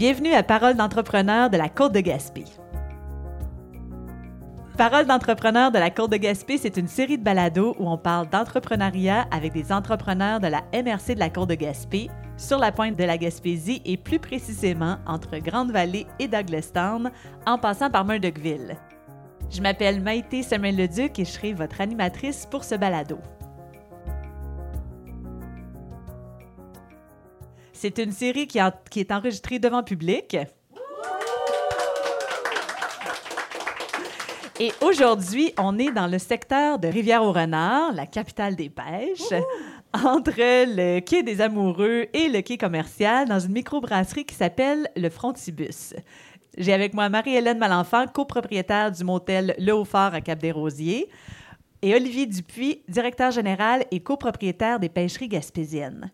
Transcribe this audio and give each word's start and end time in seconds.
Bienvenue 0.00 0.32
à 0.32 0.42
Parole 0.42 0.76
d'entrepreneur 0.76 1.50
de 1.50 1.58
la 1.58 1.68
Côte 1.68 1.92
de 1.92 2.00
Gaspé. 2.00 2.46
Parole 4.78 5.04
d'entrepreneur 5.04 5.70
de 5.70 5.78
la 5.78 5.90
Côte 5.90 6.12
de 6.12 6.16
Gaspé, 6.16 6.56
c'est 6.56 6.78
une 6.78 6.88
série 6.88 7.18
de 7.18 7.22
balados 7.22 7.76
où 7.78 7.86
on 7.86 7.98
parle 7.98 8.30
d'entrepreneuriat 8.30 9.26
avec 9.30 9.52
des 9.52 9.70
entrepreneurs 9.70 10.40
de 10.40 10.46
la 10.46 10.62
MRC 10.72 11.16
de 11.16 11.18
la 11.18 11.28
Côte 11.28 11.50
de 11.50 11.54
Gaspé, 11.54 12.08
sur 12.38 12.58
la 12.58 12.72
pointe 12.72 12.96
de 12.96 13.04
la 13.04 13.18
Gaspésie 13.18 13.82
et 13.84 13.98
plus 13.98 14.18
précisément 14.18 14.96
entre 15.06 15.36
Grande-Vallée 15.36 16.06
et 16.18 16.28
Douglastown, 16.28 17.10
en 17.46 17.58
passant 17.58 17.90
par 17.90 18.06
Murdochville. 18.06 18.78
Je 19.50 19.60
m'appelle 19.60 20.00
Maïté 20.00 20.42
Samuel-Leduc 20.42 21.18
et 21.18 21.26
je 21.26 21.30
serai 21.30 21.52
votre 21.52 21.78
animatrice 21.82 22.46
pour 22.50 22.64
ce 22.64 22.74
balado. 22.74 23.18
C'est 27.82 27.96
une 27.96 28.12
série 28.12 28.46
qui, 28.46 28.58
est 28.58 29.10
enregistrée 29.10 29.58
devant 29.58 29.82
public. 29.82 30.36
Et 34.60 34.70
aujourd'hui, 34.82 35.54
on 35.56 35.78
est 35.78 35.90
dans 35.90 36.06
le 36.06 36.18
secteur 36.18 36.78
de 36.78 36.88
Rivière-au-Renard, 36.88 37.94
la 37.94 38.04
capitale 38.04 38.54
des 38.54 38.68
pêches, 38.68 39.32
entre 39.94 40.34
le 40.36 41.00
quai 41.00 41.22
des 41.22 41.40
Amoureux 41.40 42.04
et 42.12 42.28
le 42.28 42.42
quai 42.42 42.58
commercial, 42.58 43.26
dans 43.26 43.40
une 43.40 43.52
microbrasserie 43.52 44.26
qui 44.26 44.34
s'appelle 44.34 44.90
le 44.94 45.08
Frontibus. 45.08 45.94
J'ai 46.58 46.74
avec 46.74 46.92
moi 46.92 47.08
Marie-Hélène 47.08 47.56
Malenfant, 47.56 48.06
copropriétaire 48.08 48.92
du 48.92 49.04
motel 49.04 49.54
Le 49.58 49.72
Haut-Fort 49.72 50.12
à 50.12 50.20
Cap-des-Rosiers, 50.20 51.08
et 51.80 51.94
Olivier 51.94 52.26
Dupuis, 52.26 52.82
directeur 52.88 53.30
général 53.30 53.86
et 53.90 54.00
copropriétaire 54.00 54.78
des 54.80 54.90
pêcheries 54.90 55.28
gaspésiennes. 55.28 56.12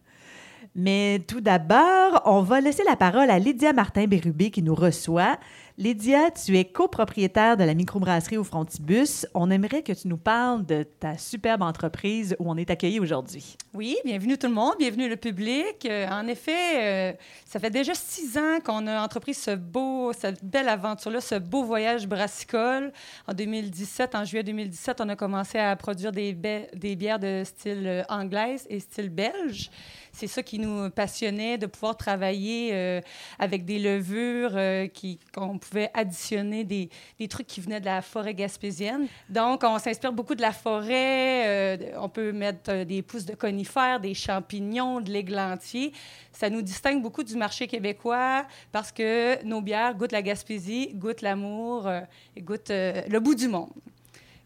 Mais 0.79 1.21
tout 1.27 1.41
d'abord, 1.41 2.21
on 2.27 2.43
va 2.43 2.61
laisser 2.61 2.85
la 2.85 2.97
parole 2.97 3.31
à 3.31 3.39
Lydia 3.39 3.73
Martin-Bérubé 3.73 4.51
qui 4.51 4.63
nous 4.63 4.75
reçoit. 4.75 5.39
Lydia, 5.79 6.31
tu 6.31 6.57
es 6.57 6.67
copropriétaire 6.67 7.57
de 7.57 7.65
la 7.65 7.73
microbrasserie 7.73 8.37
au 8.37 8.45
Frontibus. 8.45 9.27
On 9.33 9.51
aimerait 9.51 9.83
que 9.83 9.93
tu 9.93 10.09
nous 10.09 10.19
parles 10.19 10.65
de 10.67 10.83
ta 10.83 11.17
superbe 11.17 11.63
entreprise 11.63 12.37
où 12.39 12.51
on 12.51 12.57
est 12.57 12.71
accueilli 12.71 13.01
aujourd'hui. 13.01 13.57
Oui, 13.73 13.97
bienvenue 14.05 14.37
tout 14.37 14.49
le 14.49 14.55
monde, 14.55 14.75
bienvenue 14.79 15.09
le 15.09 15.17
public. 15.17 15.87
Euh, 15.87 16.09
en 16.09 16.27
effet, 16.29 16.53
euh, 16.77 17.13
ça 17.47 17.59
fait 17.59 17.71
déjà 17.71 17.95
six 17.95 18.37
ans 18.37 18.59
qu'on 18.65 18.87
a 18.87 19.03
entrepris 19.03 19.35
ce 19.35 19.55
beau, 19.55 20.13
cette 20.13 20.45
belle 20.45 20.69
aventure-là, 20.69 21.23
ce 21.23 21.35
beau 21.35 21.65
voyage 21.65 22.07
brassicole. 22.07 22.93
En 23.27 23.33
2017, 23.33 24.15
en 24.15 24.25
juillet 24.25 24.45
2017, 24.45 25.01
on 25.03 25.09
a 25.09 25.17
commencé 25.17 25.59
à 25.59 25.75
produire 25.77 26.13
des, 26.13 26.33
des 26.33 26.97
bières 26.97 27.19
de 27.19 27.43
style 27.45 27.87
euh, 27.87 28.03
anglaise 28.11 28.67
et 28.71 28.81
style 28.81 29.11
belge. 29.11 29.71
C'est 30.17 30.29
ça 30.29 30.43
qui 30.43 30.59
nous 30.59 30.89
passionnait, 30.89 31.59
de 31.59 31.67
pouvoir 31.67 31.95
travailler 31.95 32.71
euh, 32.73 33.03
avec 33.39 33.67
des 33.67 33.79
levures 33.79 34.53
euh, 34.55 34.89
qu'on 35.35 35.59
pouvait 35.59 35.91
additionner 35.93 36.65
des, 36.65 36.89
des 37.19 37.29
trucs 37.29 37.47
qui 37.47 37.61
venaient 37.61 37.81
de 37.81 37.85
la 37.85 38.01
forêt 38.01 38.33
gaspésienne. 38.33 39.09
Donc, 39.29 39.63
on 39.63 39.79
s'inspire 39.79 40.15
beaucoup 40.15 40.35
de 40.35 40.41
la 40.41 40.53
forêt. 40.53 41.77
euh, 41.77 41.77
on 41.99 42.09
peut 42.09 42.33
mettre 42.33 42.85
des 42.85 43.03
pousses 43.03 43.27
de 43.27 43.35
conifères, 43.35 44.01
des 44.01 44.15
champignons, 44.15 45.03
de 45.03 45.11
l'églantier. 45.11 45.93
Ça 46.33 46.49
nous 46.49 46.63
distingue 46.63 47.03
beaucoup 47.03 47.23
du 47.23 47.37
marché 47.37 47.67
québécois 47.67 48.47
parce 48.73 48.93
que 48.93 49.45
nos 49.45 49.61
bières 49.61 49.95
goûtent 49.95 50.13
la 50.13 50.23
Gaspésie, 50.23 50.93
goûtent 50.95 51.21
l'amour 51.21 51.91
et 52.35 52.41
goûtent 52.41 52.71
le 52.71 53.19
bout 53.19 53.35
du 53.35 53.49
monde. 53.49 53.69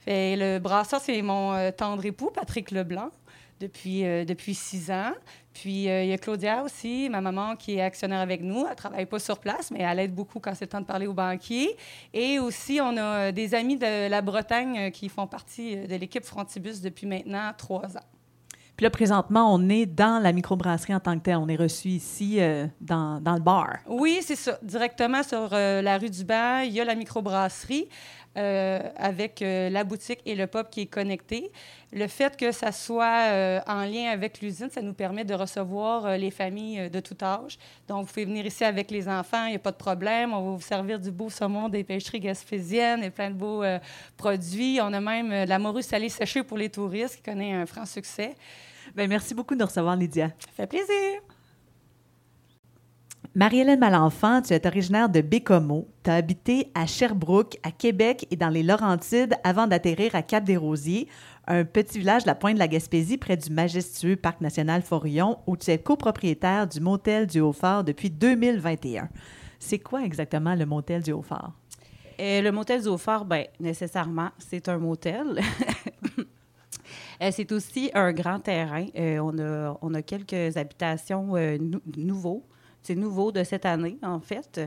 Fait, 0.01 0.35
le 0.35 0.59
brasseur, 0.59 1.01
c'est 1.01 1.23
mon 1.23 1.71
tendre 1.73 2.05
époux, 2.05 2.31
Patrick 2.35 2.73
Leblanc, 2.73 3.11
depuis, 3.61 4.05
euh, 4.05 4.25
depuis 4.25 4.55
six 4.55 4.91
ans. 4.91 5.13
Puis, 5.53 5.89
euh, 5.89 6.03
il 6.05 6.09
y 6.09 6.13
a 6.13 6.19
Claudia 6.19 6.63
aussi, 6.63 7.09
ma 7.11 7.21
maman, 7.21 7.55
qui 7.57 7.77
est 7.77 7.83
actionnaire 7.83 8.21
avec 8.21 8.41
nous. 8.43 8.65
Elle 8.65 8.71
ne 8.71 8.75
travaille 8.75 9.07
pas 9.07 9.19
sur 9.19 9.39
place, 9.39 9.71
mais 9.71 9.81
elle 9.81 9.99
aide 9.99 10.15
beaucoup 10.15 10.41
quand 10.41 10.55
c'est 10.55 10.65
le 10.65 10.71
temps 10.71 10.81
de 10.81 10.87
parler 10.87 11.07
aux 11.07 11.15
banquiers. 11.15 11.77
Et 12.15 12.39
aussi, 12.39 12.81
on 12.83 12.97
a 12.97 13.03
euh, 13.03 13.33
des 13.33 13.55
amis 13.55 13.77
de 13.77 14.09
la 14.09 14.23
Bretagne 14.23 14.91
qui 14.91 15.09
font 15.09 15.27
partie 15.27 15.77
de 15.77 15.95
l'équipe 15.97 16.25
Frontibus 16.25 16.81
depuis 16.81 17.07
maintenant 17.07 17.53
trois 17.57 17.97
ans. 17.97 18.07
Puis 18.81 18.85
là, 18.85 18.91
présentement, 18.91 19.53
on 19.53 19.69
est 19.69 19.85
dans 19.85 20.23
la 20.23 20.33
microbrasserie 20.33 20.95
en 20.95 21.01
tant 21.01 21.19
que 21.19 21.25
telle. 21.25 21.37
On 21.37 21.49
est 21.49 21.57
reçu 21.57 21.89
ici 21.89 22.41
euh, 22.41 22.67
dans, 22.81 23.21
dans 23.21 23.35
le 23.35 23.41
bar. 23.41 23.77
Oui, 23.87 24.21
c'est 24.23 24.37
ça. 24.37 24.59
Directement 24.63 25.23
sur 25.23 25.51
euh, 25.53 25.83
la 25.83 25.99
rue 25.99 26.09
du 26.09 26.25
Banc, 26.25 26.61
il 26.61 26.73
y 26.73 26.81
a 26.81 26.87
la 26.87 26.95
microbrasserie 26.95 27.91
euh, 28.37 28.81
avec 28.97 29.43
euh, 29.43 29.71
la 29.71 29.85
boutique 29.85 30.21
et 30.25 30.35
le 30.35 30.47
pub 30.47 30.69
qui 30.71 30.83
est 30.83 30.87
connecté. 30.87 31.51
Le 31.93 32.07
fait 32.07 32.37
que 32.37 32.53
ça 32.53 32.71
soit 32.71 33.27
euh, 33.31 33.61
en 33.67 33.85
lien 33.85 34.11
avec 34.11 34.41
l'usine, 34.41 34.71
ça 34.71 34.83
nous 34.83 34.95
permet 34.95 35.25
de 35.25 35.35
recevoir 35.35 36.17
les 36.17 36.31
familles 36.31 36.89
de 36.91 37.01
tout 37.01 37.17
âge. 37.23 37.59
Donc, 37.89 38.07
vous 38.07 38.13
pouvez 38.13 38.27
venir 38.27 38.47
ici 38.47 38.65
avec 38.65 38.91
les 38.91 39.09
enfants, 39.09 39.47
il 39.47 39.51
n'y 39.51 39.57
a 39.57 39.61
pas 39.61 39.73
de 39.73 39.77
problème. 39.77 40.33
On 40.33 40.51
va 40.51 40.57
vous 40.57 40.61
servir 40.61 41.01
du 41.01 41.11
beau 41.11 41.29
saumon 41.29 41.69
des 41.69 41.83
pêcheries 41.83 42.21
gaspésiennes 42.21 43.03
et 43.03 43.11
plein 43.11 43.31
de 43.31 43.35
beaux 43.35 43.65
produits. 44.17 44.79
On 44.81 44.93
a 44.93 45.01
même 45.01 45.33
euh, 45.33 45.47
la 45.47 45.59
morue 45.59 45.83
salée 45.83 46.09
séchée 46.09 46.43
pour 46.43 46.59
les 46.59 46.69
touristes 46.69 47.17
qui 47.17 47.23
connaît 47.23 47.53
un 47.53 47.67
franc 47.67 47.87
succès. 47.87 48.35
Bien, 48.95 49.07
merci 49.07 49.35
beaucoup 49.35 49.55
de 49.55 49.61
nous 49.61 49.67
recevoir, 49.67 49.97
Lydia. 49.97 50.29
Ça 50.39 50.49
fait 50.55 50.67
plaisir. 50.67 51.21
Marie-Hélène 53.37 53.79
Malenfant, 53.79 54.43
tu 54.43 54.53
es 54.55 54.67
originaire 54.67 55.09
de 55.09 55.21
Bécomo. 55.21 55.87
Tu 56.03 56.11
as 56.11 56.15
habité 56.15 56.73
à 56.75 56.87
Sherbrooke, 56.87 57.59
à 57.63 57.71
Québec 57.71 58.27
et 58.31 58.37
dans 58.37 58.49
les 58.49 58.65
Laurentides 58.65 59.35
avant 59.45 59.69
d'atterrir 59.69 60.17
à 60.17 60.23
Cap-des-Rosiers, 60.23 61.07
un 61.47 61.65
petit 61.65 61.99
village 62.01 62.23
de 62.23 62.27
la 62.27 62.35
pointe 62.35 62.55
de 62.55 62.59
la 62.59 62.67
Gaspésie 62.67 63.19
près 63.19 63.37
du 63.37 63.51
majestueux 63.53 64.17
Parc 64.17 64.41
national 64.41 64.83
Forillon, 64.83 65.39
où 65.47 65.57
tu 65.57 65.71
es 65.71 65.79
copropriétaire 65.79 66.67
du 66.67 66.81
motel 66.81 67.29
du 67.29 67.41
Haut-Fort 67.41 67.85
depuis 67.85 68.11
2021. 68.11 69.09
C'est 69.61 69.79
quoi 69.79 70.03
exactement 70.03 70.57
le 70.57 70.67
motel 70.67 71.03
du 71.03 71.13
Haut-Fort? 71.13 71.53
Euh, 72.21 72.43
le 72.43 72.51
motel 72.51 72.83
du 72.83 72.89
Haut-Fort, 72.89 73.25
ben, 73.25 73.45
nécessairement, 73.61 74.31
c'est 74.39 74.69
un 74.69 74.79
motel. 74.79 75.41
Euh, 77.23 77.29
c'est 77.33 77.53
aussi 77.53 77.91
un 77.93 78.15
grand 78.15 78.41
terrain. 78.41 78.87
Euh, 78.97 79.19
on, 79.19 79.39
a, 79.39 79.79
on 79.83 79.93
a 79.93 80.01
quelques 80.01 80.57
habitations 80.57 81.37
euh, 81.37 81.59
nou- 81.59 81.83
nouveaux. 81.99 82.47
C'est 82.83 82.95
nouveau 82.95 83.31
de 83.31 83.45
cette 83.45 83.67
année, 83.67 83.99
en 84.03 84.21
fait. 84.21 84.61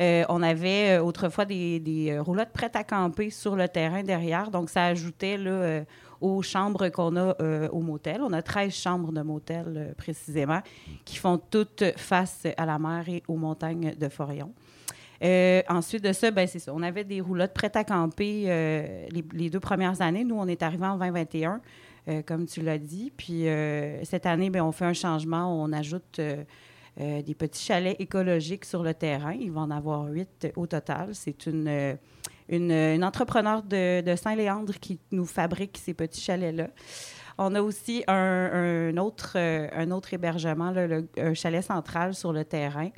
Euh, 0.00 0.24
on 0.28 0.42
avait 0.42 0.98
euh, 0.98 1.02
autrefois 1.02 1.44
des, 1.44 1.80
des 1.80 2.12
euh, 2.12 2.22
roulottes 2.22 2.52
prêtes 2.52 2.76
à 2.76 2.84
camper 2.84 3.30
sur 3.30 3.56
le 3.56 3.68
terrain 3.68 4.02
derrière. 4.02 4.50
Donc, 4.50 4.70
ça 4.70 4.86
ajoutait 4.86 5.36
là, 5.36 5.82
aux 6.20 6.42
chambres 6.42 6.88
qu'on 6.88 7.16
a 7.16 7.36
au 7.70 7.80
motel. 7.80 8.22
On 8.22 8.32
a 8.32 8.42
13 8.42 8.72
chambres 8.72 9.12
de 9.12 9.20
motel, 9.20 9.94
précisément, 9.96 10.60
qui 11.04 11.16
font 11.16 11.38
toutes 11.38 11.84
face 11.96 12.46
à 12.56 12.66
la 12.66 12.78
mer 12.78 13.08
et 13.08 13.22
aux 13.28 13.36
montagnes 13.36 13.94
de 13.94 14.08
Forillon. 14.08 14.52
Euh, 15.22 15.62
ensuite 15.68 16.04
de 16.04 16.12
ça, 16.12 16.30
ben, 16.30 16.46
c'est 16.46 16.58
ça. 16.58 16.72
On 16.74 16.82
avait 16.82 17.04
des 17.04 17.20
roulottes 17.20 17.52
prêtes 17.52 17.76
à 17.76 17.84
camper 17.84 18.44
les, 19.10 19.50
deux 19.50 19.60
premières 19.60 20.00
années. 20.00 20.24
Nous, 20.24 20.36
on 20.36 20.46
est 20.46 20.62
arrivés 20.62 20.86
en 20.86 20.96
2021, 20.96 21.60
euh, 22.08 22.22
comme 22.22 22.46
tu 22.46 22.62
l'as 22.62 22.78
dit. 22.78 23.12
Puis 23.16 23.44
cette 24.04 24.26
année, 24.26 24.50
ben, 24.50 24.62
on 24.62 24.72
fait 24.72 24.86
un 24.86 24.92
changement. 24.92 25.62
On 25.62 25.72
ajoute 25.72 26.20
euh, 27.00 27.18
euh, 27.18 27.22
des 27.22 27.34
petits 27.34 27.64
chalets 27.64 27.96
écologiques 28.00 28.64
sur 28.64 28.82
le 28.82 28.94
terrain. 28.94 29.32
Il 29.32 29.52
va 29.52 29.60
en 29.62 29.70
avoir 29.70 30.04
huit 30.06 30.48
au 30.56 30.66
total. 30.66 31.10
C'est 31.14 31.46
une, 31.46 31.68
euh, 31.68 31.94
une, 32.48 32.70
une 32.72 33.04
entrepreneur 33.04 33.62
de, 33.62 34.14
Saint-Léandre 34.16 34.74
qui 34.74 34.98
nous 35.10 35.26
fabrique 35.26 35.78
ces 35.82 35.94
petits 35.94 36.20
chalets-là. 36.20 36.68
On 37.38 37.54
a 37.54 37.62
aussi 37.62 38.02
un, 38.08 38.96
autre, 38.96 39.34
euh, 39.36 39.68
un 39.72 39.92
autre 39.92 40.12
hébergement, 40.12 40.72
là, 40.72 40.88
un 41.18 41.34
chalet 41.34 41.62
central 41.62 42.14
sur 42.14 42.32
le 42.32 42.44
terrain. 42.44 42.90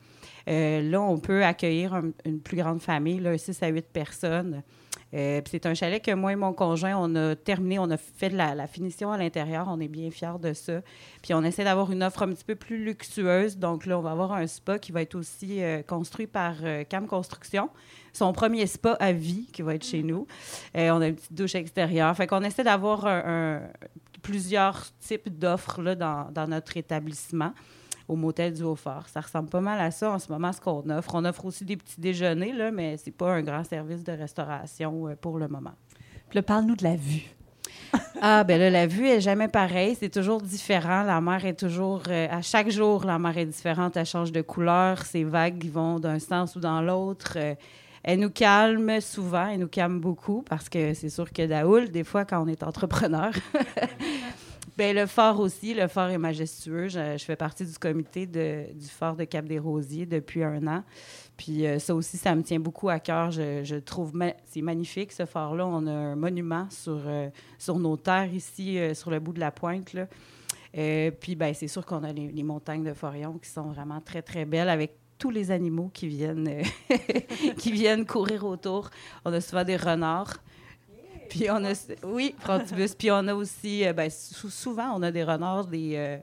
Euh, 0.48 0.80
là, 0.80 1.02
on 1.02 1.18
peut 1.18 1.44
accueillir 1.44 1.92
un- 1.94 2.12
une 2.24 2.40
plus 2.40 2.56
grande 2.56 2.80
famille, 2.80 3.20
là, 3.20 3.36
6 3.36 3.62
à 3.62 3.68
8 3.68 3.86
personnes. 3.92 4.62
Euh, 5.12 5.40
c'est 5.50 5.66
un 5.66 5.74
chalet 5.74 6.02
que 6.02 6.12
moi 6.12 6.32
et 6.32 6.36
mon 6.36 6.52
conjoint, 6.52 6.94
on 6.96 7.14
a 7.16 7.34
terminé, 7.34 7.78
on 7.78 7.90
a 7.90 7.96
fait 7.96 8.30
de 8.30 8.36
la, 8.36 8.66
finition 8.66 9.10
à 9.10 9.18
l'intérieur. 9.18 9.66
On 9.68 9.80
est 9.80 9.88
bien 9.88 10.10
fiers 10.10 10.38
de 10.40 10.52
ça. 10.52 10.80
Puis 11.22 11.34
on 11.34 11.42
essaie 11.42 11.64
d'avoir 11.64 11.90
une 11.90 12.02
offre 12.02 12.22
un 12.22 12.28
petit 12.28 12.44
peu 12.44 12.54
plus 12.54 12.84
luxueuse. 12.84 13.58
Donc 13.58 13.86
là, 13.86 13.98
on 13.98 14.02
va 14.02 14.12
avoir 14.12 14.32
un 14.32 14.46
spa 14.46 14.78
qui 14.78 14.92
va 14.92 15.02
être 15.02 15.14
aussi 15.14 15.62
euh, 15.62 15.82
construit 15.82 16.26
par 16.26 16.54
euh, 16.62 16.84
Cam 16.84 17.06
Construction. 17.06 17.70
Son 18.12 18.32
premier 18.32 18.66
spa 18.66 18.92
à 19.00 19.12
vie 19.12 19.46
qui 19.52 19.62
va 19.62 19.74
être 19.74 19.84
chez 19.84 20.02
nous. 20.02 20.26
On 20.74 21.00
a 21.00 21.06
une 21.08 21.14
petite 21.14 21.32
douche 21.32 21.54
extérieure. 21.54 22.16
Fait 22.16 22.26
qu'on 22.26 22.42
essaie 22.42 22.64
d'avoir 22.64 23.06
plusieurs 24.20 24.84
types 24.98 25.28
d'offres 25.38 25.94
dans, 25.94 26.28
dans 26.32 26.48
notre 26.48 26.76
établissement 26.76 27.52
au 28.10 28.16
motel 28.16 28.52
du 28.52 28.62
Haut-Fort. 28.62 29.08
Ça 29.08 29.20
ressemble 29.20 29.48
pas 29.48 29.60
mal 29.60 29.80
à 29.80 29.90
ça 29.90 30.10
en 30.10 30.18
ce 30.18 30.30
moment, 30.32 30.52
ce 30.52 30.60
qu'on 30.60 30.88
offre. 30.90 31.14
On 31.14 31.24
offre 31.24 31.44
aussi 31.44 31.64
des 31.64 31.76
petits 31.76 32.00
déjeuners, 32.00 32.52
là, 32.52 32.70
mais 32.70 32.96
c'est 32.96 33.10
pas 33.12 33.32
un 33.32 33.42
grand 33.42 33.64
service 33.64 34.02
de 34.02 34.12
restauration 34.12 35.06
euh, 35.08 35.14
pour 35.14 35.38
le 35.38 35.46
moment. 35.48 35.74
Puis 36.28 36.42
parle-nous 36.42 36.76
de 36.76 36.84
la 36.84 36.96
vue. 36.96 37.22
Ah, 38.22 38.44
ben 38.44 38.60
là, 38.60 38.68
la 38.68 38.86
vue 38.86 39.06
est 39.08 39.22
jamais 39.22 39.48
pareille. 39.48 39.96
C'est 39.98 40.10
toujours 40.10 40.42
différent. 40.42 41.02
La 41.04 41.20
mer 41.22 41.44
est 41.46 41.58
toujours. 41.58 42.02
euh, 42.10 42.28
à 42.30 42.42
chaque 42.42 42.68
jour, 42.70 43.04
la 43.06 43.18
mer 43.18 43.38
est 43.38 43.46
différente. 43.46 43.96
Elle 43.96 44.04
change 44.04 44.30
de 44.30 44.42
couleur. 44.42 45.02
Ces 45.06 45.24
vagues 45.24 45.64
vont 45.70 45.98
d'un 45.98 46.18
sens 46.18 46.54
ou 46.54 46.60
dans 46.60 46.82
l'autre. 46.82 47.32
Euh, 47.36 47.54
Elle 48.02 48.20
nous 48.20 48.30
calme 48.30 49.00
souvent, 49.00 49.46
elle 49.48 49.60
nous 49.60 49.68
calme 49.68 50.00
beaucoup 50.00 50.42
parce 50.48 50.68
que 50.68 50.94
c'est 50.94 51.10
sûr 51.10 51.32
que 51.32 51.46
Daoul, 51.46 51.90
des 51.90 52.04
fois, 52.04 52.24
quand 52.26 52.42
on 52.42 52.48
est 52.48 52.62
entrepreneur, 52.62 53.30
ben, 54.80 54.96
le 54.96 55.04
fort 55.04 55.40
aussi, 55.40 55.74
le 55.74 55.88
fort 55.88 56.08
est 56.08 56.16
majestueux. 56.16 56.88
Je, 56.88 57.18
fais 57.18 57.36
partie 57.36 57.66
du 57.66 57.76
comité 57.76 58.24
du 58.24 58.88
fort 58.88 59.14
de 59.14 59.24
Cap-des-Rosiers 59.24 60.06
depuis 60.06 60.42
un 60.42 60.66
an. 60.66 60.84
Puis 61.36 61.66
euh, 61.66 61.78
ça 61.78 61.94
aussi, 61.94 62.16
ça 62.16 62.34
me 62.34 62.42
tient 62.42 62.60
beaucoup 62.60 62.88
à 62.88 62.98
cœur. 62.98 63.30
Je, 63.30 63.78
trouve 63.80 64.14
c'est 64.46 64.62
magnifique, 64.62 65.12
ce 65.12 65.26
fort-là. 65.26 65.66
On 65.66 65.86
a 65.86 65.92
un 65.92 66.16
monument 66.16 66.66
sur, 66.70 66.98
euh, 67.04 67.28
sur 67.58 67.78
nos 67.78 67.98
terres 67.98 68.32
ici, 68.32 68.78
euh, 68.78 68.94
sur 68.94 69.10
le 69.10 69.20
bout 69.20 69.34
de 69.34 69.40
la 69.40 69.50
pointe. 69.50 69.94
Puis 70.72 71.36
ben, 71.36 71.52
c'est 71.52 71.68
sûr 71.68 71.84
qu'on 71.84 72.02
a 72.02 72.10
les, 72.14 72.42
montagnes 72.42 72.84
de 72.84 72.94
Forion 72.94 73.34
qui 73.34 73.50
sont 73.50 73.72
vraiment 73.72 74.00
très, 74.00 74.22
très 74.22 74.46
belles 74.46 74.70
avec 74.70 74.94
tous 75.18 75.30
les 75.30 75.50
animaux 75.50 75.90
qui 75.92 76.08
viennent, 76.08 76.62
qui 77.58 77.70
viennent 77.70 78.06
courir 78.06 78.46
autour. 78.46 78.88
On 79.26 79.32
a 79.34 79.42
souvent 79.42 79.64
des 79.64 79.76
renards. 79.76 80.38
Puis 81.30 81.48
on 81.50 81.64
a, 81.64 81.72
oui, 82.04 82.34
Frontibus. 82.40 82.94
Puis 82.94 83.10
on 83.10 83.26
a 83.28 83.34
aussi, 83.34 83.86
euh, 83.86 83.92
ben, 83.92 84.10
souvent, 84.10 84.92
on 84.96 85.02
a 85.02 85.10
des 85.10 85.22
renards, 85.24 85.68
euh, 85.72 86.18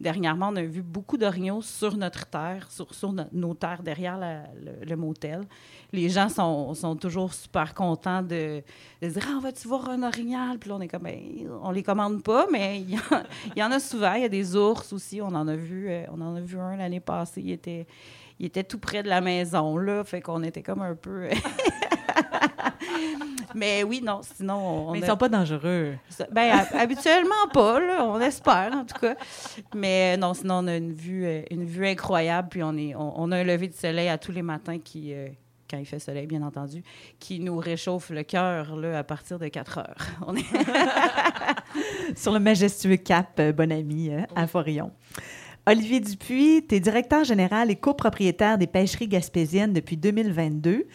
dernièrement, 0.00 0.50
on 0.52 0.56
a 0.56 0.62
vu 0.62 0.82
beaucoup 0.82 1.18
d'orignaux 1.18 1.60
sur 1.62 1.96
notre 1.96 2.26
terre, 2.26 2.68
sur, 2.70 3.12
nos 3.32 3.54
terres 3.54 3.82
derrière 3.82 4.18
le, 4.86 4.96
motel. 4.96 5.42
Les 5.92 6.08
gens 6.08 6.28
sont, 6.28 6.96
toujours 6.96 7.34
super 7.34 7.74
contents 7.74 8.22
de, 8.22 8.62
dire 9.02 9.28
Ah, 9.28 9.40
vas-tu 9.42 9.66
voir 9.66 9.90
un 9.90 10.04
orignal? 10.04 10.58
Puis 10.58 10.70
là, 10.70 10.76
on 10.76 10.80
est 10.80 10.88
comme 10.88 11.02
ben, 11.02 11.18
On 11.62 11.72
les 11.72 11.82
commande 11.82 12.22
pas, 12.22 12.46
mais 12.50 12.80
il 12.80 12.98
y, 13.56 13.62
en 13.62 13.72
a 13.72 13.80
souvent. 13.80 14.14
Il 14.14 14.22
y 14.22 14.26
a 14.26 14.30
des 14.30 14.56
ours 14.56 14.92
aussi. 14.92 15.20
On 15.20 15.34
en 15.34 15.48
a 15.48 15.56
vu, 15.56 15.90
on 16.10 16.20
en 16.20 16.36
a 16.36 16.40
vu 16.40 16.58
un 16.58 16.76
l'année 16.76 17.00
passée. 17.00 17.42
Il 17.42 17.50
était 17.50 17.86
il 18.38 18.46
était 18.46 18.64
tout 18.64 18.78
près 18.78 19.04
de 19.04 19.08
la 19.08 19.20
maison, 19.20 19.76
là. 19.76 20.02
Fait 20.02 20.20
qu'on 20.20 20.42
était 20.42 20.62
comme 20.62 20.82
un 20.82 20.96
peu. 20.96 21.28
Mais 23.54 23.82
oui, 23.82 24.02
non, 24.04 24.20
sinon. 24.22 24.92
Mais 24.92 24.98
ils 24.98 25.02
ne 25.02 25.06
sont 25.06 25.16
pas 25.16 25.28
dangereux. 25.28 25.94
Ben, 26.30 26.64
habituellement 26.74 27.48
pas, 27.52 27.80
là. 27.80 28.04
On 28.04 28.20
espère, 28.20 28.72
en 28.74 28.84
tout 28.84 28.98
cas. 28.98 29.14
Mais 29.74 30.16
non, 30.16 30.34
sinon, 30.34 30.56
on 30.56 30.66
a 30.66 30.76
une 30.76 30.92
vue, 30.92 31.24
euh, 31.24 31.42
une 31.50 31.64
vue 31.64 31.86
incroyable. 31.86 32.48
Puis 32.50 32.62
on, 32.62 32.76
est, 32.76 32.94
on, 32.94 33.30
a 33.32 33.36
un 33.38 33.44
lever 33.44 33.68
de 33.68 33.74
soleil 33.74 34.08
à 34.08 34.18
tous 34.18 34.32
les 34.32 34.42
matins 34.42 34.78
qui. 34.78 35.14
Euh, 35.14 35.28
quand 35.70 35.78
il 35.78 35.86
fait 35.86 35.98
soleil, 35.98 36.26
bien 36.26 36.42
entendu, 36.42 36.82
qui 37.18 37.40
nous 37.40 37.56
réchauffe 37.56 38.10
le 38.10 38.24
cœur 38.24 38.76
à 38.94 39.04
partir 39.04 39.38
de 39.38 39.48
4 39.48 39.78
heures. 39.78 40.06
On 40.26 40.36
est 40.36 40.44
Sur 42.14 42.32
le 42.32 42.40
majestueux 42.40 42.98
cap 42.98 43.40
euh, 43.40 43.52
Bonami 43.52 44.10
à 44.36 44.46
Forillon. 44.46 44.90
Olivier 45.64 46.00
Dupuis, 46.00 46.66
tu 46.68 46.74
es 46.74 46.80
directeur 46.80 47.22
général 47.22 47.70
et 47.70 47.76
copropriétaire 47.76 48.58
des 48.58 48.66
pêcheries 48.66 49.06
gaspésiennes 49.06 49.72
depuis 49.72 49.96
2022. 49.96 50.88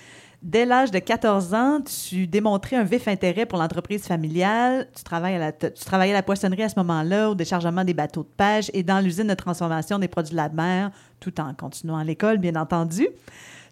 Dès 0.44 0.66
l'âge 0.66 0.92
de 0.92 1.00
14 1.00 1.54
ans, 1.56 1.80
tu 1.82 2.28
démontrais 2.28 2.76
un 2.76 2.84
vif 2.84 3.08
intérêt 3.08 3.48
pour 3.48 3.58
l'entreprise 3.58 4.06
familiale. 4.06 4.88
Tu, 4.96 5.04
travaillais 5.04 5.38
à 5.40 6.14
la 6.14 6.24
poissonnerie 6.24 6.62
à 6.62 6.70
ce 6.70 6.78
moment-là, 6.78 7.32
au 7.32 7.36
déchargement 7.36 7.84
des 7.84 7.96
bateaux 7.96 8.22
de 8.22 8.30
pêche 8.38 8.70
et 8.74 8.84
dans 8.84 9.00
l'usine 9.00 9.28
de 9.28 9.34
transformation 9.34 9.98
des 9.98 10.08
produits 10.08 10.32
de 10.32 10.38
la 10.38 10.50
mer, 10.50 10.92
tout 11.20 11.40
en 11.42 11.56
continuant 11.56 12.04
l'école, 12.04 12.38
bien 12.38 12.56
entendu. 12.56 13.08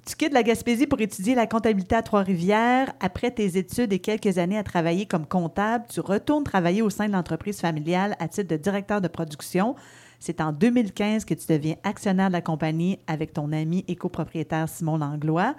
Tu 0.07 0.15
quittes 0.15 0.33
la 0.33 0.41
Gaspésie 0.41 0.87
pour 0.87 0.99
étudier 1.01 1.35
la 1.35 1.45
comptabilité 1.45 1.95
à 1.95 2.01
Trois-Rivières. 2.01 2.93
Après 2.99 3.29
tes 3.29 3.57
études 3.57 3.93
et 3.93 3.99
quelques 3.99 4.39
années 4.39 4.57
à 4.57 4.63
travailler 4.63 5.05
comme 5.05 5.27
comptable, 5.27 5.85
tu 5.89 5.99
retournes 5.99 6.43
travailler 6.43 6.81
au 6.81 6.89
sein 6.89 7.07
de 7.07 7.13
l'entreprise 7.13 7.59
familiale 7.59 8.15
à 8.19 8.27
titre 8.27 8.49
de 8.49 8.57
directeur 8.57 9.01
de 9.01 9.07
production. 9.07 9.75
C'est 10.19 10.41
en 10.41 10.51
2015 10.51 11.25
que 11.25 11.35
tu 11.35 11.45
deviens 11.47 11.75
actionnaire 11.83 12.27
de 12.27 12.33
la 12.33 12.41
compagnie 12.41 12.99
avec 13.05 13.33
ton 13.33 13.51
ami 13.51 13.85
et 13.87 13.95
copropriétaire 13.95 14.67
Simon 14.67 14.97
Langlois. 14.97 15.55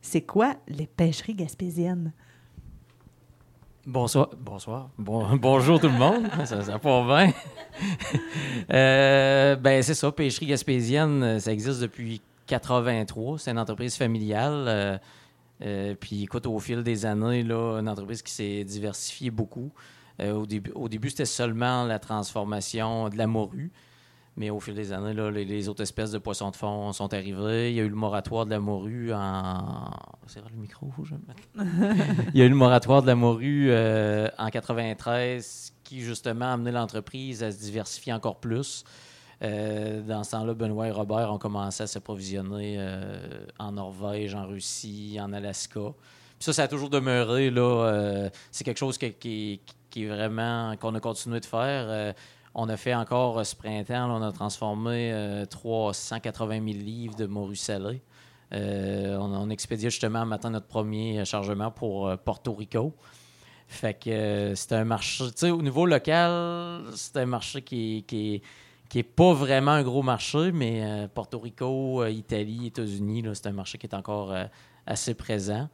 C'est 0.00 0.22
quoi 0.22 0.54
les 0.68 0.86
pêcheries 0.86 1.34
gaspésiennes? 1.34 2.12
Bonsoir. 3.86 4.30
Bonsoir. 4.38 4.90
bonjour 4.98 5.80
tout 5.80 5.88
le 5.88 5.98
monde. 5.98 6.28
ça, 6.44 6.62
ça 6.62 6.78
pas 6.78 7.04
bien. 7.04 7.32
euh, 8.70 9.56
ben, 9.56 9.82
c'est 9.82 9.94
ça, 9.94 10.12
Pêcherie 10.12 10.46
Gaspésienne, 10.46 11.40
ça 11.40 11.52
existe 11.52 11.80
depuis 11.80 12.20
83. 12.46 13.38
C'est 13.38 13.50
une 13.50 13.58
entreprise 13.58 13.96
familiale. 13.96 14.64
Euh, 14.68 14.98
euh, 15.62 15.94
puis, 15.98 16.24
écoute, 16.24 16.46
au 16.46 16.58
fil 16.58 16.82
des 16.82 17.06
années, 17.06 17.42
là, 17.42 17.78
une 17.78 17.88
entreprise 17.88 18.22
qui 18.22 18.32
s'est 18.32 18.64
diversifiée 18.64 19.30
beaucoup. 19.30 19.72
Euh, 20.20 20.32
au 20.32 20.46
au 20.74 20.88
début 20.88 21.10
c'était 21.10 21.24
seulement 21.24 21.84
la 21.84 21.98
transformation 21.98 23.08
de 23.08 23.16
la 23.16 23.28
morue. 23.28 23.70
Mais 24.38 24.50
au 24.50 24.60
fil 24.60 24.74
des 24.74 24.92
années, 24.92 25.14
les, 25.32 25.68
autres 25.68 25.82
espèces 25.82 26.12
de 26.12 26.18
poissons 26.18 26.52
de 26.52 26.56
fond 26.56 26.92
sont 26.92 27.12
arrivées. 27.12 27.72
Il 27.72 27.76
y 27.76 27.80
a 27.80 27.82
eu 27.82 27.88
le 27.88 27.96
moratoire 27.96 28.46
de 28.46 28.50
la 28.50 28.60
morue 28.60 29.12
en. 29.12 29.90
C'est 30.28 30.38
le 30.38 30.56
micro, 30.56 30.92
je 31.02 31.16
Il 32.34 32.38
y 32.38 32.42
a 32.42 32.44
eu 32.44 32.48
le 32.48 32.54
moratoire 32.54 33.02
de 33.02 33.08
la 33.08 33.16
morue 33.16 33.66
euh, 33.70 34.28
en 34.38 34.48
93 34.48 35.72
qui, 35.82 36.02
justement, 36.02 36.44
a 36.44 36.52
amené 36.52 36.70
l'entreprise 36.70 37.42
à 37.42 37.50
se 37.50 37.58
diversifier 37.58 38.12
encore 38.12 38.38
plus. 38.38 38.84
Euh, 39.42 40.02
dans 40.02 40.22
ce 40.22 40.30
temps-là, 40.30 40.54
Benoît 40.54 40.86
et 40.86 40.92
Robert 40.92 41.32
ont 41.32 41.38
commencé 41.38 41.82
à 41.82 41.88
s'approvisionner 41.88 42.76
euh, 42.78 43.44
en 43.58 43.72
Norvège, 43.72 44.36
en 44.36 44.46
Russie, 44.46 45.18
en 45.20 45.32
Alaska. 45.32 45.80
Puis 46.38 46.44
ça, 46.44 46.52
ça 46.52 46.62
a 46.62 46.68
toujours 46.68 46.90
demeuré. 46.90 47.50
Là, 47.50 48.30
c'est 48.52 48.62
quelque 48.62 48.78
chose 48.78 48.98
qui, 48.98 49.60
est 49.96 50.06
vraiment 50.06 50.76
qu'on 50.76 50.94
a 50.94 51.00
continué 51.00 51.40
de 51.40 51.46
faire. 51.46 52.14
On 52.60 52.68
a 52.68 52.76
fait 52.76 52.92
encore 52.92 53.38
euh, 53.38 53.44
ce 53.44 53.54
printemps, 53.54 54.10
on 54.10 54.20
a 54.20 54.32
transformé 54.32 55.14
380 55.48 56.56
euh, 56.56 56.72
000 56.72 56.84
livres 56.84 57.14
de 57.14 57.26
morue 57.26 57.54
salée. 57.54 58.02
Euh, 58.52 59.16
on, 59.16 59.48
expédiait 59.48 59.90
justement 59.90 60.26
matin 60.26 60.50
notre 60.50 60.66
premier 60.66 61.24
chargement 61.24 61.70
pour 61.70 62.10
Porto 62.24 62.52
Rico. 62.54 62.96
Fait 63.68 63.94
que 63.94 64.54
c'était 64.56 64.74
un 64.74 64.84
marché, 64.84 65.26
tu 65.26 65.32
sais, 65.36 65.50
au 65.50 65.62
niveau 65.62 65.86
local, 65.86 66.82
c'est 66.96 67.18
un 67.18 67.26
marché 67.26 67.62
qui, 67.62 68.04
qui, 68.08 68.42
qui 68.88 68.98
est 68.98 69.02
pas 69.04 69.34
vraiment 69.34 69.72
un 69.72 69.84
gros 69.84 70.02
marché, 70.02 70.50
mais 70.50 71.06
Porto 71.14 71.38
Rico, 71.38 72.04
Italie, 72.06 72.66
États-Unis, 72.66 73.22
c'est 73.34 73.46
un 73.46 73.52
marché 73.52 73.78
qui 73.78 73.86
est 73.86 73.94
encore 73.94 74.34
assez 74.84 75.14
présent. 75.14 75.68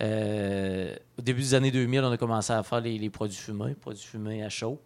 au 0.00 1.22
début 1.22 1.40
des 1.40 1.54
années 1.54 1.72
2000, 1.72 2.00
on 2.00 2.12
a 2.12 2.16
commencé 2.16 2.52
à 2.52 2.62
faire 2.62 2.80
les 2.80 3.10
produits 3.10 3.36
fumés, 3.36 3.74
produits 3.74 4.04
fumés 4.04 4.44
à 4.44 4.50
chaud. 4.50 4.78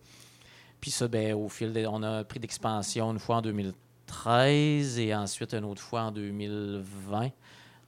Puis 0.83 0.91
ça, 0.91 1.07
ben, 1.07 1.33
au 1.35 1.49
fil, 1.49 1.73
on 1.89 2.03
a 2.03 2.25
pris 2.25 2.41
d'expansion 2.41 3.13
une 3.13 3.21
fois 3.21 3.37
en 3.37 3.43
2013 3.43 4.99
et 4.99 5.15
ensuite 5.15 5.55
une 5.55 5.65
autre 5.65 5.81
fois 5.81 6.03
en 6.03 6.11
2020. 6.11 7.31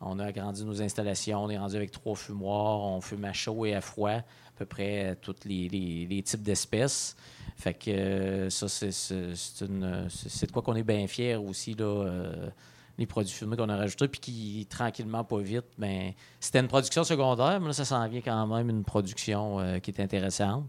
On 0.01 0.21
a 0.21 0.27
agrandi 0.27 0.65
nos 0.65 0.81
installations. 0.81 1.43
On 1.43 1.51
est 1.51 1.59
rendu 1.59 1.75
avec 1.75 1.91
trois 1.91 2.15
fumoirs. 2.15 2.83
On 2.83 3.01
fume 3.01 3.25
à 3.25 3.33
chaud 3.33 3.67
et 3.67 3.75
à 3.75 3.81
froid, 3.81 4.13
à 4.13 4.25
peu 4.55 4.65
près 4.65 5.19
tous 5.21 5.35
les, 5.45 6.23
types 6.25 6.43
d'espèces. 6.43 7.17
Fait 7.57 7.75
que 7.75 7.91
euh, 7.91 8.51
ça, 8.51 8.69
c'est 8.69 10.47
de 10.47 10.53
quoi 10.53 10.63
qu'on 10.63 10.77
est 10.77 10.85
bien 10.85 11.09
fiers 11.09 11.35
aussi, 11.35 11.75
là, 11.75 11.87
euh, 11.87 12.49
les 12.97 13.07
produits 13.07 13.35
fumés 13.35 13.57
qu'on 13.57 13.69
a 13.71 13.77
rajoutés, 13.77 14.07
puis 14.07 14.21
qui, 14.21 14.67
tranquillement, 14.71 15.25
pas 15.25 15.39
vite, 15.39 15.67
ben, 15.79 16.13
c'était 16.39 16.61
une 16.61 16.69
production 16.69 17.03
secondaire, 17.03 17.61
mais 17.61 17.69
là, 17.69 17.73
ça 17.73 17.85
s'en 17.85 18.07
vient 18.07 18.21
quand 18.21 18.47
même 18.47 18.71
une 18.71 18.85
production 18.85 19.59
euh, 19.59 19.79
qui 19.81 19.91
est 19.91 20.01
intéressante 20.01 20.65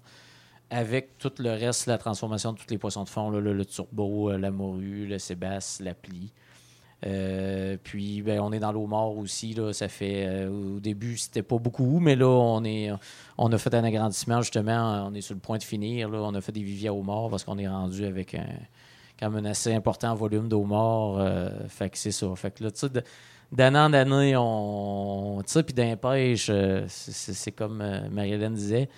avec 0.69 1.17
tout 1.17 1.31
le 1.39 1.51
reste, 1.51 1.87
la 1.87 1.97
transformation 1.97 2.53
de 2.53 2.57
tous 2.57 2.69
les 2.69 2.77
poissons 2.77 3.03
de 3.03 3.09
fond, 3.09 3.29
le, 3.29 3.65
turbo, 3.65 4.31
euh, 4.31 4.37
la 4.37 4.51
morue, 4.51 5.05
le 5.05 5.19
sébasse, 5.19 5.79
la 5.79 5.93
plie. 5.93 6.31
Euh, 7.05 7.77
puis 7.83 8.21
ben, 8.21 8.39
on 8.39 8.51
est 8.51 8.59
dans 8.59 8.71
l'eau 8.71 8.87
mort 8.87 9.17
aussi. 9.17 9.53
Là, 9.53 9.73
ça 9.73 9.87
fait 9.87 10.25
euh, 10.25 10.49
au 10.49 10.79
début 10.79 11.17
c'était 11.17 11.43
pas 11.43 11.57
beaucoup, 11.57 11.99
mais 11.99 12.15
là 12.15 12.27
on 12.27 12.63
est 12.63 12.89
on 13.37 13.51
a 13.51 13.57
fait 13.57 13.73
un 13.75 13.83
agrandissement 13.83 14.41
justement. 14.41 15.07
On 15.07 15.13
est 15.13 15.21
sur 15.21 15.35
le 15.35 15.41
point 15.41 15.57
de 15.57 15.63
finir. 15.63 16.09
Là, 16.09 16.19
on 16.21 16.33
a 16.33 16.41
fait 16.41 16.53
des 16.53 16.63
viviers 16.63 16.89
au 16.89 17.03
mort 17.03 17.29
parce 17.29 17.43
qu'on 17.43 17.57
est 17.57 17.67
rendu 17.67 18.05
avec 18.05 18.33
un 18.33 18.45
un 19.21 19.45
assez 19.45 19.73
important 19.73 20.15
volume 20.15 20.47
d'eau 20.49 20.63
mort. 20.63 21.21
fait 21.69 21.89
que 21.89 21.97
c'est 21.97 22.11
ça. 22.11 22.27
Fait 22.35 22.51
que 22.51 22.63
là, 22.63 22.71
tu 22.71 22.87
d'année 23.51 23.79
en 23.79 23.93
année, 23.93 24.35
on. 24.37 25.41
Tu 25.45 25.63
puis 25.63 25.73
d'un 25.73 25.95
pêche, 25.95 26.49
c'est 26.87 27.51
comme 27.51 27.83
Marie-Hélène 28.11 28.55
disait 28.55 28.89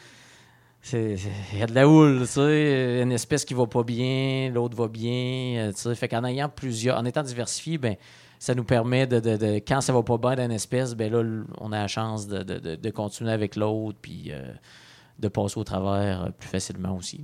il 0.93 1.59
y 1.59 1.61
a 1.61 1.67
de 1.67 1.73
la 1.73 1.87
houle, 1.87 2.21
tu 2.21 2.27
sais, 2.27 3.01
une 3.01 3.11
espèce 3.11 3.45
qui 3.45 3.53
va 3.53 3.65
pas 3.65 3.83
bien, 3.83 4.51
l'autre 4.53 4.75
va 4.75 4.87
bien, 4.87 5.57
euh, 5.57 5.71
tu 5.71 5.81
sais. 5.81 5.95
Fait 5.95 6.07
qu'en 6.07 6.23
ayant 6.23 6.49
plusieurs, 6.49 6.97
en 6.97 7.05
étant 7.05 7.23
diversifié, 7.23 7.77
ben 7.77 7.95
ça 8.39 8.53
nous 8.53 8.63
permet 8.63 9.07
de, 9.07 9.19
de, 9.19 9.55
quand 9.55 9.81
ça 9.81 9.93
va 9.93 10.03
pas 10.03 10.17
bien 10.17 10.35
d'une 10.35 10.51
espèce, 10.51 10.95
ben 10.95 11.11
là, 11.11 11.23
on 11.59 11.71
a 11.71 11.79
la 11.79 11.87
chance 11.87 12.27
de, 12.27 12.43
de 12.43 12.89
continuer 12.91 13.31
avec 13.31 13.55
l'autre, 13.55 13.97
puis 14.01 14.31
euh, 14.31 14.53
de 15.19 15.27
passer 15.27 15.59
au 15.59 15.63
travers 15.63 16.23
euh, 16.23 16.29
plus 16.37 16.49
facilement 16.49 16.95
aussi. 16.95 17.21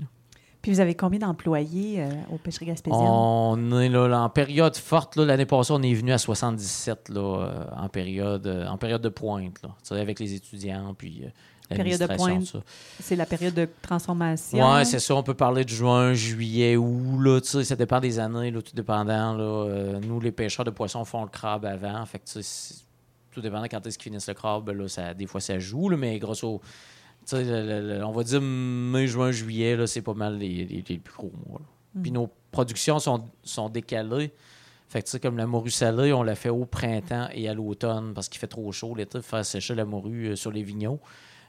Puis 0.62 0.72
vous 0.72 0.79
avez 0.79 0.96
combien 0.96 1.20
d'employés 1.20 2.05
au 2.32 2.38
Pêcherie 2.38 2.67
Gaspésienne? 2.67 3.01
On 3.05 3.82
est 3.82 3.89
là, 3.89 4.17
en 4.17 4.29
période 4.29 4.77
forte. 4.77 5.17
L'année 5.17 5.46
passée, 5.46 5.74
on 5.74 5.82
est 5.82 5.93
venu 5.93 6.13
à 6.13 6.17
77 6.17 7.10
là, 7.10 7.67
en, 7.75 7.89
période, 7.89 8.48
en 8.70 8.77
période 8.77 9.01
de 9.01 9.10
pointe, 9.10 9.62
là, 9.62 9.75
avec 10.00 10.22
les 10.22 10.36
étudiants. 10.36 10.96
Puis 10.98 11.25
période 11.74 12.00
de 12.01 12.06
pointe, 12.15 12.56
c'est 13.00 13.15
la 13.15 13.25
période 13.25 13.53
de 13.53 13.68
transformation. 13.82 14.60
Oui, 14.74 14.86
c'est 14.86 15.00
ça. 15.00 15.15
On 15.15 15.24
peut 15.24 15.34
parler 15.34 15.63
de 15.65 15.70
juin, 15.70 16.13
juillet, 16.13 16.75
août. 16.77 17.20
Là, 17.22 17.39
ça 17.63 17.75
dépend 17.75 18.00
des 18.00 18.20
années, 18.20 18.51
là, 18.51 18.62
tout 18.62 18.75
dépendant. 18.75 19.34
Là, 19.36 19.44
euh, 19.44 20.00
nous, 20.00 20.20
les 20.20 20.32
pêcheurs 20.32 20.65
de 20.65 20.72
poissons 20.72 21.03
font 21.06 21.24
le 21.24 21.30
crabe 21.30 21.65
avant. 21.65 22.06
Fait 22.06 22.20
que, 22.20 22.25
tout 23.32 23.42
dépendant 23.42 23.65
quand 23.70 23.86
est-ce 23.88 23.98
qu'ils 23.98 24.12
finissent 24.12 24.27
le 24.27 24.34
crabe, 24.36 24.70
là, 24.70 24.88
ça, 24.88 25.13
des 25.13 25.25
fois 25.27 25.42
ça 25.42 25.58
joue, 25.60 25.89
là, 25.89 25.98
mais 25.98 26.20
grosso 26.20 26.62
on 27.32 28.12
va 28.12 28.24
dire 28.24 28.42
mai, 28.42 29.08
juin, 29.08 29.32
juillet, 29.32 29.75
là, 29.77 29.88
c'est 29.88 30.01
pas 30.01 30.13
mal 30.13 30.38
les, 30.38 30.65
les- 30.65 30.84
les 30.88 30.98
plus 30.98 31.13
gros 31.15 31.32
mois. 31.48 31.60
là. 31.60 32.01
Puis 32.01 32.12
nos 32.12 32.30
productions 32.51 33.00
sont, 33.00 33.24
sont 33.44 33.70
décalées. 33.70 34.34
Fait 34.89 35.01
que, 35.01 35.18
comme 35.18 35.38
la 35.38 35.48
morue 35.48 35.72
salée, 35.72 36.12
on 36.13 36.22
la 36.24 36.36
fait 36.36 36.50
au 36.50 36.65
printemps 36.65 37.27
et 37.34 37.48
à 37.48 37.53
l'automne 37.53 38.13
parce 38.13 38.30
qu'il 38.30 38.39
fait 38.39 38.48
trop 38.48 38.72
chaud 38.72 38.94
l'été 38.96 39.20
pour 39.20 39.27
faire 39.27 39.46
sécher 39.46 39.74
la 39.74 39.86
morue 39.86 40.30
euh, 40.32 40.36
sur 40.36 40.51
les 40.51 40.63
vignots. 40.63 41.00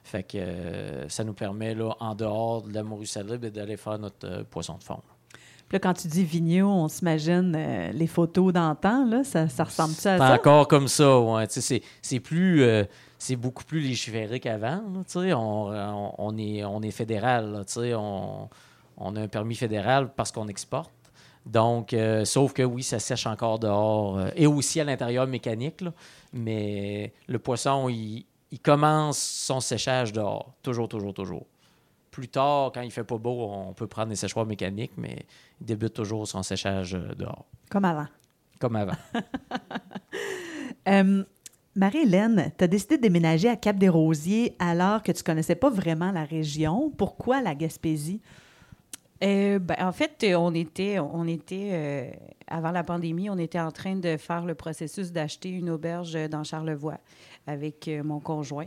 Fait 0.04 0.22
que 0.22 0.36
euh, 0.38 1.08
ça 1.08 1.24
nous 1.24 1.32
permet, 1.32 1.74
là, 1.74 1.96
en 1.98 2.14
dehors 2.14 2.62
de 2.62 2.72
la 2.74 2.82
morue 2.82 3.06
ben, 3.38 3.50
d'aller 3.50 3.76
faire 3.76 3.98
notre 3.98 4.28
euh, 4.28 4.44
poisson 4.44 4.76
de 4.78 4.84
fond. 4.84 5.00
Puis 5.66 5.76
là, 5.76 5.78
quand 5.80 5.94
tu 5.94 6.08
dis 6.08 6.24
vigno, 6.24 6.68
on 6.68 6.88
s'imagine 6.88 7.54
euh, 7.56 7.90
les 7.92 8.06
photos 8.06 8.52
d'antan, 8.52 9.06
là, 9.06 9.24
ça, 9.24 9.48
ça 9.48 9.64
ressemble-tu 9.64 10.06
à 10.06 10.18
C'est 10.18 10.24
ça? 10.26 10.34
encore 10.34 10.68
comme 10.68 10.88
ça, 10.88 11.18
ouais. 11.18 11.46
Tu 11.48 11.60
sais, 11.62 11.82
c'est- 12.02 12.20
plus. 12.20 12.62
c'est 13.18 13.36
beaucoup 13.36 13.64
plus 13.64 13.80
légiféré 13.80 14.38
qu'avant. 14.40 14.82
On, 14.86 15.02
on- 15.32 16.14
on 16.18 16.36
est, 16.38 16.62
on 16.64 16.82
est 16.82 16.90
fédéral. 16.90 17.50
là. 17.50 17.96
On, 17.98 18.48
on 18.98 19.16
a 19.16 19.22
un 19.22 19.28
permis 19.28 19.54
fédéral 19.54 20.12
parce 20.14 20.30
qu'on 20.30 20.48
exporte. 20.48 20.92
Donc, 21.46 21.92
euh, 21.94 22.24
sauf 22.26 22.52
que 22.52 22.62
oui, 22.62 22.82
ça 22.82 22.98
sèche 22.98 23.26
encore 23.26 23.58
dehors 23.58 24.18
euh, 24.18 24.28
et 24.36 24.46
aussi 24.46 24.80
à 24.80 24.84
l'intérieur 24.84 25.26
mécanique. 25.26 25.80
là. 25.80 25.92
mais 26.32 27.12
le 27.26 27.38
poisson, 27.38 27.88
il, 27.88 28.26
il 28.54 28.60
commence 28.60 29.18
son 29.18 29.58
séchage 29.58 30.12
dehors. 30.12 30.54
Toujours, 30.62 30.88
toujours, 30.88 31.12
toujours. 31.12 31.44
Plus 32.12 32.28
tard, 32.28 32.70
quand 32.72 32.82
il 32.82 32.92
fait 32.92 33.02
pas 33.02 33.18
beau, 33.18 33.48
on 33.50 33.72
peut 33.72 33.88
prendre 33.88 34.10
des 34.10 34.14
séchoirs 34.14 34.46
mécaniques, 34.46 34.92
mais 34.96 35.26
il 35.60 35.66
débute 35.66 35.92
toujours 35.92 36.28
son 36.28 36.44
séchage 36.44 36.94
euh, 36.94 37.12
dehors, 37.16 37.44
Comme 37.68 37.84
avant. 37.84 38.06
comme 38.60 38.76
avant. 38.76 38.96
Euh, 40.86 41.24
Marie-Hélène, 41.74 42.52
tu 42.58 42.64
as 42.64 42.66
décidé 42.66 42.98
de 42.98 43.02
déménager 43.02 43.48
à 43.48 43.56
Cap-des-Rosiers 43.56 44.54
alors 44.58 45.02
que 45.02 45.12
tu 45.12 45.22
connaissais 45.22 45.54
pas 45.54 45.70
vraiment 45.70 46.12
la 46.12 46.24
région. 46.24 46.92
Pourquoi 46.94 47.40
la 47.40 47.54
Gaspésie? 47.54 48.20
Euh, 49.22 49.58
ben, 49.58 49.76
en 49.80 49.92
fait, 49.92 50.26
on 50.36 50.54
était, 50.54 50.98
on 50.98 51.26
était 51.26 51.70
euh, 51.72 52.10
avant 52.46 52.70
la 52.70 52.84
pandémie, 52.84 53.30
on 53.30 53.38
était 53.38 53.60
en 53.60 53.70
train 53.70 53.96
de 53.96 54.18
faire 54.18 54.44
le 54.44 54.54
processus 54.54 55.10
d'acheter 55.10 55.48
une 55.48 55.70
auberge 55.70 56.12
dans 56.28 56.44
Charlevoix 56.44 56.98
avec 57.46 57.88
euh, 57.88 58.02
mon 58.02 58.20
conjoint. 58.20 58.66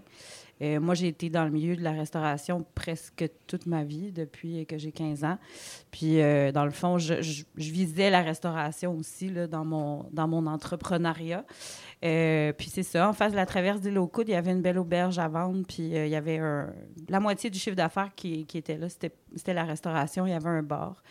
Euh, 0.61 0.79
moi, 0.79 0.95
j'ai 0.95 1.07
été 1.07 1.29
dans 1.29 1.43
le 1.43 1.51
milieu 1.51 1.75
de 1.75 1.83
la 1.83 1.91
restauration 1.91 2.65
presque 2.73 3.29
toute 3.45 3.67
ma 3.67 3.83
vie, 3.83 4.11
depuis 4.11 4.65
que 4.65 4.77
j'ai 4.79 4.91
15 4.91 5.23
ans. 5.23 5.37
Puis, 5.91 6.19
euh, 6.19 6.51
dans 6.51 6.65
le 6.65 6.71
fond, 6.71 6.97
je, 6.97 7.43
visais 7.55 8.09
la 8.09 8.23
restauration 8.23 8.95
aussi 8.97 9.29
dans, 9.31 9.65
mon, 9.65 10.05
dans 10.11 10.27
mon 10.27 10.47
entrepreneuriat. 10.47 11.45
Puis 12.01 12.69
c'est 12.71 12.83
ça, 12.83 13.07
en 13.07 13.13
face 13.13 13.33
de 13.33 13.37
la 13.37 13.45
traverse 13.45 13.81
des 13.81 13.91
locaux, 13.91 14.23
il 14.23 14.29
y 14.29 14.35
avait 14.35 14.51
une 14.51 14.63
belle 14.63 14.79
auberge 14.79 15.19
à 15.19 15.27
vendre, 15.27 15.63
puis 15.67 15.89
il 15.89 16.07
y 16.07 16.15
avait 16.15 16.39
la 17.07 17.19
moitié 17.19 17.51
du 17.51 17.59
chiffre 17.59 17.75
d'affaires 17.75 18.11
qui, 18.15 18.47
était 18.55 18.77
là, 18.77 18.87
c'était 18.89 19.53
la 19.53 19.63
restauration, 19.63 20.25
il 20.25 20.31
y 20.31 20.35
avait 20.35 20.49
un 20.49 20.63
bar. 20.63 21.03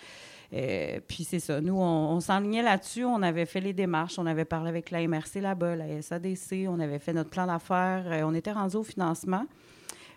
Euh, 0.53 1.01
puis 1.07 1.25
c'est 1.25 1.41
ça, 1.41 1.61
nous, 1.61 1.75
on, 1.75 2.11
on 2.15 2.21
s'enlignait 2.21 2.63
là-dessus, 2.63 3.05
on 3.05 3.23
avait 3.23 3.47
fait 3.47 3.61
les 3.61 3.73
démarches, 3.73 4.19
on 4.19 4.27
avait 4.27 4.45
parlé 4.45 4.69
avec 4.69 4.91
la 4.91 5.07
MRC 5.07 5.41
là-bas, 5.41 5.77
la 5.77 6.01
SADC, 6.03 6.67
on 6.69 6.79
avait 6.79 6.99
fait 6.99 7.13
notre 7.13 7.31
plan 7.31 7.47
d'affaires, 7.47 8.05
euh, 8.07 8.23
on 8.25 8.35
était 8.35 8.53
rendu 8.53 8.77
au 8.77 8.85
financement. 8.85 9.45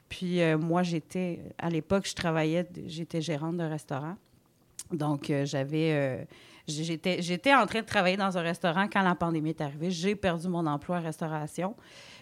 Puis 0.07 0.41
euh, 0.41 0.57
moi, 0.57 0.83
j'étais, 0.83 1.39
à 1.57 1.69
l'époque, 1.69 2.07
je 2.07 2.15
travaillais, 2.15 2.67
j'étais 2.85 3.21
gérante 3.21 3.57
de 3.57 3.63
restaurant. 3.63 4.15
Donc, 4.91 5.31
j'avais. 5.43 6.25
j'étais, 6.67 7.21
j'étais 7.21 7.53
en 7.53 7.67
train 7.67 7.81
de 7.81 7.85
travailler 7.85 8.17
dans 8.17 8.35
un 8.39 8.41
restaurant 8.41 8.87
quand 8.91 9.03
la 9.03 9.13
pandémie 9.13 9.49
est 9.49 9.61
arrivée. 9.61 9.91
J'ai 9.91 10.15
perdu 10.15 10.47
mon 10.47 10.65
emploi 10.65 10.97
en 10.97 11.01
restauration. 11.03 11.75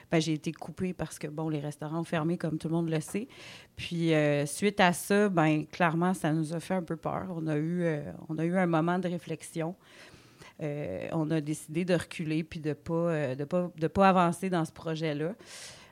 Ben, 0.10 0.22
j'ai 0.22 0.34
été 0.34 0.54
coupée 0.54 0.94
parce 0.94 1.20
que, 1.20 1.28
bon, 1.28 1.50
les 1.50 1.60
restaurants 1.60 2.00
ont 2.00 2.06
fermé, 2.06 2.38
comme 2.38 2.58
tout 2.58 2.70
le 2.70 2.76
monde 2.76 2.90
le 2.90 3.02
sait. 3.02 3.28
Puis, 3.76 4.14
euh, 4.14 4.46
suite 4.46 4.80
à 4.80 4.94
ça, 4.94 5.28
ben, 5.28 5.66
clairement, 5.66 6.14
ça 6.14 6.32
nous 6.32 6.54
a 6.54 6.60
fait 6.60 6.76
un 6.76 6.82
peu 6.82 6.96
peur. 6.96 7.28
On 7.36 7.46
a 7.48 7.58
eu, 7.58 7.84
euh, 7.84 8.02
on 8.30 8.38
a 8.38 8.46
eu 8.46 8.58
un 8.58 8.68
moment 8.68 9.00
de 9.00 9.10
réflexion. 9.10 9.76
Euh, 10.64 11.08
on 11.12 11.30
a 11.30 11.42
décidé 11.42 11.84
de 11.84 11.94
reculer 11.94 12.44
puis 12.44 12.60
de 12.60 12.70
ne 12.70 12.74
pas, 12.74 13.36
de 13.36 13.44
pas, 13.44 13.70
de 13.78 13.88
pas 13.88 14.10
avancer 14.10 14.50
dans 14.50 14.64
ce 14.64 14.72
projet-là. 14.72 15.36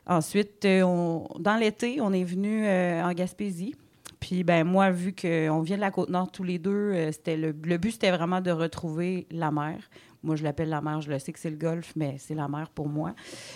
Ensuite, 0.07 0.65
dans 0.65 1.57
l'été, 1.59 1.99
on 1.99 2.13
est 2.13 2.23
venu 2.23 2.67
en 2.67 3.11
Gaspésie. 3.11 3.75
Puis, 4.19 4.43
ben 4.43 4.63
moi, 4.63 4.91
vu 4.91 5.13
qu'on 5.13 5.61
vient 5.61 5.75
de 5.75 5.81
la 5.81 5.91
Côte-Nord 5.91 6.31
tous 6.31 6.43
les 6.43 6.57
deux, 6.57 7.11
c'était 7.11 7.37
le, 7.37 7.55
le 7.63 7.77
but, 7.77 7.91
c'était 7.91 8.11
vraiment 8.11 8.39
de 8.39 8.51
retrouver 8.51 9.27
la 9.29 9.51
mer. 9.51 9.77
Moi, 10.25 10.35
je 10.35 10.43
l'appelle 10.43 10.69
la 10.69 10.81
mer, 10.81 11.01
je 11.01 11.11
le 11.11 11.19
sais 11.19 11.31
que 11.31 11.39
c'est 11.39 11.51
le 11.51 11.55
golfe, 11.55 11.93
mais 11.95 12.15
c'est 12.17 12.33
la 12.33 12.47
mer 12.47 12.69
pour 12.71 12.89
moi. 12.89 13.13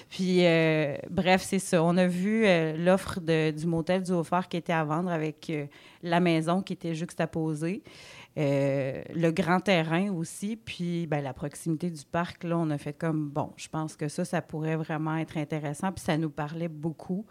Puis, 0.10 0.46
euh, 0.46 0.96
bref, 1.10 1.42
c'est 1.44 1.60
ça. 1.60 1.84
On 1.84 1.98
a 1.98 2.06
vu 2.06 2.46
euh, 2.46 2.78
l'offre 2.78 3.20
du 3.20 3.66
motel 3.66 4.04
du 4.04 4.12
Haut-Phare 4.12 4.48
qui 4.48 4.58
était 4.58 4.74
à 4.74 4.84
vendre 4.84 5.10
avec 5.10 5.50
euh, 5.50 5.66
la 6.04 6.20
maison 6.20 6.62
qui 6.62 6.74
était 6.74 6.94
juxtaposée. 6.94 7.84
Le 8.38 9.32
grand 9.32 9.60
terrain 9.60 10.14
aussi, 10.14 10.56
puis 10.56 11.08
ben, 11.08 11.22
la 11.22 11.34
proximité 11.34 11.90
du 11.90 12.06
parc, 12.06 12.46
là, 12.46 12.58
on 12.58 12.70
a 12.70 12.78
fait 12.78 12.94
comme, 12.94 13.28
bon, 13.28 13.52
je 13.58 13.68
pense 13.68 13.98
que 13.98 14.08
ça, 14.08 14.24
ça 14.24 14.42
pourrait 14.42 14.78
vraiment 14.78 15.18
être 15.18 15.36
intéressant, 15.38 15.92
puis 15.92 16.06
ça 16.06 16.18
nous 16.18 16.30
parlait 16.30 16.70
beaucoup. 16.70 17.26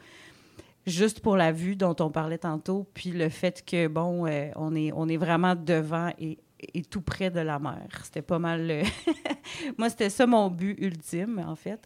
Juste 0.87 1.21
pour 1.21 1.37
la 1.37 1.51
vue 1.51 1.77
dont 1.77 1.97
on 2.01 2.11
parlait 2.11 2.39
tantôt, 2.39 2.87
puis 2.93 3.11
le 3.13 3.31
fait 3.31 3.65
que, 3.65 3.87
bon, 3.87 4.27
on, 4.57 4.75
est, 4.75 4.93
on 4.95 5.09
est 5.09 5.17
vraiment 5.17 5.55
devant 5.55 6.11
et, 6.19 6.39
et 6.75 6.83
tout 6.83 7.01
près 7.03 7.31
de 7.31 7.41
la 7.41 7.59
mer. 7.59 7.87
C'était 8.05 8.23
pas 8.23 8.39
mal... 8.39 8.67
le- 8.67 8.83
Moi, 9.79 9.91
c'était 9.91 10.11
ça 10.11 10.27
mon 10.27 10.49
but 10.51 10.77
ultime, 10.81 11.43
en 11.47 11.55
fait. 11.57 11.81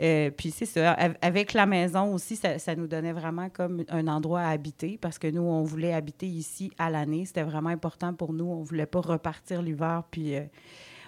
Euh, 0.00 0.30
puis 0.30 0.50
c'est 0.50 0.66
ça. 0.66 0.92
Av- 0.94 1.16
Avec 1.20 1.52
la 1.52 1.66
maison 1.66 2.14
aussi, 2.14 2.34
ça, 2.36 2.74
nous 2.76 2.86
donnait 2.86 3.12
vraiment 3.12 3.48
comme 3.50 3.84
un 3.88 4.08
endroit 4.08 4.40
à 4.40 4.48
habiter 4.48 4.98
parce 5.00 5.18
que 5.18 5.28
nous, 5.28 5.42
on 5.42 5.62
voulait 5.62 5.92
habiter 5.92 6.26
ici 6.26 6.72
à 6.78 6.90
l'année. 6.90 7.24
C'était 7.26 7.42
vraiment 7.42 7.68
important 7.70 8.12
pour 8.14 8.32
nous. 8.32 8.46
On 8.46 8.62
voulait 8.62 8.86
pas 8.86 9.00
repartir 9.00 9.62
l'hiver. 9.62 10.02
Puis 10.10 10.34
euh, 10.34 10.42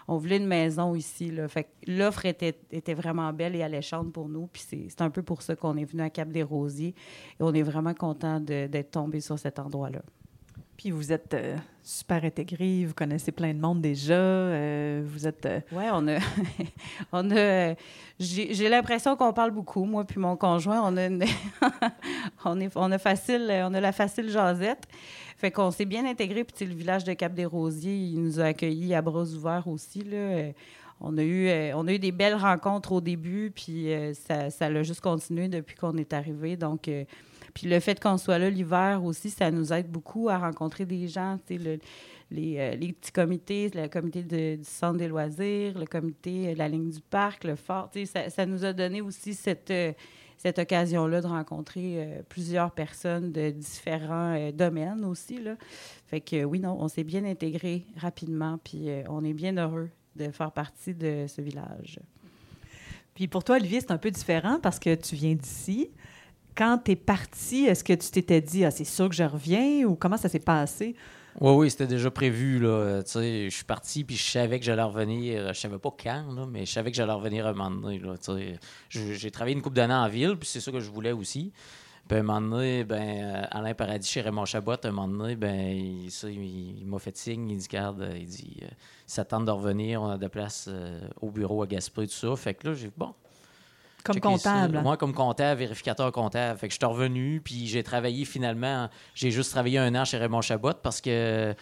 on 0.06 0.18
voulait 0.18 0.37
une 0.37 0.46
maison 0.46 0.94
ici. 0.94 1.30
Là. 1.30 1.49
Fait 1.49 1.66
l'offre 1.87 2.26
était, 2.26 2.58
était 2.70 2.94
vraiment 2.94 3.32
belle 3.32 3.56
et 3.56 3.62
alléchante 3.62 4.12
pour 4.12 4.28
nous. 4.28 4.46
Puis 4.49 4.64
c'est 4.88 5.00
un 5.02 5.11
peu 5.11 5.23
pour 5.23 5.42
ça 5.42 5.56
qu'on 5.56 5.76
est 5.76 5.87
venu 5.87 6.02
à 6.02 6.11
Cap-des-Rosiers. 6.11 6.94
Et 7.40 7.42
on 7.42 7.52
est 7.54 7.62
vraiment 7.62 7.94
content 7.94 8.38
d'être 8.38 8.90
tombé 8.92 9.20
sur 9.20 9.38
cet 9.38 9.58
endroit-là. 9.58 10.02
Puis 10.76 10.90
vous 10.90 11.12
êtes 11.12 11.35
euh, 11.35 11.57
super 11.83 12.25
intégrés, 12.25 12.85
vous 12.85 12.95
connaissez 12.95 13.31
plein 13.33 13.54
de 13.54 13.61
monde 13.61 13.81
déjà, 13.81 14.14
euh, 14.14 15.02
vous 15.07 15.26
êtes... 15.26 15.47
euh, 15.47 15.61
Oui, 15.73 15.85
on 15.93 16.09
a. 16.09 16.19
on 17.12 17.31
a 17.31 17.75
j'ai 18.21 18.69
l'impression 18.69 19.16
qu'on 19.16 19.33
parle 19.33 19.50
beaucoup, 19.50 19.85
moi 19.85 20.04
puis 20.04 20.21
mon 20.21 20.37
conjoint. 20.37 20.81
On 20.85 20.97
a, 20.97 21.07
une- 21.07 21.25
on, 22.45 22.61
est, 22.61 22.71
on, 22.76 22.90
a 22.93 22.99
facile, 22.99 23.49
on 23.64 23.75
a 23.75 23.81
la 23.81 23.93
facile 23.93 24.31
jasette. 24.31 24.85
Fait 25.37 25.50
qu'on 25.50 25.71
s'est 25.73 25.85
bien 25.85 26.07
intégré. 26.07 26.45
Puis, 26.45 26.64
le 26.64 26.75
village 26.75 27.02
de 27.04 27.12
Cap-des-Rosiers, 27.12 27.95
il 27.97 28.23
nous 28.23 28.38
a 28.40 28.45
accueillis 28.45 28.95
à 28.95 29.02
bras 29.02 29.25
ouverts 29.25 29.66
aussi. 29.66 30.04
Là. 30.04 30.50
On 31.00 31.19
a, 31.19 31.23
eu, 31.23 31.50
on 31.75 31.87
a 31.88 31.93
eu 31.93 31.99
des 31.99 32.12
belles 32.12 32.37
rencontres 32.37 32.93
au 32.93 33.00
début, 33.00 33.50
puis 33.54 33.88
ça, 34.50 34.71
l'a 34.71 34.83
juste 34.85 35.00
continué 35.00 35.49
depuis 35.49 35.75
qu'on 35.75 35.97
est 35.97 36.12
arrivé. 36.12 36.57
Donc, 36.57 36.88
puis 37.54 37.68
le 37.68 37.80
fait 37.80 37.99
qu'on 38.00 38.18
soit 38.18 38.38
là 38.38 38.50
l'hiver 38.50 39.02
aussi, 39.04 39.30
ça 39.30 39.50
nous 39.50 39.73
aide 39.73 39.88
beaucoup 39.88 40.28
à 40.28 40.38
rencontrer 40.38 40.84
des 40.84 41.08
gens. 41.08 41.38
Tu 41.46 41.56
sais, 41.56 41.66
euh, 41.66 42.75
les 42.76 42.92
petits 42.92 43.12
comités, 43.12 43.70
le 43.75 43.87
comité 43.87 44.23
du 44.23 44.64
centre 44.64 44.99
des 44.99 45.08
loisirs, 45.08 45.78
le 45.78 45.87
comité 45.87 46.52
de 46.54 46.58
la 46.58 46.68
ligne 46.68 46.90
du 46.90 47.00
parc, 47.00 47.44
le 47.44 47.54
fort. 47.54 47.90
tu 47.92 48.04
sais, 48.06 48.28
Ça, 48.28 48.44
nous 48.44 48.64
a 48.64 48.73
donné 48.73 49.00
aussi 49.00 49.34
cette, 49.34 49.70
euh, 49.70 49.92
cette 50.44 50.58
occasion-là 50.58 51.20
de 51.20 51.26
rencontrer 51.26 51.94
euh, 51.96 52.23
plusieurs 52.28 52.70
personnes 52.70 53.32
de 53.32 53.50
différents 53.50 54.34
euh, 54.37 54.52
domaines 54.52 55.04
aussi. 55.04 55.40
Là. 55.40 55.56
Fait 56.06 56.20
que 56.20 56.37
euh, 56.37 56.44
oui, 56.44 56.61
non, 56.61 56.76
on 56.78 56.88
s'est 56.88 57.04
bien 57.04 57.25
intégré 57.25 57.87
rapidement, 57.96 58.58
puis 58.62 58.90
euh, 58.90 59.04
on 59.08 59.25
est 59.25 59.32
bien 59.32 59.56
heureux 59.56 59.88
de 60.16 60.30
faire 60.30 60.52
partie 60.52 60.94
de 60.94 61.26
ce 61.28 61.40
village. 61.40 61.99
Puis 63.14 63.26
pour 63.26 63.42
toi, 63.42 63.56
Olivier, 63.56 63.80
c'est 63.80 63.90
un 63.90 63.99
peu 63.99 64.11
différent 64.11 64.58
parce 64.62 64.78
que 64.78 64.94
tu 64.94 65.14
viens 65.14 65.34
d'ici. 65.34 65.90
Quand 66.56 66.78
tu 66.84 66.92
es 66.92 66.96
parti, 66.96 67.64
est-ce 67.64 67.82
que 67.82 67.92
tu 67.92 68.11
t'étais 68.11 68.40
dit, 68.40 68.64
ah, 68.64 68.70
c'est 68.70 68.84
sûr 68.84 69.08
que 69.08 69.14
je 69.14 69.25
reviens 69.25 69.84
ou 69.87 69.96
comment 69.96 70.16
ça 70.16 70.28
s'est 70.28 70.38
passé? 70.38 70.94
Oui, 71.40 71.50
oui, 71.52 71.70
c'était 71.70 71.88
déjà 71.88 72.11
prévu. 72.11 72.61
Là. 72.61 73.02
Je 73.04 73.49
suis 73.50 73.64
parti, 73.64 74.04
puis 74.04 74.16
je 74.16 74.23
savais 74.23 74.61
que 74.61 74.64
j'allais 74.64 74.82
revenir. 74.82 75.52
Je 75.52 75.58
savais 75.58 75.78
pas 75.78 75.94
quand, 76.00 76.32
là, 76.32 76.46
mais 76.49 76.64
je 76.64 76.73
savais 76.73 76.90
que 76.90 76.96
j'allais 76.96 77.12
revenir 77.12 77.46
un 77.46 77.54
moment 77.54 77.70
donné. 77.70 78.00
J'ai 78.88 79.30
travaillé 79.30 79.56
une 79.56 79.62
couple 79.62 79.76
d'années 79.76 79.94
en 79.94 80.08
ville, 80.08 80.37
puis 80.37 80.49
c'est 80.49 80.61
ça 80.61 80.70
que 80.70 80.80
je 80.80 80.90
voulais 80.90 81.12
aussi. 81.12 81.52
Puis 82.06 82.18
un 82.18 82.23
moment 82.23 82.40
donné, 82.40 82.84
ben, 82.84 83.02
euh, 83.02 83.46
Alain 83.50 83.73
Paradis 83.73 84.06
chez 84.06 84.20
Raymond 84.20 84.44
Chabot, 84.44 84.76
un 84.84 84.90
moment 84.90 85.08
donné, 85.08 85.37
ben, 85.37 85.54
il, 85.54 86.11
il, 86.25 86.87
m'a 86.87 86.99
fait 86.99 87.16
signe. 87.16 87.49
Il 87.49 87.56
dit, 87.56 87.66
garde, 87.66 88.06
il 88.14 88.26
dit, 88.26 88.58
euh, 88.62 88.66
ça 89.06 89.25
tente 89.25 89.46
de 89.46 89.50
revenir, 89.50 90.02
on 90.02 90.11
a 90.11 90.18
de 90.18 90.23
la 90.23 90.28
place 90.28 90.66
euh, 90.68 91.00
au 91.23 91.30
bureau 91.30 91.62
à 91.62 91.66
Gaspé, 91.66 92.06
tout 92.06 92.12
ça. 92.12 92.37
Fait 92.37 92.52
que 92.52 92.68
là, 92.68 92.75
j'ai 92.75 92.90
bon, 92.94 93.14
Comme 94.04 94.20
comptable. 94.20 94.80
Moi, 94.82 94.96
comme 94.99 95.14
comptable, 95.14 95.61
vérificateur 95.61 96.12
comptable. 96.12 96.58
Fait 96.58 96.68
que 96.68 96.75
je 96.75 96.78
suis 96.78 96.87
revenu, 96.87 97.40
puis 97.42 97.66
j'ai 97.66 97.82
travaillé 97.82 98.25
finalement. 98.26 98.88
J'ai 99.14 99.30
juste 99.30 99.50
travaillé 99.50 99.78
un 99.78 99.94
an 99.94 100.04
chez 100.04 100.18
Raymond 100.18 100.42
Chabot 100.42 100.75
parce 100.82 101.00
que 101.00 101.54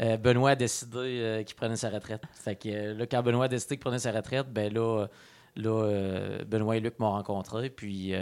euh, 0.00 0.16
Benoît 0.16 0.50
a 0.52 0.56
décidé 0.56 0.96
euh, 0.98 1.42
qu'il 1.42 1.56
prenait 1.56 1.76
sa 1.76 1.90
retraite. 1.90 2.22
Fait 2.32 2.56
que 2.56 2.68
euh, 2.70 2.94
là, 2.94 3.06
quand 3.06 3.22
Benoît 3.22 3.44
a 3.44 3.48
décidé 3.48 3.76
qu'il 3.76 3.84
prenait 3.84 3.98
sa 3.98 4.12
retraite, 4.12 4.46
ben 4.50 4.72
là, 4.72 5.06
là, 5.56 5.70
euh, 5.84 6.44
Benoît 6.46 6.78
et 6.78 6.80
Luc 6.80 6.98
m'ont 6.98 7.10
rencontré, 7.10 7.68
puis 7.68 8.14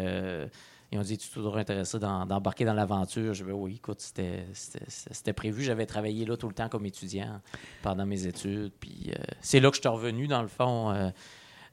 ils 0.90 0.99
ont 0.99 1.02
dit 1.02 1.16
Tu 1.16 1.28
es 1.28 1.32
toujours 1.35 1.56
intéressé 1.56 2.00
d'embarquer 2.00 2.64
dans 2.64 2.75
l'aventure 2.75 3.32
Je 3.32 3.44
dis 3.44 3.52
Oui, 3.52 3.76
écoute, 3.76 4.00
c'était- 4.00 5.32
prévu. 5.35 5.62
J'avais 5.62 5.87
travaillé 5.87 6.25
là 6.26 6.37
tout 6.37 6.49
le 6.49 6.54
temps 6.54 6.68
comme 6.68 6.85
étudiant 6.85 7.40
pendant 7.82 8.06
mes 8.06 8.26
études, 8.26 8.73
puis 8.80 9.12
c'est 9.40 9.61
là 9.61 9.70
que 9.70 9.76
je 9.76 9.80
suis 9.82 9.88
revenu, 9.88 10.26
dans 10.26 10.42
le 10.42 10.49
fond. 10.49 11.12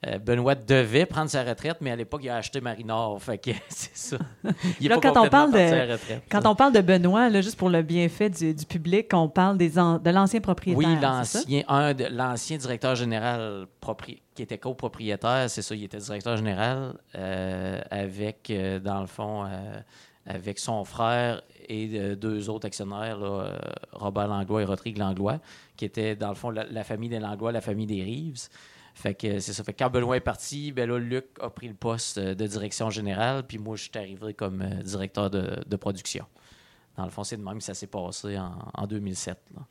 Euh, 0.05 0.19
Benoît 0.19 0.55
devait 0.55 1.05
prendre 1.05 1.29
sa 1.29 1.43
retraite, 1.43 1.77
mais 1.81 1.91
à 1.91 1.95
l'époque, 1.95 2.21
il 2.23 2.29
a 2.29 2.37
acheté 2.37 2.61
Marinor. 2.61 3.21
Fait 3.21 3.37
que 3.37 3.51
c'est 3.69 3.95
ça. 3.95 4.17
Il 4.79 4.85
est 4.85 4.89
Là, 4.89 4.95
pas 4.99 5.11
quand 5.11 5.25
on 5.25 5.29
parle 5.29 5.51
de- 5.53 5.91
retraite. 5.93 6.23
Quand 6.29 6.45
on 6.45 6.55
parle 6.55 6.73
de 6.73 6.81
Benoît, 6.81 7.29
là, 7.29 7.41
juste 7.41 7.57
pour 7.57 7.69
le 7.69 7.81
bienfait 7.81 8.29
du, 8.29 8.53
du 8.53 8.65
public, 8.65 9.09
on 9.13 9.29
parle 9.29 9.57
des 9.57 9.79
an- 9.79 9.97
de 9.97 10.09
l'ancien 10.09 10.41
propriétaire. 10.41 10.77
Oui, 10.89 10.97
l'ancien, 11.01 11.63
un 11.67 11.93
de- 11.93 12.07
l'ancien 12.11 12.57
directeur 12.57 12.95
général 12.95 13.65
propri- 13.81 14.21
qui 14.35 14.41
était 14.43 14.57
copropriétaire, 14.57 15.49
c'est 15.49 15.61
ça, 15.61 15.73
il 15.75 15.83
était 15.85 15.97
directeur 15.97 16.37
général 16.37 16.93
euh, 17.15 17.81
avec, 17.89 18.49
euh, 18.49 18.79
dans 18.79 18.99
le 19.01 19.07
fond, 19.07 19.45
euh, 19.45 19.79
avec 20.27 20.59
son 20.59 20.83
frère 20.83 21.41
et 21.69 22.15
deux 22.15 22.49
autres 22.49 22.67
actionnaires, 22.67 23.17
là, 23.17 23.57
Robert 23.91 24.27
Langlois 24.27 24.61
et 24.61 24.65
Rodrigue 24.65 24.97
Langlois, 24.97 25.39
qui 25.77 25.85
étaient, 25.85 26.15
dans 26.15 26.29
le 26.29 26.35
fond, 26.35 26.49
la, 26.51 26.63
la 26.65 26.83
famille 26.83 27.09
des 27.09 27.19
Langlois, 27.19 27.51
la 27.51 27.61
famille 27.61 27.85
des 27.87 28.03
Rives. 28.03 28.47
Fait 28.95 29.13
que 29.13 29.39
c'est 29.39 29.51
ça. 29.51 29.63
Fait 29.63 29.73
que 29.73 29.83
quand 29.83 29.89
Benoît 29.89 30.15
est 30.15 30.21
parti, 30.21 30.71
ben 30.71 30.89
là, 30.89 30.97
Luc 30.97 31.25
a 31.41 31.49
pris 31.49 31.67
le 31.67 31.73
poste 31.73 32.17
euh, 32.17 32.33
de 32.33 32.47
direction 32.47 32.89
générale, 32.89 33.45
puis 33.45 33.57
moi, 33.57 33.75
je 33.75 33.83
suis 33.83 33.91
arrivé 33.95 34.33
comme 34.33 34.61
euh, 34.61 34.81
directeur 34.81 35.29
de, 35.29 35.61
de 35.67 35.75
production. 35.75 36.25
Dans 36.95 37.03
le 37.03 37.11
fond, 37.11 37.25
c'est 37.25 37.35
de 37.35 37.43
même 37.43 37.57
que 37.57 37.63
ça 37.63 37.73
s'est 37.73 37.87
passé 37.87 38.37
en, 38.39 38.57
en 38.73 38.87
2007. 38.87 39.37
là. 39.53 39.61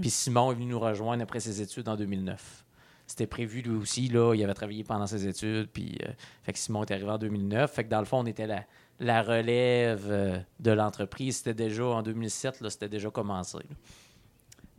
Puis 0.00 0.08
Simon 0.08 0.50
est 0.50 0.54
venu 0.54 0.66
nous 0.66 0.80
rejoindre 0.80 1.22
après 1.22 1.40
ses 1.40 1.60
études 1.60 1.88
en 1.88 1.96
2009. 1.96 2.64
C'était 3.06 3.26
prévu 3.26 3.60
lui 3.60 3.76
aussi, 3.76 4.08
là. 4.08 4.34
Il 4.34 4.42
avait 4.42 4.54
travaillé 4.54 4.82
pendant 4.82 5.06
ses 5.06 5.26
études, 5.26 5.68
puis 5.68 5.98
euh, 6.02 6.12
fait 6.42 6.54
que 6.54 6.58
Simon 6.58 6.84
est 6.84 6.90
arrivé 6.92 7.10
en 7.10 7.18
2009. 7.18 7.70
Fait 7.70 7.84
que 7.84 7.90
dans 7.90 7.98
le 7.98 8.06
fond, 8.06 8.20
on 8.20 8.26
était 8.26 8.46
la, 8.46 8.64
la 8.98 9.22
relève 9.22 10.44
de 10.58 10.70
l'entreprise. 10.70 11.38
C'était 11.38 11.54
déjà 11.54 11.84
en 11.84 12.02
2007, 12.02 12.62
là, 12.62 12.70
c'était 12.70 12.88
déjà 12.88 13.10
commencé. 13.10 13.58
là. 13.58 13.76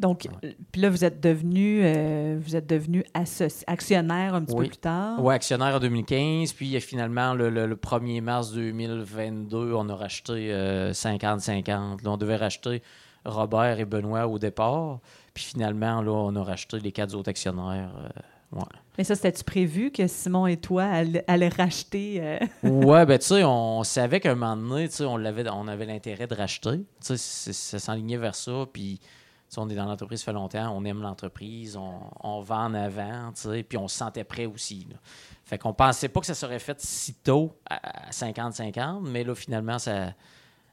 Donc, 0.02 0.28
puis 0.72 0.82
là, 0.82 0.90
vous 0.90 1.06
êtes 1.06 1.22
devenu, 1.22 1.82
euh, 1.84 2.38
vous 2.42 2.56
êtes 2.56 2.68
devenu 2.68 3.04
actionnaire 3.68 4.34
un 4.36 4.44
petit 4.44 4.56
Oui. 4.56 4.66
peu 4.66 4.70
plus 4.72 4.78
tard. 4.80 5.24
Ouais, 5.24 5.36
actionnaire 5.36 5.76
en 5.76 5.80
2015, 5.80 6.54
puis 6.54 6.76
euh, 6.76 6.80
finalement, 6.80 7.34
le, 7.34 7.50
le- 7.50 7.68
le 7.68 7.76
1er 7.76 8.22
mars 8.22 8.52
2022, 8.52 9.74
on 9.74 9.88
a 9.90 9.96
racheté 9.96 10.52
euh, 10.52 10.92
50-50. 10.92 12.04
Là, 12.04 12.12
on 12.12 12.18
devait 12.18 12.36
racheter 12.36 12.82
Robert 13.26 13.80
et 13.80 13.86
Benoît 13.86 14.28
au 14.28 14.40
départ, 14.40 15.00
puis 15.34 15.44
finalement, 15.44 16.02
là, 16.02 16.12
on 16.12 16.36
a 16.36 16.44
racheté 16.44 16.80
les 16.80 16.92
quatre 16.92 17.14
autres 17.16 17.30
actionnaires. 17.30 17.92
euh, 18.54 18.58
ouais. 18.58 18.66
Mais 18.98 19.04
ça, 19.04 19.16
c'était-tu 19.16 19.44
prévu 19.44 19.92
que 19.92 20.06
Simon 20.08 20.48
et 20.48 20.58
toi 20.58 20.84
allaient, 21.28 21.48
racheter? 21.50 22.18
euh, 22.22 22.40
Ouais, 22.64 23.06
ben 23.06 23.18
tu 23.20 23.28
sais, 23.28 23.44
on 23.44 23.84
savait 23.84 24.20
qu'à 24.20 24.32
un 24.32 24.36
moment 24.36 24.58
donné, 24.58 24.90
tu 24.90 24.96
sais, 24.96 25.06
on, 25.06 25.18
l'avait, 25.18 25.48
on 25.50 25.68
avait 25.68 25.86
l'intérêt 25.86 26.28
de 26.28 26.36
racheter. 26.36 26.80
Tu 27.06 27.18
sais, 27.18 27.54
ça 27.54 27.80
s'enlignait 27.80 28.18
vers 28.18 28.36
ça. 28.36 28.66
Puis, 28.74 29.00
on 29.58 29.70
est 29.70 29.76
dans 29.76 29.86
l'entreprise, 29.86 30.20
ça 30.20 30.26
fait 30.26 30.34
longtemps, 30.34 30.76
on 30.76 30.86
aime 30.86 31.02
l'entreprise, 31.02 31.78
on, 31.78 32.42
va 32.42 32.58
en 32.60 32.74
avant, 32.74 33.32
puis 33.68 33.78
on 33.78 33.88
se 33.88 33.98
sentait 33.98 34.24
prêt 34.24 34.46
aussi. 34.46 34.88
là. 34.90 34.98
Fait 35.46 35.58
qu'on 35.58 35.74
pensait 35.74 36.10
pas 36.10 36.22
que 36.22 36.26
ça 36.26 36.36
serait 36.36 36.60
fait 36.60 36.80
si 36.80 37.14
tôt, 37.16 37.58
à 37.70 38.08
à 38.08 38.12
50-50, 38.12 39.02
mais 39.02 39.24
là, 39.24 39.36
finalement, 39.36 39.80
ça... 39.80 40.14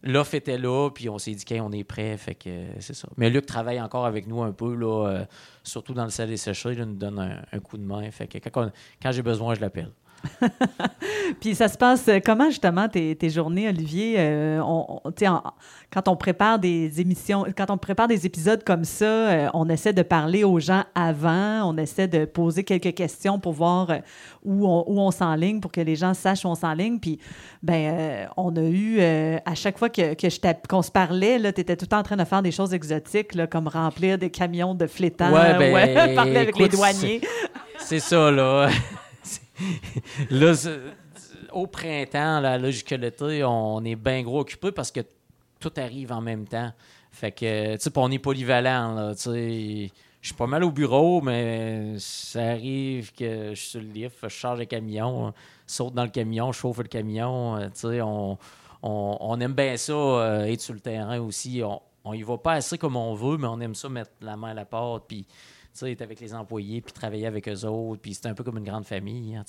L'offre 0.05 0.37
était 0.37 0.59
là, 0.59 0.91
puis 0.91 1.09
on 1.09 1.19
s'est 1.19 1.33
dit 1.33 1.45
qu'on 1.45 1.73
est 1.73 1.83
prêt, 1.83 2.17
fait 2.17 2.37
que 2.37 2.49
euh, 2.49 2.69
c'est 2.79 2.95
ça. 2.95 3.09
Mais 3.17 3.31
Luc 3.31 3.47
travaille 3.47 3.81
encore 3.81 4.07
avec 4.07 4.29
nous 4.29 4.43
un 4.43 4.53
peu, 4.53 4.73
là, 4.73 5.09
euh, 5.09 5.25
surtout 5.65 5.93
dans 5.93 6.05
le 6.05 6.11
sel 6.11 6.31
et 6.31 6.37
séché, 6.37 6.71
il 6.71 6.79
nous 6.85 6.95
donne 6.95 7.19
un, 7.19 7.59
coup 7.59 7.77
de 7.77 7.83
main. 7.83 8.09
Fait 8.13 8.29
que 8.29 8.39
quand 8.49 9.11
j'ai 9.11 9.23
besoin, 9.23 9.57
je 9.57 9.61
l'appelle. 9.61 9.91
Puis 11.41 11.55
ça 11.55 11.69
se 11.69 11.79
passe 11.79 12.09
euh, 12.09 12.19
comment 12.25 12.47
justement 12.51 12.89
tes, 12.89 13.15
tes 13.17 13.31
journées, 13.31 13.69
Olivier? 13.69 14.17
Euh, 14.19 14.61
on, 14.63 15.01
on- 15.05 15.27
en- 15.27 15.43
quand 15.93 16.09
on 16.09 16.17
prépare 16.17 16.59
des 16.59 17.01
émissions, 17.01 17.47
quand 17.57 17.71
on 17.71 17.79
prépare 17.79 18.09
des 18.09 18.27
épisodes 18.27 18.63
comme 18.65 18.85
ça, 18.85 19.05
euh, 19.05 19.49
on 19.55 19.69
essaie 19.69 19.93
de 19.93 20.03
parler 20.03 20.45
aux 20.45 20.59
gens 20.61 20.83
avant, 20.95 21.63
on 21.71 21.77
essaie 21.79 22.09
de 22.09 22.25
poser 22.25 22.63
quelques 22.65 22.95
questions 22.95 23.39
pour 23.39 23.53
voir 23.53 23.91
où 24.45 24.67
on, 24.69 24.85
où 24.87 25.01
on 25.01 25.11
s'enligne, 25.11 25.61
pour 25.61 25.73
que 25.73 25.81
les 25.81 25.97
gens 25.97 26.15
sachent 26.15 26.45
où 26.45 26.49
on 26.49 26.55
s'enligne. 26.55 26.99
Puis, 26.99 27.19
ben, 27.63 27.95
euh, 27.95 28.25
on 28.37 28.55
a 28.57 28.63
eu, 28.63 29.01
à 29.01 29.55
chaque 29.55 29.79
fois 29.79 29.89
que, 29.89 30.15
que 30.15 30.67
qu'on 30.69 30.83
se 30.83 30.91
parlait, 30.91 31.41
tu 31.53 31.61
étais 31.61 31.77
tout 31.77 31.85
le 31.85 31.89
temps 31.89 31.99
en 32.01 32.03
train 32.03 32.17
de 32.17 32.25
faire 32.25 32.43
des 32.43 32.53
choses 32.53 32.75
exotiques, 32.75 33.35
là, 33.35 33.47
comme 33.47 33.69
remplir 33.69 34.19
des 34.19 34.31
camions 34.31 34.75
de 34.75 34.87
flétans, 34.87 35.33
Ouais, 35.33 35.59
ben, 35.95 36.15
parler 36.15 36.37
avec 36.37 36.59
les 36.59 36.69
douaniers. 36.69 37.21
C'est 37.79 38.01
ça, 38.01 38.31
là. 38.31 38.69
là, 40.31 40.53
au 41.53 41.67
printemps, 41.67 42.41
là, 42.41 42.59
l'été, 42.59 43.45
on 43.45 43.85
est 43.85 43.97
bien 43.97 44.23
gros 44.23 44.41
occupé 44.41 44.73
parce 44.73 44.91
que 44.91 45.01
tout 45.61 45.73
arrive 45.77 46.13
en 46.13 46.21
même 46.21 46.47
temps. 46.47 46.73
Fait 47.11 47.33
que, 47.33 47.77
tu 47.77 47.83
sais, 47.83 47.91
on 47.97 48.11
est 48.11 48.19
polyvalent, 48.19 49.15
tu. 49.15 49.91
Je 50.21 50.29
suis 50.29 50.37
pas 50.37 50.49
mal 50.49 50.65
au 50.65 50.73
bureau, 50.73 51.21
mais 51.21 51.95
ça 51.99 52.43
arrive 52.43 53.13
que 53.13 53.51
je 53.51 53.55
suis 53.55 53.71
sur 53.71 53.81
le 53.81 53.87
lift, 53.87 54.19
je 54.21 54.29
charge 54.29 54.59
le 54.59 54.65
camion, 54.65 55.33
saute 55.65 55.95
dans 55.95 56.03
le 56.03 56.11
camion, 56.11 56.51
je 56.51 56.59
chauffe 56.59 56.79
le 56.79 56.85
camion, 56.85 57.57
euh, 57.57 58.01
on, 58.03 58.37
on, 58.83 59.41
aime 59.41 59.53
bien 59.53 59.77
ça, 59.77 59.93
euh, 59.93 60.45
être 60.47 60.61
sur 60.61 60.75
le 60.75 60.81
terrain 60.81 61.21
aussi. 61.21 61.63
On, 61.65 61.81
on 62.05 62.15
y 62.15 62.23
va 62.23 62.37
pas 62.37 62.55
assez 62.55 62.79
comme 62.79 62.97
on 62.97 63.15
veut, 63.15 63.39
mais 63.39 63.47
on 63.47 63.61
aime 63.61 63.77
ça 63.77 63.89
mettre 63.89 64.11
la 64.21 64.37
main 64.37 64.51
à 64.51 64.55
la 64.55 64.65
porte, 64.65 65.05
puis 65.07 65.25
être 65.87 66.03
avec 66.03 66.21
les 66.21 66.35
employés, 66.35 66.81
puis 66.81 66.93
travailler 66.93 67.27
avec 67.27 67.49
eux 67.49 67.65
autres, 67.65 68.01
puis 68.01 68.15
c'est 68.15 68.27
un 68.27 68.35
peu 68.35 68.45
comme 68.45 68.59
une 68.59 68.65
grande 68.65 68.85
famille, 68.85 69.37
hein. 69.37 69.45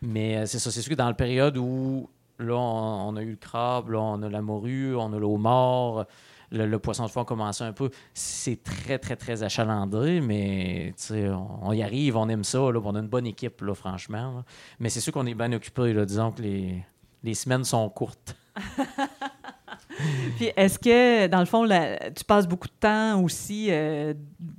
Mais 0.00 0.36
euh, 0.36 0.46
c'est 0.46 0.58
ça, 0.58 0.70
c'est 0.70 0.82
sûr 0.82 0.90
que 0.90 0.96
dans 0.96 1.06
la 1.06 1.14
période 1.14 1.56
où, 1.56 2.08
là, 2.38 2.56
on, 2.56 3.16
a 3.16 3.22
eu 3.22 3.30
le 3.30 3.36
crabe, 3.36 3.90
là, 3.90 4.00
on 4.00 4.22
a 4.22 4.28
la 4.28 4.42
morue, 4.42 4.94
on 4.96 5.12
a 5.12 5.18
le 5.18 5.26
homard, 5.26 6.06
le, 6.50 6.78
poisson 6.78 7.06
de 7.06 7.10
fond 7.10 7.22
a 7.22 7.24
commencé 7.24 7.64
un 7.64 7.72
peu, 7.72 7.90
c'est 8.12 8.62
très, 8.62 8.98
très, 8.98 9.16
très 9.16 9.42
achalandé, 9.42 10.20
mais 10.20 10.94
on, 11.10 11.46
on 11.62 11.72
y 11.72 11.82
arrive, 11.82 12.16
on 12.16 12.28
aime 12.28 12.44
ça, 12.44 12.58
là, 12.58 12.80
on 12.84 12.94
a 12.94 12.98
une 12.98 13.08
bonne 13.08 13.26
équipe, 13.26 13.62
là, 13.62 13.74
franchement. 13.74 14.44
Mais 14.78 14.90
c'est 14.90 15.00
sûr 15.00 15.12
qu'on 15.12 15.26
est 15.26 15.34
bien 15.34 15.52
occupé, 15.52 15.94
disons 16.04 16.32
que 16.32 16.42
les, 16.42 16.84
les 17.22 17.34
semaines 17.34 17.64
sont 17.64 17.88
courtes. 17.88 18.36
Puis 20.36 20.50
est-ce 20.56 20.78
que, 20.78 21.26
dans 21.26 21.40
le 21.40 21.44
fond, 21.46 21.64
là, 21.64 22.10
tu 22.10 22.24
passes 22.24 22.46
beaucoup 22.48 22.68
de 22.68 22.72
temps 22.80 23.22
aussi 23.22 23.68
euh, 23.70 24.14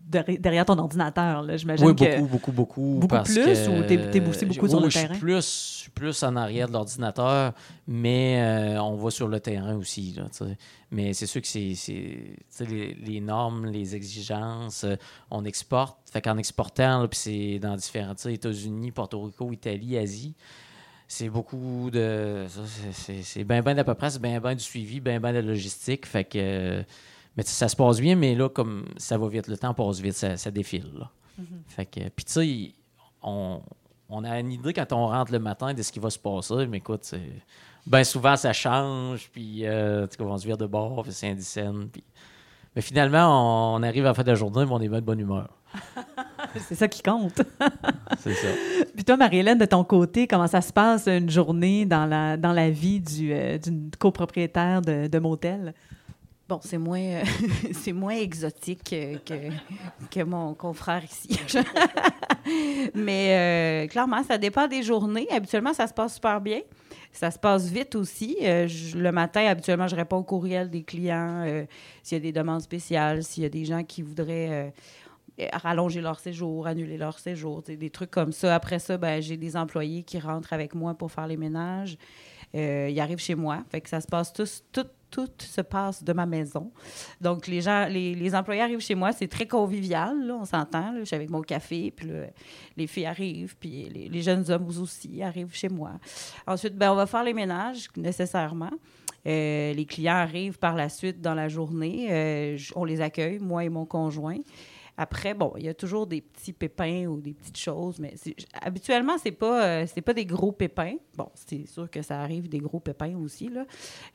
derri- 0.09 0.39
derrière 0.39 0.65
ton 0.65 0.77
ordinateur? 0.77 1.41
là? 1.43 1.57
J'imagine 1.57 1.85
Oui, 1.87 1.95
que... 1.95 2.03
beaucoup, 2.17 2.27
beaucoup, 2.27 2.51
beaucoup. 2.51 2.81
Beaucoup 2.99 3.07
parce 3.07 3.33
plus 3.33 3.43
que, 3.45 3.69
ou 3.69 3.83
t'es- 3.83 4.21
aussi 4.27 4.45
beaucoup 4.45 4.67
sur 4.67 4.79
le 4.79 4.89
je 4.89 4.97
suis 4.97 5.07
terrain? 5.07 5.19
plus, 5.19 5.35
je 5.35 5.41
suis 5.81 5.91
plus 5.91 6.23
en 6.23 6.35
arrière 6.35 6.67
de 6.67 6.73
l'ordinateur, 6.73 7.53
mais 7.87 8.41
euh, 8.41 8.81
on 8.81 8.95
va 8.95 9.09
sur 9.11 9.27
le 9.27 9.39
terrain 9.39 9.75
aussi. 9.75 10.13
Là, 10.15 10.25
mais 10.91 11.13
c'est 11.13 11.25
sûr 11.25 11.41
que 11.41 11.47
c'est 11.47 11.73
les, 12.69 12.93
les 12.93 13.19
normes, 13.19 13.65
les 13.65 13.95
exigences, 13.95 14.83
euh, 14.83 14.95
on 15.31 15.43
exporte. 15.45 15.97
Fait 16.11 16.21
qu'en 16.21 16.37
exportant, 16.37 17.07
puis 17.07 17.19
c'est 17.19 17.59
dans 17.59 17.75
différents 17.75 18.13
États-Unis, 18.13 18.91
Porto 18.91 19.21
Rico, 19.23 19.51
Italie, 19.51 19.97
Asie. 19.97 20.35
C'est 21.07 21.29
beaucoup 21.29 21.89
de. 21.91 22.45
c'est- 22.93 23.43
bien, 23.43 23.61
bien 23.61 23.75
d'à 23.75 23.83
peu 23.83 23.93
près, 23.93 24.09
c'est 24.09 24.21
bien, 24.21 24.39
bien 24.39 24.55
du 24.55 24.63
suivi, 24.63 24.99
bien, 24.99 25.19
bien 25.19 25.31
de 25.31 25.37
la 25.37 25.41
logistique. 25.43 26.05
Fait 26.05 26.23
que. 26.23 26.37
euh, 26.37 26.83
mais 27.35 27.43
ça 27.43 27.67
se 27.67 27.75
passe 27.75 27.99
bien, 27.99 28.15
mais 28.15 28.35
là, 28.35 28.47
comme 28.49 28.85
ça 28.97 29.17
va 29.17 29.27
vite, 29.27 29.47
le 29.47 29.57
temps 29.57 29.73
passe 29.73 29.99
vite, 29.99 30.13
ça, 30.13 30.37
ça 30.37 30.51
défile. 30.51 30.91
Là. 30.97 31.09
Fait 31.67 31.85
que, 31.87 31.99
puis 32.09 32.25
tu 32.25 32.31
sais, 32.31 32.71
on, 33.23 33.59
on 34.07 34.23
a 34.23 34.39
une 34.39 34.51
idée 34.51 34.71
quand 34.73 34.93
on 34.93 35.07
rentre 35.07 35.31
le 35.31 35.39
matin 35.39 35.73
de 35.73 35.81
ce 35.81 35.91
qui 35.91 35.97
va 35.99 36.11
se 36.11 36.19
passer, 36.19 36.67
mais 36.67 36.77
écoute, 36.77 37.11
ben 37.87 38.03
souvent 38.03 38.35
ça 38.35 38.53
change, 38.53 39.29
puis 39.31 39.65
euh, 39.65 40.05
tu 40.05 40.17
sais, 40.17 40.21
on 40.23 40.37
se 40.37 40.45
vire 40.45 40.57
de 40.59 40.67
bord, 40.67 41.01
puis 41.03 41.11
c'est 41.11 41.29
indicène, 41.29 41.89
puis... 41.91 42.03
Mais 42.75 42.81
finalement, 42.83 43.73
on, 43.75 43.79
on 43.79 43.83
arrive 43.83 44.03
à 44.05 44.09
la 44.09 44.13
fin 44.13 44.21
de 44.23 44.29
la 44.29 44.35
journée, 44.35 44.65
mais 44.65 44.71
on 44.71 44.81
est 44.81 44.89
bien 44.89 44.99
de 44.99 45.05
bonne 45.05 45.19
humeur. 45.19 45.49
C'est 46.67 46.75
ça 46.75 46.87
qui 46.87 47.01
compte. 47.01 47.41
C'est 48.19 48.33
ça. 48.33 48.47
Puis 48.95 49.03
toi, 49.03 49.17
Marie-Hélène, 49.17 49.57
de 49.57 49.65
ton 49.65 49.83
côté, 49.83 50.27
comment 50.27 50.47
ça 50.47 50.61
se 50.61 50.71
passe 50.73 51.07
une 51.07 51.29
journée 51.29 51.85
dans 51.85 52.05
la, 52.05 52.37
dans 52.37 52.53
la 52.53 52.69
vie 52.69 52.99
du, 52.99 53.31
euh, 53.33 53.57
d'une 53.57 53.89
copropriétaire 53.99 54.81
de, 54.81 55.07
de 55.07 55.19
motel? 55.19 55.73
Bon, 56.49 56.59
c'est 56.61 56.77
moins, 56.77 56.99
euh, 56.99 57.23
c'est 57.73 57.93
moins 57.93 58.15
exotique 58.15 58.83
que, 58.83 59.49
que 60.11 60.23
mon 60.23 60.53
confrère 60.53 61.03
ici. 61.03 61.39
Mais 62.93 63.85
euh, 63.85 63.87
clairement, 63.87 64.23
ça 64.23 64.37
dépend 64.37 64.67
des 64.67 64.83
journées. 64.83 65.27
Habituellement, 65.31 65.73
ça 65.73 65.87
se 65.87 65.93
passe 65.93 66.15
super 66.15 66.41
bien. 66.41 66.59
Ça 67.11 67.29
se 67.31 67.37
passe 67.39 67.65
vite 67.69 67.95
aussi. 67.95 68.37
Euh, 68.41 68.67
je- 68.67 68.97
le 68.97 69.11
matin, 69.11 69.45
habituellement, 69.47 69.87
je 69.87 69.95
réponds 69.95 70.17
au 70.17 70.23
courriel 70.23 70.69
des 70.69 70.83
clients 70.83 71.43
euh, 71.45 71.63
s'il 72.01 72.17
y 72.17 72.21
a 72.21 72.23
des 72.23 72.31
demandes 72.31 72.61
spéciales, 72.61 73.23
s'il 73.23 73.43
y 73.43 73.45
a 73.45 73.49
des 73.49 73.65
gens 73.65 73.83
qui 73.83 74.01
voudraient 74.01 74.49
euh, 74.51 74.69
rallonger 75.53 76.01
leur 76.01 76.19
séjour, 76.19 76.67
annuler 76.67 76.97
leur 76.97 77.19
séjour, 77.19 77.61
des 77.63 77.89
trucs 77.89 78.11
comme 78.11 78.31
ça. 78.31 78.55
Après 78.55 78.79
ça, 78.79 78.97
ben, 78.97 79.21
j'ai 79.21 79.37
des 79.37 79.55
employés 79.55 80.03
qui 80.03 80.19
rentrent 80.19 80.53
avec 80.53 80.75
moi 80.75 80.93
pour 80.93 81.11
faire 81.11 81.27
les 81.27 81.37
ménages. 81.37 81.97
Euh, 82.55 82.87
ils 82.89 82.99
arrivent 82.99 83.19
chez 83.19 83.35
moi. 83.35 83.63
Fait 83.71 83.81
que 83.81 83.89
ça 83.89 83.99
se 83.99 84.05
passe 84.05 84.31
tous, 84.31 84.63
tout, 84.71 84.85
tout 85.09 85.29
se 85.39 85.61
passe 85.61 86.03
de 86.03 86.13
ma 86.13 86.27
maison. 86.27 86.71
Donc, 87.19 87.47
les 87.47 87.61
gens, 87.61 87.87
les, 87.87 88.13
les 88.13 88.35
employés 88.35 88.61
arrivent 88.61 88.79
chez 88.79 88.93
moi, 88.93 89.11
c'est 89.11 89.27
très 89.27 89.47
convivial, 89.47 90.31
on 90.31 90.45
s'entend. 90.45 90.93
Je 90.99 91.05
suis 91.05 91.15
avec 91.15 91.31
mon 91.31 91.41
café, 91.41 91.91
puis 91.91 92.09
les 92.77 92.85
filles 92.87 93.07
arrivent, 93.07 93.55
puis 93.59 93.89
les, 93.89 94.21
jeunes 94.21 94.49
hommes 94.51 94.67
aussi 94.67 95.23
arrivent 95.23 95.55
chez 95.55 95.69
moi. 95.69 95.93
Ensuite, 96.45 96.75
ben, 96.75 96.91
on 96.91 96.95
va 96.95 97.07
faire 97.07 97.23
les 97.23 97.33
ménages 97.33 97.87
nécessairement. 97.97 98.71
Euh, 99.25 99.73
les 99.73 99.85
clients 99.85 100.15
arrivent 100.15 100.59
par 100.59 100.75
la 100.75 100.89
suite 100.89 101.21
dans 101.21 101.33
la 101.33 101.47
journée. 101.47 102.07
Euh, 102.11 102.57
on 102.75 102.85
les 102.85 103.01
accueille, 103.01 103.39
moi 103.39 103.63
et 103.63 103.69
mon 103.69 103.85
conjoint. 103.85 104.37
Après, 104.95 105.33
bon, 105.33 105.53
il 105.57 105.65
y 105.65 105.69
a 105.69 105.73
toujours 105.73 106.05
des 106.05 106.21
petits 106.21 106.53
pépins 106.53 107.05
ou 107.07 107.19
des 107.19 107.33
petites 107.33 107.57
choses, 107.57 107.97
mais 107.99 108.13
habituellement, 108.61 109.17
c'est 109.17 109.31
pas, 109.31 109.65
euh, 109.65 109.85
c'est 109.91 110.01
pas 110.01 110.13
des 110.13 110.25
gros 110.25 110.51
pépins. 110.51 110.95
Bon, 111.17 111.29
c'est 111.33 111.65
sûr 111.67 111.89
que 111.89 112.03
ça 112.03 112.21
arrive 112.21 112.47
des 112.47 112.59
gros 112.59 112.79
pépins 112.79 113.15
aussi, 113.17 113.49
là. 113.49 113.65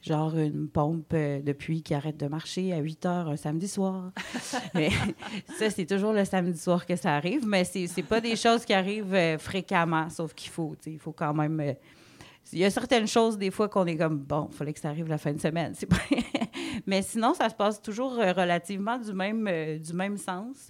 Genre 0.02 0.36
une 0.38 0.68
pompe 0.68 1.12
euh, 1.14 1.40
de 1.42 1.52
pluie 1.52 1.82
qui 1.82 1.94
arrête 1.94 2.16
de 2.16 2.28
marcher 2.28 2.72
à 2.72 2.78
8 2.78 3.06
heures 3.06 3.28
un 3.28 3.36
samedi 3.36 3.66
soir. 3.66 4.12
mais 4.74 4.90
ça, 5.58 5.68
c'est 5.70 5.86
toujours 5.86 6.12
le 6.12 6.24
samedi 6.24 6.58
soir 6.58 6.86
que 6.86 6.94
ça 6.94 7.16
arrive, 7.16 7.44
mais 7.46 7.64
c'est, 7.64 7.88
c'est 7.88 8.02
pas 8.04 8.20
des 8.20 8.36
choses 8.36 8.64
qui 8.64 8.72
arrivent 8.72 9.14
euh, 9.14 9.36
fréquemment, 9.38 10.08
sauf 10.10 10.32
qu'il 10.32 10.50
faut, 10.50 10.76
il 10.86 10.98
faut 10.98 11.12
quand 11.12 11.34
même. 11.34 11.58
euh, 11.58 11.72
il 12.52 12.58
y 12.60 12.64
a 12.64 12.70
certaines 12.70 13.06
choses, 13.06 13.36
des 13.36 13.50
fois, 13.50 13.68
qu'on 13.68 13.86
est 13.86 13.96
comme, 13.96 14.18
bon, 14.18 14.48
il 14.50 14.56
fallait 14.56 14.72
que 14.72 14.80
ça 14.80 14.88
arrive 14.88 15.08
la 15.08 15.18
fin 15.18 15.32
de 15.32 15.40
semaine. 15.40 15.74
Mais 16.86 17.02
sinon, 17.02 17.34
ça 17.34 17.48
se 17.48 17.54
passe 17.54 17.80
toujours 17.82 18.18
euh, 18.18 18.32
relativement 18.32 18.98
du 18.98 19.12
même, 19.12 19.46
euh, 19.48 19.78
du 19.78 19.92
même 19.92 20.16
sens. 20.16 20.68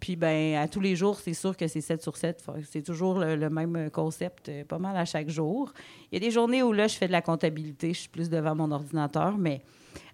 Puis, 0.00 0.16
ben 0.16 0.56
à 0.56 0.68
tous 0.68 0.80
les 0.80 0.96
jours, 0.96 1.18
c'est 1.18 1.34
sûr 1.34 1.56
que 1.56 1.66
c'est 1.66 1.80
7 1.80 2.02
sur 2.02 2.16
7. 2.16 2.42
Fait 2.42 2.52
que 2.60 2.66
C'est 2.66 2.82
toujours 2.82 3.18
le, 3.18 3.50
même 3.50 3.90
concept, 3.90 4.48
euh, 4.48 4.64
pas 4.64 4.78
mal 4.78 4.96
à 4.96 5.04
chaque 5.04 5.28
jour. 5.28 5.72
Il 6.10 6.14
y 6.14 6.16
a 6.16 6.20
des 6.20 6.30
journées 6.30 6.62
où 6.62 6.72
là, 6.72 6.88
je 6.88 6.96
fais 6.96 7.06
de 7.06 7.12
la 7.12 7.22
comptabilité, 7.22 7.92
je 7.92 8.00
suis 8.00 8.08
plus 8.08 8.30
devant 8.30 8.54
mon 8.54 8.70
ordinateur, 8.70 9.36
mais 9.36 9.62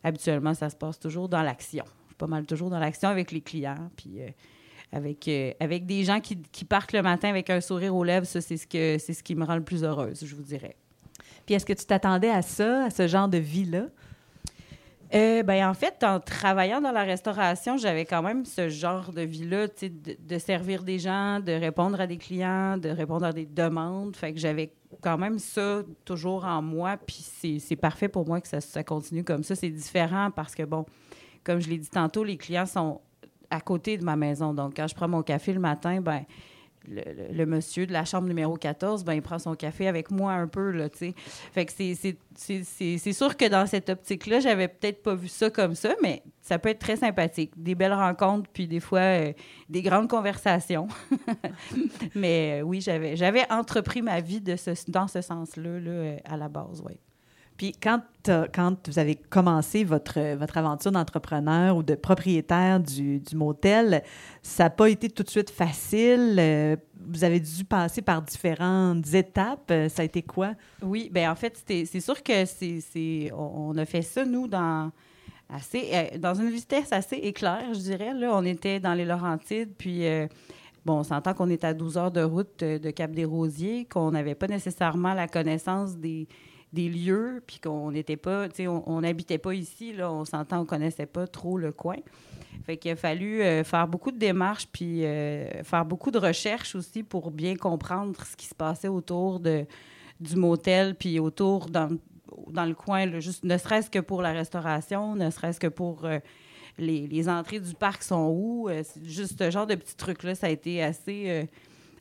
habituellement, 0.02 0.54
ça 0.54 0.70
se 0.70 0.76
passe 0.76 0.98
toujours 0.98 1.28
dans 1.28 1.42
l'action. 1.42 1.84
Pas 2.16 2.26
mal 2.26 2.46
toujours 2.46 2.70
dans 2.70 2.80
l'action 2.80 3.08
avec 3.08 3.30
les 3.30 3.40
clients. 3.40 3.90
Puis, 3.96 4.18
avec, 4.90 5.30
avec 5.60 5.86
des 5.86 6.02
gens 6.02 6.18
qui, 6.18 6.42
qui 6.50 6.64
partent 6.64 6.92
le 6.92 7.02
matin 7.02 7.28
avec 7.28 7.48
un 7.50 7.60
sourire 7.60 7.94
aux 7.94 8.02
lèvres, 8.02 8.26
ça, 8.26 8.40
c'est 8.40 8.56
ce, 8.56 8.66
que, 8.66 8.98
c'est 8.98 9.12
ce 9.12 9.22
qui 9.22 9.36
me 9.36 9.44
rend 9.44 9.54
le 9.54 9.62
plus 9.62 9.84
heureuse, 9.84 10.24
je 10.24 10.34
vous 10.34 10.42
dirais. 10.42 10.74
Puis 11.46 11.54
est-ce 11.54 11.66
que 11.66 11.72
tu 11.72 11.84
t'attendais 11.84 12.30
à 12.30 12.42
ça, 12.42 12.84
à 12.84 12.90
ce 12.90 13.06
genre 13.06 13.28
de 13.28 13.38
vie-là? 13.38 13.86
Euh, 15.14 15.42
ben, 15.42 15.66
en 15.66 15.72
fait, 15.72 16.04
en 16.04 16.20
travaillant 16.20 16.82
dans 16.82 16.92
la 16.92 17.02
restauration, 17.02 17.78
j'avais 17.78 18.04
quand 18.04 18.22
même 18.22 18.44
ce 18.44 18.68
genre 18.68 19.10
de 19.10 19.22
vie-là, 19.22 19.66
de, 19.66 20.16
de 20.18 20.38
servir 20.38 20.82
des 20.82 20.98
gens, 20.98 21.40
de 21.40 21.52
répondre 21.52 21.98
à 21.98 22.06
des 22.06 22.18
clients, 22.18 22.76
de 22.76 22.90
répondre 22.90 23.24
à 23.24 23.32
des 23.32 23.46
demandes. 23.46 24.14
Fait 24.16 24.34
que 24.34 24.38
j'avais 24.38 24.74
quand 25.00 25.16
même 25.16 25.38
ça 25.38 25.82
toujours 26.04 26.44
en 26.44 26.60
moi, 26.60 26.98
puis 26.98 27.22
c'est 27.22 27.58
c'est 27.58 27.76
parfait 27.76 28.08
pour 28.08 28.26
moi 28.26 28.40
que 28.40 28.48
ça, 28.48 28.60
ça 28.60 28.84
continue 28.84 29.24
comme 29.24 29.44
ça. 29.44 29.54
C'est 29.54 29.70
différent 29.70 30.30
parce 30.30 30.54
que, 30.54 30.64
bon, 30.64 30.84
comme 31.42 31.60
je 31.60 31.70
l'ai 31.70 31.78
dit 31.78 31.88
tantôt, 31.88 32.22
les 32.22 32.36
clients 32.36 32.66
sont 32.66 33.00
à 33.50 33.60
côté 33.60 33.96
de 33.96 34.04
ma 34.04 34.16
maison. 34.16 34.52
Donc, 34.52 34.74
quand 34.76 34.88
je 34.88 34.94
prends 34.94 35.08
mon 35.08 35.22
café 35.22 35.54
le 35.54 35.60
matin, 35.60 36.02
ben 36.02 36.24
le, 36.86 37.44
monsieur 37.44 37.86
de 37.86 37.92
la 37.92 38.04
chambre 38.04 38.28
numéro 38.28 38.56
14, 38.56 39.04
ben, 39.04 39.14
il 39.14 39.22
prend 39.22 39.38
son 39.38 39.54
café 39.54 39.88
avec 39.88 40.10
moi 40.10 40.32
un 40.32 40.46
peu, 40.46 40.70
là. 40.70 40.88
Fait 41.52 41.66
que 41.66 41.72
c'est- 41.72 43.12
sûr 43.12 43.36
que 43.36 43.48
dans 43.48 43.66
cette 43.66 43.90
optique-là, 43.90 44.40
j'avais 44.40 44.68
peut-être 44.68 45.02
pas 45.02 45.14
vu 45.14 45.28
ça 45.28 45.50
comme 45.50 45.74
ça, 45.74 45.94
mais 46.02 46.22
ça 46.40 46.58
peut 46.58 46.68
être 46.70 46.78
très 46.78 46.96
sympathique. 46.96 47.52
Des 47.56 47.74
belles 47.74 47.92
rencontres, 47.92 48.48
puis 48.52 48.66
des 48.66 48.80
fois, 48.80 49.00
euh, 49.00 49.32
des 49.68 49.82
grandes 49.82 50.08
conversations. 50.08 50.88
mais 52.14 52.60
euh, 52.60 52.62
oui, 52.62 52.80
j'avais 52.80 53.50
entrepris 53.50 54.02
ma 54.02 54.20
vie 54.20 54.40
de 54.40 54.56
ce, 54.56 54.70
dans 54.88 55.08
ce 55.08 55.20
sens-là, 55.20 55.80
là, 55.80 55.90
euh, 55.90 56.16
à 56.24 56.36
la 56.36 56.48
base. 56.48 56.82
Puis 57.58 57.72
quand, 57.82 58.00
quand 58.54 58.88
vous 58.88 58.98
avez 59.00 59.16
commencé 59.16 59.82
votre, 59.82 60.36
votre 60.36 60.56
aventure 60.56 60.92
d'entrepreneur 60.92 61.76
ou 61.76 61.82
de 61.82 61.96
propriétaire 61.96 62.78
du, 62.78 63.20
motel, 63.34 64.04
ça 64.42 64.64
n'a 64.64 64.70
pas 64.70 64.88
été 64.88 65.10
tout 65.10 65.24
de 65.24 65.28
suite 65.28 65.50
facile. 65.50 66.36
euh, 66.38 66.76
vous 67.10 67.24
avez 67.24 67.40
dû 67.40 67.64
passer 67.64 68.00
par 68.00 68.22
différentes 68.22 69.12
étapes. 69.12 69.70
Euh, 69.72 69.88
Ça 69.88 70.02
a 70.02 70.04
été 70.04 70.22
quoi? 70.22 70.52
Oui, 70.82 71.10
ben 71.12 71.30
en 71.30 71.34
fait, 71.34 71.60
c'est 71.66 72.00
sûr 72.00 72.22
que 72.22 72.44
c'est, 72.44 73.32
on, 73.36 73.76
a 73.76 73.84
fait 73.84 74.02
ça, 74.02 74.24
nous, 74.24 74.46
dans, 74.46 74.92
assez, 75.48 75.88
euh, 75.92 76.18
dans 76.18 76.34
une 76.34 76.50
vitesse 76.50 76.92
assez 76.92 77.16
éclair, 77.16 77.64
je 77.72 77.80
dirais. 77.80 78.14
Là. 78.14 78.30
On 78.34 78.44
était 78.44 78.78
dans 78.78 78.94
les 78.94 79.04
Laurentides, 79.04 79.74
puis 79.76 80.04
bon, 80.86 80.98
on 80.98 81.02
s'entend 81.02 81.34
qu'on 81.34 81.50
est 81.50 81.64
à 81.64 81.74
12 81.74 81.98
heures 81.98 82.12
de 82.12 82.22
route 82.22 82.62
de 82.62 82.90
Cap-des-Rosiers, 82.90 83.86
qu'on 83.86 84.12
n'avait 84.12 84.36
pas 84.36 84.46
nécessairement 84.46 85.14
la 85.14 85.26
connaissance 85.26 85.96
des, 85.96 86.28
des 86.72 86.88
lieux, 86.88 87.42
puis 87.46 87.60
qu'on 87.60 87.90
n'était 87.90 88.16
pas, 88.16 88.48
tu 88.48 88.56
sais, 88.56 88.66
on 88.66 89.00
n'habitait 89.00 89.38
pas 89.38 89.54
ici, 89.54 89.92
là, 89.92 90.12
on 90.12 90.24
s'entend, 90.24 90.60
on 90.60 90.64
connaissait 90.66 91.06
pas 91.06 91.26
trop 91.26 91.56
le 91.56 91.72
coin. 91.72 91.96
Fait 92.64 92.76
qu'il 92.76 92.90
a 92.90 92.96
fallu 92.96 93.42
euh, 93.42 93.64
faire 93.64 93.88
beaucoup 93.88 94.10
de 94.10 94.18
démarches, 94.18 94.68
puis 94.70 95.04
euh, 95.04 95.62
faire 95.64 95.84
beaucoup 95.86 96.10
de 96.10 96.18
recherches 96.18 96.74
aussi 96.74 97.02
pour 97.02 97.30
bien 97.30 97.56
comprendre 97.56 98.14
ce 98.24 98.36
qui 98.36 98.46
se 98.46 98.54
passait 98.54 98.88
autour 98.88 99.40
de, 99.40 99.64
du 100.20 100.36
motel, 100.36 100.94
puis 100.94 101.18
autour 101.18 101.66
dans, 101.66 101.96
dans 102.48 102.66
le 102.66 102.74
coin, 102.74 103.18
juste, 103.20 103.44
ne 103.44 103.56
serait-ce 103.56 103.88
que 103.88 104.00
pour 104.00 104.20
la 104.20 104.32
restauration, 104.32 105.14
ne 105.14 105.30
serait-ce 105.30 105.60
que 105.60 105.68
pour 105.68 106.04
euh, 106.04 106.18
les, 106.76 107.06
les 107.06 107.28
entrées 107.30 107.60
du 107.60 107.72
parc 107.74 108.02
sont 108.02 108.28
où. 108.36 108.68
juste 109.02 109.38
ce 109.38 109.50
genre 109.50 109.66
de 109.66 109.74
petits 109.74 109.96
trucs-là, 109.96 110.34
ça 110.34 110.48
a 110.48 110.50
été 110.50 110.82
assez, 110.82 111.48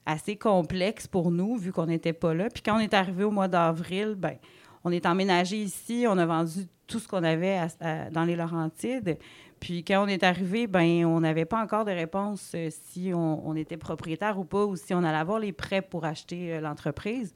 assez 0.08 0.38
complexe 0.38 1.06
pour 1.06 1.30
nous, 1.30 1.58
vu 1.58 1.72
qu'on 1.72 1.86
n'était 1.86 2.14
pas 2.14 2.34
là. 2.34 2.48
Puis 2.50 2.64
quand 2.64 2.78
on 2.78 2.80
est 2.80 2.94
arrivé 2.94 3.24
au 3.24 3.32
mois 3.32 3.48
d'avril, 3.48 4.16
ben, 4.18 4.38
on 4.84 4.92
est 4.92 5.06
emménagé 5.06 5.58
ici, 5.58 6.06
on 6.08 6.18
a 6.18 6.26
vendu 6.26 6.68
tout 6.88 7.00
ce 7.00 7.08
qu'on 7.08 7.24
avait 7.24 7.60
dans 8.12 8.24
les 8.24 8.36
Laurentides. 8.36 9.18
Puis 9.60 9.84
quand 9.84 10.04
on 10.04 10.08
est 10.08 10.24
arrivé, 10.24 10.68
ben 10.68 11.06
on 11.06 11.20
n'avait 11.20 11.46
pas 11.46 11.62
encore 11.62 11.84
de 11.84 11.92
réponse 11.92 12.52
euh, 12.56 12.70
si 12.70 13.12
on, 13.14 13.48
on 13.48 13.56
était 13.56 13.76
propriétaire 13.76 14.38
ou 14.38 14.46
pas, 14.46 14.64
ou 14.66 14.76
si 14.76 14.94
on 14.94 15.04
allait 15.04 15.18
avoir 15.18 15.40
les 15.40 15.52
prêts 15.52 15.82
pour 15.82 16.06
acheter 16.06 16.54
euh, 16.54 16.62
l'entreprise. 16.62 17.34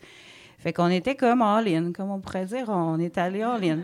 Fait 0.60 0.72
qu'on 0.72 0.90
était 0.90 1.16
comme 1.16 1.42
all-in, 1.42 1.92
comme 1.92 2.12
on 2.12 2.20
pourrait 2.20 2.46
dire, 2.46 2.70
on 2.70 3.00
est 3.00 3.18
allé 3.18 3.42
all-in. 3.42 3.80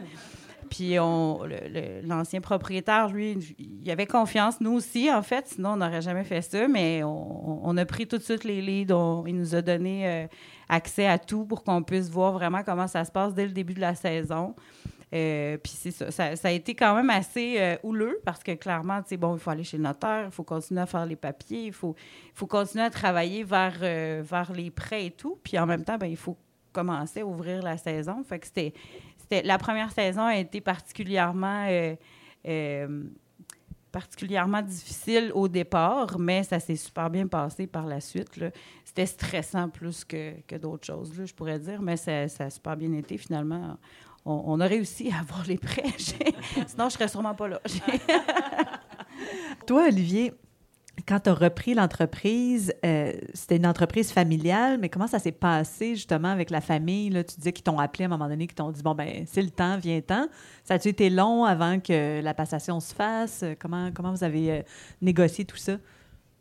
Puis 0.69 0.95
l'ancien 0.95 2.41
propriétaire, 2.41 3.09
lui, 3.09 3.55
il 3.59 3.91
avait 3.91 4.05
confiance, 4.05 4.59
nous 4.61 4.73
aussi, 4.73 5.11
en 5.11 5.21
fait, 5.21 5.47
sinon 5.47 5.71
on 5.71 5.77
n'aurait 5.77 6.01
jamais 6.01 6.23
fait 6.23 6.41
ça, 6.41 6.67
mais 6.67 7.01
on, 7.03 7.75
a 7.77 7.85
pris 7.85 8.07
tout 8.07 8.17
de 8.17 8.23
suite 8.23 8.43
les 8.43 8.61
leads, 8.61 9.23
il 9.27 9.35
nous 9.35 9.55
a 9.55 9.61
donné 9.61 10.07
euh, 10.07 10.27
accès 10.69 11.07
à 11.07 11.19
tout 11.19 11.45
pour 11.45 11.63
qu'on 11.63 11.83
puisse 11.83 12.09
voir 12.09 12.33
vraiment 12.33 12.63
comment 12.63 12.87
ça 12.87 13.05
se 13.05 13.11
passe 13.11 13.33
dès 13.33 13.45
le 13.45 13.51
début 13.51 13.73
de 13.73 13.81
la 13.81 13.95
saison. 13.95 14.55
Euh, 15.13 15.57
puis 15.57 15.71
c'est 15.73 15.91
ça, 15.91 16.35
ça, 16.35 16.47
a 16.47 16.51
été 16.51 16.75
quand 16.75 16.93
même 16.93 17.09
assez 17.09 17.55
euh, 17.59 17.77
houleux 17.83 18.19
parce 18.25 18.43
que 18.43 18.51
clairement, 18.51 19.01
tu 19.01 19.09
sais, 19.09 19.17
bon, 19.17 19.35
il 19.35 19.39
faut 19.39 19.49
aller 19.49 19.63
chez 19.63 19.77
le 19.77 19.83
notaire, 19.83 20.25
il 20.25 20.31
faut 20.31 20.43
continuer 20.43 20.81
à 20.81 20.85
faire 20.85 21.05
les 21.05 21.15
papiers, 21.15 21.67
il 21.67 21.73
faut, 21.73 21.95
continuer 22.49 22.83
à 22.83 22.89
travailler 22.89 23.43
vers, 23.43 23.79
les 24.53 24.69
prêts 24.69 25.05
et 25.05 25.11
tout. 25.11 25.39
Puis 25.43 25.57
en 25.57 25.65
même 25.65 25.85
temps, 25.85 25.97
ben, 25.97 26.07
il 26.07 26.17
faut 26.17 26.35
commencer 26.73 27.21
à 27.21 27.25
ouvrir 27.25 27.63
la 27.63 27.77
saison. 27.77 28.21
Fait 28.23 28.39
que 28.39 28.47
c'était, 28.47 28.73
la 29.31 29.57
première 29.57 29.91
saison 29.91 30.23
a 30.23 30.37
été 30.37 30.61
particulièrement, 30.61 31.65
euh, 31.69 31.95
euh, 32.47 33.03
particulièrement 33.91 34.61
difficile 34.61 35.31
au 35.33 35.47
départ, 35.47 36.19
mais 36.19 36.43
ça 36.43 36.59
s'est 36.59 36.75
super 36.75 37.09
bien 37.09 37.27
passé 37.27 37.67
par 37.67 37.85
la 37.85 37.99
suite. 37.99 38.29
C'était 38.83 39.05
stressant 39.05 39.69
plus 39.69 40.03
que, 40.05 40.33
que 40.47 40.55
d'autres 40.55 40.85
choses, 40.85 41.13
je 41.13 41.33
pourrais 41.33 41.59
dire, 41.59 41.81
mais 41.81 41.97
ça, 41.97 42.27
ça 42.27 42.45
a 42.45 42.49
super 42.49 42.77
bien 42.77 42.93
été 42.93 43.17
finalement. 43.17 43.77
On, 44.25 44.43
on 44.45 44.59
a 44.59 44.67
réussi 44.67 45.11
à 45.11 45.19
avoir 45.19 45.45
les 45.45 45.57
prêts. 45.57 45.93
Sinon, 45.97 46.89
je 46.89 46.93
serais 46.93 47.07
sûrement 47.07 47.35
pas 47.35 47.47
là. 47.47 47.61
Toi, 49.65 49.85
Olivier, 49.87 50.33
quand 51.07 51.21
tu 51.21 51.29
as 51.29 51.33
repris 51.33 51.73
l'entreprise, 51.73 52.73
euh, 52.85 53.13
c'était 53.33 53.55
une 53.55 53.65
entreprise 53.65 54.11
familiale, 54.11 54.77
mais 54.77 54.89
comment 54.89 55.07
ça 55.07 55.19
s'est 55.19 55.31
passé 55.31 55.95
justement 55.95 56.27
avec 56.27 56.49
la 56.49 56.59
famille? 56.59 57.09
Là? 57.09 57.23
Tu 57.23 57.37
disais 57.37 57.53
qu'ils 57.53 57.63
t'ont 57.63 57.79
appelé 57.79 58.03
à 58.03 58.07
un 58.07 58.09
moment 58.09 58.27
donné, 58.27 58.45
qu'ils 58.45 58.55
t'ont 58.55 58.71
dit, 58.71 58.83
bon, 58.83 58.93
ben 58.93 59.23
c'est 59.25 59.41
le 59.41 59.49
temps, 59.49 59.77
viens-t'en. 59.77 60.27
Ça 60.65 60.73
a-tu 60.73 60.89
été 60.89 61.09
long 61.09 61.45
avant 61.45 61.79
que 61.79 62.21
la 62.21 62.33
passation 62.33 62.81
se 62.81 62.93
fasse? 62.93 63.45
Comment, 63.59 63.89
comment 63.93 64.11
vous 64.11 64.23
avez 64.25 64.51
euh, 64.51 64.61
négocié 65.01 65.45
tout 65.45 65.55
ça? 65.55 65.77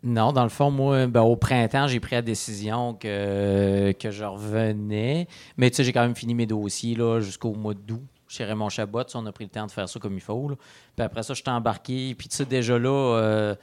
Non, 0.02 0.32
dans 0.32 0.42
le 0.42 0.50
fond, 0.50 0.70
moi, 0.70 1.06
ben, 1.06 1.22
au 1.22 1.36
printemps, 1.36 1.86
j'ai 1.86 2.00
pris 2.00 2.16
la 2.16 2.22
décision 2.22 2.94
que, 2.94 3.92
que 3.92 4.10
je 4.10 4.24
revenais. 4.24 5.28
Mais 5.56 5.70
tu 5.70 5.76
sais, 5.76 5.84
j'ai 5.84 5.92
quand 5.92 6.02
même 6.02 6.16
fini 6.16 6.34
mes 6.34 6.46
dossiers 6.46 6.96
jusqu'au 7.20 7.54
mois 7.54 7.74
d'août. 7.74 8.02
Chez 8.28 8.44
Raymond 8.44 8.68
Chabot, 8.68 9.04
on 9.14 9.24
a 9.26 9.32
pris 9.32 9.44
le 9.44 9.50
temps 9.50 9.66
de 9.66 9.70
faire 9.70 9.88
ça 9.88 10.00
comme 10.00 10.14
il 10.14 10.20
faut. 10.20 10.48
Puis 10.96 11.04
après 11.04 11.22
ça, 11.22 11.32
je 11.34 11.40
suis 11.40 11.50
embarqué. 11.50 12.14
Puis 12.18 12.28
tu 12.28 12.36
sais, 12.36 12.44
déjà 12.44 12.76
là, 12.76 12.90
euh, 12.90 13.54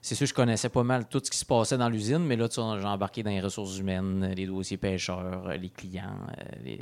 c'est 0.00 0.14
sûr, 0.14 0.26
je 0.26 0.34
connaissais 0.34 0.68
pas 0.68 0.84
mal 0.84 1.08
tout 1.08 1.20
ce 1.22 1.30
qui 1.30 1.38
se 1.38 1.44
passait 1.44 1.76
dans 1.76 1.88
l'usine, 1.88 2.24
mais 2.24 2.36
là, 2.36 2.48
j'ai 2.50 2.60
embarqué 2.60 3.22
dans 3.22 3.30
les 3.30 3.40
ressources 3.40 3.78
humaines, 3.78 4.32
les 4.36 4.46
dossiers 4.46 4.76
pêcheurs, 4.76 5.46
euh, 5.48 5.56
les 5.56 5.70
clients, 5.70 6.16
euh, 6.38 6.76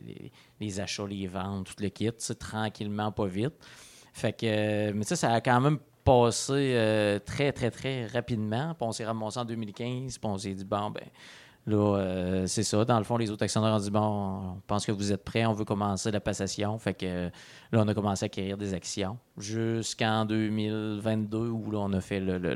les, 0.60 0.80
achats, 0.80 1.06
les 1.06 1.26
ventes, 1.26 1.66
tout 1.66 1.82
le 1.82 1.88
kit, 1.88 2.10
tranquillement, 2.38 3.12
pas 3.12 3.26
vite. 3.26 3.54
Fait 4.12 4.32
que, 4.32 4.46
euh, 4.46 4.92
mais 4.94 5.04
sais, 5.04 5.16
ça 5.16 5.32
a 5.32 5.40
quand 5.40 5.60
même 5.60 5.78
passé 6.04 7.18
très, 7.24 7.50
très, 7.52 7.70
très 7.70 8.06
rapidement. 8.06 8.74
Puis 8.74 8.86
on 8.86 8.92
s'est 8.92 9.04
ramassé 9.04 9.40
en 9.40 9.44
2015, 9.44 10.18
puis 10.18 10.30
on 10.30 10.38
s'est 10.38 10.54
dit, 10.54 10.64
bon, 10.64 10.90
ben, 10.90 11.02
Là, 11.66 11.96
euh, 11.98 12.46
c'est 12.46 12.62
ça. 12.62 12.84
Dans 12.84 12.98
le 12.98 13.04
fond, 13.04 13.16
les 13.16 13.28
autres 13.30 13.42
actionnaires 13.42 13.74
ont 13.74 13.78
dit 13.80 13.90
bon, 13.90 14.00
on 14.00 14.60
pense 14.68 14.86
que 14.86 14.92
vous 14.92 15.12
êtes 15.12 15.24
prêts, 15.24 15.44
on 15.46 15.52
veut 15.52 15.64
commencer 15.64 16.12
la 16.12 16.20
passation. 16.20 16.78
Fait 16.78 16.94
que 16.94 17.26
là, 17.72 17.82
on 17.82 17.88
a 17.88 17.94
commencé 17.94 18.24
à 18.24 18.26
acquérir 18.26 18.56
des 18.56 18.72
actions 18.72 19.18
jusqu'en 19.36 20.24
2022 20.26 21.38
où 21.48 21.70
là, 21.72 21.78
on 21.78 21.92
a 21.92 22.00
fait 22.00 22.20
le, 22.20 22.38
le, 22.38 22.54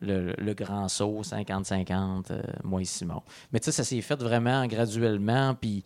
le, 0.00 0.32
le, 0.38 0.54
grand 0.54 0.88
saut 0.88 1.20
50-50, 1.22 2.30
euh, 2.30 2.42
moi 2.64 2.80
et 2.80 2.86
Simon. 2.86 3.22
Mais 3.52 3.60
tu 3.60 3.66
sais, 3.66 3.72
ça 3.72 3.84
s'est 3.84 4.00
fait 4.00 4.20
vraiment 4.20 4.66
graduellement. 4.66 5.54
Puis 5.54 5.84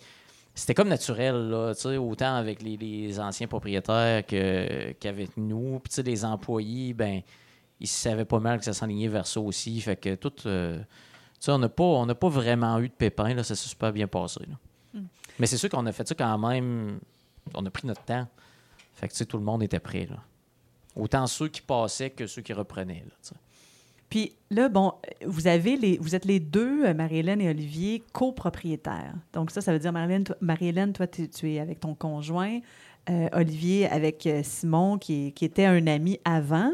c'était 0.55 0.75
comme 0.75 0.89
naturel, 0.89 1.49
là, 1.51 1.73
autant 1.99 2.37
avec 2.37 2.63
les, 2.63 3.19
anciens 3.19 3.49
propriétaires 3.49 4.25
que- 4.25 4.93
qu'avec 4.93 5.37
nous. 5.37 5.81
Puis 5.81 6.01
les 6.05 6.25
employés, 6.25 6.95
ben 6.95 7.23
ils 7.81 7.89
savaient 7.89 8.25
pas 8.25 8.39
mal 8.39 8.61
que 8.61 8.65
ça 8.65 8.73
s'enlignait 8.73 9.09
vers 9.09 9.27
ça 9.27 9.41
aussi. 9.41 9.81
Fait 9.81 9.97
que 9.97 10.15
tout. 10.15 10.33
euh, 10.47 10.79
sais, 11.41 11.53
on 11.53 11.59
n'a 11.59 11.69
pas, 11.69 11.85
on 11.85 12.07
n'a 12.07 12.15
pas 12.15 12.29
vraiment 12.29 12.79
eu 12.81 12.89
de 12.89 12.95
pépins, 12.95 13.35
là, 13.35 13.45
ça 13.45 13.55
s'est 13.55 13.69
super 13.69 13.93
bien 13.93 14.07
passé. 14.07 14.41
là. 14.49 14.57
Mais 15.39 15.47
c'est 15.47 15.59
sûr 15.59 15.69
qu'on 15.69 15.85
a 15.87 15.93
fait 15.93 16.09
ça 16.09 16.15
quand 16.15 16.39
même. 16.39 16.99
On 17.55 17.65
a 17.65 17.71
pris 17.71 17.87
notre 17.87 18.03
temps. 18.03 18.27
Fait 18.95 19.09
que 19.09 19.13
tu 19.13 19.19
sais, 19.19 19.27
tout 19.27 19.37
le 19.37 19.45
monde 19.45 19.63
était 19.63 19.81
prêt. 19.81 20.07
Là. 20.09 20.17
Autant 20.95 21.27
ceux 21.27 21.49
qui 21.49 21.61
passaient 21.61 22.11
que 22.11 22.27
ceux 22.27 22.43
qui 22.43 22.53
reprenaient. 22.53 23.05
Là, 23.07 23.15
tu 23.23 23.29
sais. 23.29 23.35
Puis 24.09 24.33
là, 24.51 24.69
bon, 24.69 24.93
vous 25.27 25.47
avez 25.49 25.77
les, 25.77 25.99
vous 25.99 26.15
êtes 26.15 26.25
les 26.25 26.39
deux, 26.39 26.87
euh, 26.87 26.95
Marie-Hélène 26.95 27.41
et 27.41 27.49
Olivier, 27.49 28.03
copropriétaires. 28.13 29.15
Donc 29.33 29.51
ça, 29.51 29.61
ça 29.61 29.73
veut 29.73 29.81
dire, 29.81 29.93
Marie-Hélène, 29.93 30.93
toi, 30.93 31.07
tu, 31.07 31.29
tu 31.29 31.53
es 31.53 31.61
avec 31.61 31.81
ton 31.81 31.95
conjoint, 31.95 32.61
euh, 33.11 33.29
Olivier 33.33 33.89
avec 33.89 34.25
euh, 34.27 34.43
Simon, 34.45 34.97
qui 34.99 35.35
était 35.41 35.67
un 35.67 35.87
ami 35.89 36.21
avant. 36.25 36.73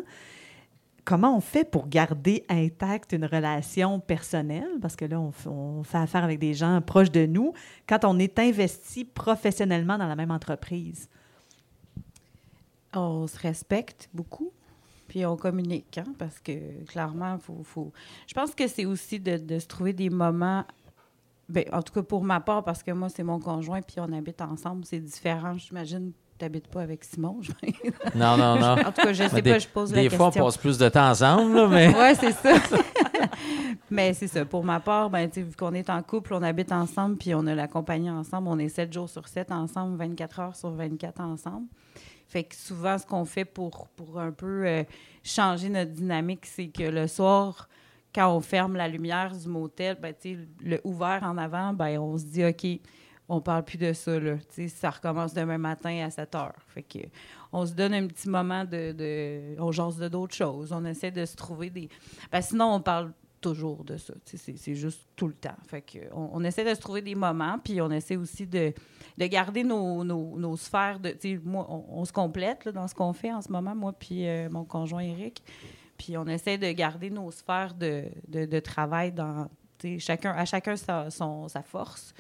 Comment 1.05 1.37
on 1.37 1.41
fait 1.41 1.69
pour 1.69 1.89
garder 1.89 2.45
intacte 2.49 3.13
une 3.13 3.25
relation 3.25 3.99
personnelle? 3.99 4.79
Parce 4.81 4.95
que 4.95 5.05
là, 5.05 5.21
on, 5.21 5.83
fait 5.83 5.99
affaire 5.99 6.23
avec 6.23 6.39
des 6.39 6.55
gens 6.55 6.81
proches 6.81 7.11
de 7.11 7.27
nous 7.27 7.55
quand 7.89 8.05
on 8.05 8.19
est 8.21 8.39
investi 8.39 9.05
professionnellement 9.05 9.99
dans 9.99 10.07
la 10.07 10.15
même 10.15 10.31
entreprise. 10.31 11.09
On 12.95 13.27
se 13.27 13.37
respecte 13.39 14.09
beaucoup, 14.15 14.53
puis 15.09 15.27
on 15.27 15.37
communique, 15.37 15.99
hein, 15.99 16.13
parce 16.19 16.39
que 16.39 16.85
clairement, 16.85 17.39
faut, 17.39 17.63
faut... 17.65 17.93
je 18.29 18.35
pense 18.35 18.55
que 18.55 18.69
c'est 18.69 18.85
aussi 18.85 19.19
de, 19.19 19.39
de 19.39 19.59
se 19.59 19.67
trouver 19.67 19.95
des 19.95 20.11
moments, 20.11 20.65
ben, 21.49 21.65
en 21.73 21.83
tout 21.83 21.95
cas 21.95 22.03
pour 22.03 22.23
ma 22.23 22.39
part, 22.39 22.63
parce 22.63 22.83
que 22.83 22.93
moi, 22.93 23.09
c'est 23.09 23.25
mon 23.25 23.41
conjoint, 23.41 23.83
puis 23.83 23.97
on 23.99 24.13
habite 24.13 24.41
ensemble, 24.41 24.85
c'est 24.85 25.01
différent. 25.01 25.55
J'imagine 25.55 26.13
n'habites 26.41 26.69
pas 26.69 26.83
avec 26.83 27.05
Simon. 27.05 27.39
je- 27.41 27.53
Non, 28.15 28.37
non, 28.37 28.59
non. 28.59 28.73
en 28.87 28.93
tout 28.93 29.03
cas, 29.03 29.13
je 29.13 29.29
sais 29.29 29.43
des, 29.43 29.53
pas, 29.53 29.59
je 29.59 29.69
pose 29.69 29.91
la 29.93 29.97
des 30.03 30.09
question. 30.09 30.31
fois, 30.33 30.43
on 30.43 30.45
passe 30.47 30.57
plus 30.57 30.79
de 30.79 30.89
temps 30.89 31.11
ensemble, 31.11 31.55
là, 31.55 31.69
mais. 31.69 31.89
Oui, 31.89 32.17
c'est 32.19 32.33
ça. 32.33 32.55
Mais 33.91 34.15
c'est 34.15 34.27
ça. 34.29 34.45
Pour 34.45 34.65
ma 34.65 34.81
part, 34.81 35.11
ben, 35.11 35.29
tu 35.29 35.35
sais, 35.41 35.43
vu 35.43 35.55
qu'on 35.55 35.75
est 35.75 35.91
en 35.91 36.03
couple, 36.03 36.35
on 36.35 36.43
habite 36.43 36.73
ensemble, 36.73 37.17
puis 37.17 37.35
on 37.35 37.47
a 37.47 37.55
la 37.55 37.69
compagnie 37.69 38.11
ensemble, 38.11 38.49
on 38.49 38.59
est 38.59 38.69
7 38.69 38.93
jours 38.93 39.09
sur 39.09 39.29
7 39.29 39.53
ensemble, 39.53 39.97
24 39.99 40.41
heures 40.41 40.57
sur 40.57 40.71
24 40.71 41.21
ensemble. 41.21 41.67
Fait 42.29 42.45
que 42.45 42.55
souvent, 42.55 42.97
ce 42.97 43.07
qu'on 43.07 43.25
fait 43.25 43.45
pour, 43.45 43.89
pour 43.89 44.19
un 44.19 44.33
peu 44.33 44.67
euh, 44.67 44.85
changer 45.23 45.69
notre 45.69 45.91
dynamique, 45.93 46.47
c'est 46.47 46.69
que 46.69 46.85
le 46.85 47.07
soir, 47.07 47.69
quand 48.15 48.35
on 48.35 48.41
ferme 48.41 48.77
la 48.77 48.89
lumière 48.89 49.33
du 49.37 49.49
motel, 49.49 49.99
ben, 50.01 50.15
tu 50.19 50.35
sais, 50.35 50.39
le 50.65 50.81
ouvert 50.85 51.21
en 51.25 51.37
avant, 51.37 51.73
ben, 51.75 51.99
on 51.99 52.17
se 52.17 52.25
dit, 52.25 52.45
OK, 52.45 52.67
on 53.33 53.41
parle 53.41 53.65
plus 53.65 53.79
de 53.79 53.95
ça, 53.95 54.21
là. 54.21 54.37
Ça 54.69 54.91
recommence 54.91 55.33
demain 55.33 55.57
matin 55.57 56.05
à 56.05 56.11
7 56.11 56.35
heures. 56.35 56.55
Fait 56.69 56.83
que 56.83 56.99
on 57.51 57.65
se 57.65 57.73
donne 57.73 57.95
un 57.95 58.07
petit 58.07 58.29
moment 58.29 58.65
de... 58.65 58.93
de 58.93 59.59
on 59.59 59.73
jase 59.73 59.97
de 59.97 60.09
d'autres 60.09 60.35
choses. 60.35 60.71
On 60.71 60.85
essaie 60.85 61.11
de 61.11 61.25
se 61.25 61.35
trouver 61.35 61.71
des... 61.71 61.89
Que 62.31 62.41
sinon, 62.43 62.75
on 62.75 62.81
parle 62.83 63.11
toujours 63.41 63.85
de 63.85 63.97
ça. 63.97 64.13
C'est 64.25 64.75
juste 64.75 65.07
tout 65.17 65.29
le 65.29 65.33
temps. 65.33 65.57
Fait 65.67 65.81
que 65.81 65.99
on, 66.13 66.45
essaie 66.45 66.63
de 66.63 66.75
se 66.75 66.81
trouver 66.81 67.01
des 67.01 67.15
moments, 67.15 67.59
puis 67.59 67.81
on 67.81 67.91
essaie 67.91 68.17
aussi 68.17 68.47
de, 68.47 68.75
de 69.17 69.27
garder 69.27 69.65
nos, 69.65 70.05
nos, 70.05 70.39
nos 70.39 70.57
sphères 70.57 71.01
de. 71.01 71.17
Moi, 71.43 71.67
on, 71.69 72.05
se 72.05 72.13
complète 72.13 72.67
là, 72.67 72.73
dans 72.73 72.87
ce 72.87 72.95
qu'on 72.95 73.15
fait 73.15 73.33
en 73.33 73.41
ce 73.41 73.51
moment, 73.51 73.75
moi 73.75 73.93
puis 73.93 74.29
euh, 74.29 74.49
mon 74.51 74.65
conjoint 74.65 75.03
Eric. 75.03 75.43
Puis 75.99 76.17
on 76.19 76.27
essaie 76.27 76.59
de 76.59 76.71
garder 76.71 77.11
nos 77.11 77.31
sphères 77.31 77.75
de, 77.75 78.05
de, 78.29 78.61
travail 78.61 79.11
dans. 79.11 79.49
Chacun, 79.99 80.31
à 80.31 80.45
chacun 80.45 80.77
sa, 80.77 81.11
son, 81.11 81.49
sa 81.49 81.63
force. 81.63 82.15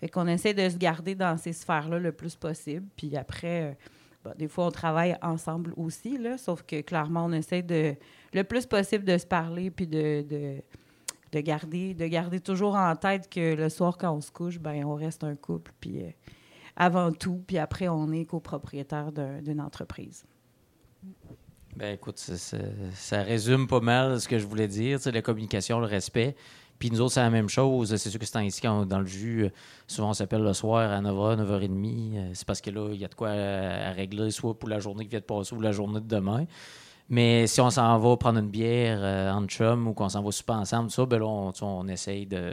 Fait 0.00 0.08
qu'on 0.08 0.26
essaie 0.28 0.54
de 0.54 0.68
se 0.68 0.76
garder 0.76 1.14
dans 1.14 1.36
ces 1.36 1.52
sphères-là 1.52 1.98
le 1.98 2.12
plus 2.12 2.36
possible. 2.36 2.86
Puis 2.96 3.16
après, 3.16 3.76
euh, 4.26 4.32
des 4.36 4.48
fois, 4.48 4.66
on 4.66 4.70
travaille 4.70 5.16
ensemble 5.22 5.72
aussi, 5.76 6.18
là, 6.18 6.38
sauf 6.38 6.62
que 6.62 6.80
clairement, 6.82 7.24
on 7.24 7.32
essaie 7.32 7.62
de 7.62 7.94
le 8.34 8.44
plus 8.44 8.66
possible 8.66 9.04
de 9.04 9.16
se 9.18 9.26
parler 9.26 9.70
puis 9.70 9.86
de, 9.86 10.22
de, 10.22 10.56
de 11.32 11.40
garder, 11.40 11.94
de 11.94 12.06
garder 12.06 12.40
toujours 12.40 12.74
en 12.76 12.94
tête 12.96 13.28
que 13.28 13.54
le 13.54 13.68
soir, 13.68 13.96
quand 13.98 14.12
on 14.12 14.20
se 14.20 14.30
couche, 14.30 14.58
ben 14.58 14.84
on 14.84 14.94
reste 14.94 15.24
un 15.24 15.34
couple, 15.34 15.72
puis 15.80 16.02
euh, 16.02 16.10
avant 16.76 17.10
tout, 17.10 17.42
puis 17.46 17.58
après, 17.58 17.88
on 17.88 18.12
est 18.12 18.24
copropriétaire 18.24 19.10
d'un- 19.12 19.40
d'une 19.42 19.60
entreprise. 19.60 20.24
Ben 21.76 21.94
écoute, 21.94 22.18
ça, 22.18 22.36
ça- 22.94 23.22
résume 23.22 23.66
pas 23.68 23.80
mal 23.80 24.20
ce 24.20 24.28
que 24.28 24.38
je 24.38 24.46
voulais 24.46 24.68
dire. 24.68 24.98
La 25.12 25.22
communication, 25.22 25.78
le 25.80 25.86
respect. 25.86 26.34
Puis 26.78 26.90
nous 26.90 27.00
autres, 27.00 27.14
c'est 27.14 27.20
la 27.20 27.30
même 27.30 27.48
chose. 27.48 27.94
C'est 27.96 28.10
sûr 28.10 28.20
que 28.20 28.26
c'est 28.26 28.46
ici, 28.46 28.60
quand 28.60 28.80
on 28.80 28.82
est 28.84 28.86
dans 28.86 29.00
le 29.00 29.06
jus, 29.06 29.44
euh, 29.44 29.50
souvent 29.86 30.10
on 30.10 30.14
s'appelle 30.14 30.42
le 30.42 30.52
soir 30.52 30.90
à 30.92 31.00
9h, 31.00 31.36
9h30. 31.36 32.16
Euh, 32.16 32.30
C'est 32.34 32.46
parce 32.46 32.60
que 32.60 32.70
là, 32.70 32.90
il 32.92 33.00
y 33.00 33.04
a 33.04 33.08
de 33.08 33.14
quoi 33.14 33.30
à, 33.30 33.88
à 33.88 33.92
régler, 33.92 34.30
soit 34.30 34.58
pour 34.58 34.68
la 34.68 34.78
journée 34.78 35.04
qui 35.04 35.10
vient 35.10 35.20
de 35.20 35.24
passer 35.24 35.54
ou 35.54 35.60
la 35.60 35.72
journée 35.72 36.00
de 36.00 36.06
demain. 36.06 36.46
Mais 37.10 37.46
si 37.46 37.60
on 37.60 37.70
s'en 37.70 37.98
va 37.98 38.16
prendre 38.18 38.38
une 38.38 38.50
bière 38.50 38.98
euh, 39.00 39.32
en 39.32 39.46
chum 39.46 39.88
ou 39.88 39.94
qu'on 39.94 40.10
s'en 40.10 40.22
va 40.22 40.30
souper 40.30 40.52
ensemble, 40.52 40.90
ça, 40.90 41.06
ben 41.06 41.18
là, 41.18 41.26
on, 41.26 41.88
essaye 41.88 42.26
de. 42.26 42.52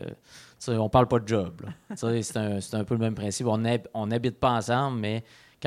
on 0.70 0.90
parle 0.90 1.08
pas 1.08 1.20
de 1.20 1.28
job. 1.28 1.62
c'est 1.96 2.38
un, 2.38 2.84
peu 2.86 2.94
le 2.94 3.00
même 3.02 3.16
principe. 3.16 3.48
On 3.48 4.08
n'habite 4.08 4.40
pas 4.40 4.52
ensemble, 4.52 5.00
mais 5.00 5.24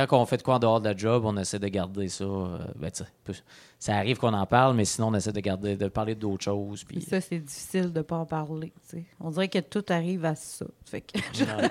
quand 0.06 0.20
on 0.20 0.26
fait 0.26 0.37
de 0.38 0.42
quoi 0.42 0.54
en 0.56 0.58
dehors 0.58 0.80
de 0.80 0.88
la 0.88 0.96
job, 0.96 1.24
on 1.24 1.37
essaie 1.37 1.58
de 1.58 1.68
garder 1.68 2.08
ça. 2.08 2.24
euh, 2.24 2.58
ben, 2.76 2.90
ça 3.78 3.96
arrive 3.96 4.18
qu'on 4.18 4.32
en 4.32 4.46
parle, 4.46 4.74
mais 4.76 4.84
sinon, 4.84 5.08
on 5.08 5.14
essaie 5.14 5.32
de 5.32 5.40
garder 5.40 5.76
de 5.76 5.88
parler 5.88 6.14
d'autres 6.14 6.44
choses. 6.44 6.84
Puis 6.84 7.00
ça, 7.00 7.20
c'est 7.20 7.38
difficile 7.38 7.92
de 7.92 7.98
ne 7.98 8.02
pas 8.02 8.16
en 8.16 8.26
parler. 8.26 8.72
On 9.20 9.30
dirait 9.30 9.48
que 9.48 9.58
tout 9.61 9.84
arrive 9.88 10.24
à 10.24 10.34
ça. 10.34 10.66
Fait 10.84 11.00
que 11.00 11.18
Ouais. 11.18 11.68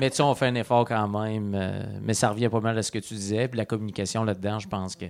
mais 0.00 0.10
tu 0.10 0.16
sais, 0.16 0.22
on 0.22 0.34
fait 0.34 0.46
un 0.46 0.54
effort 0.54 0.84
quand 0.84 1.08
même. 1.08 1.54
euh, 1.54 1.82
mais 2.02 2.14
ça 2.14 2.30
revient 2.30 2.48
pas 2.48 2.60
mal 2.60 2.76
à 2.78 2.82
ce 2.82 2.90
que 2.92 2.98
tu 2.98 3.14
disais. 3.14 3.48
Puis 3.48 3.56
la 3.58 3.64
communication 3.66 4.24
là-dedans, 4.24 4.58
je 4.58 4.68
pense 4.68 4.96
que 4.96 5.06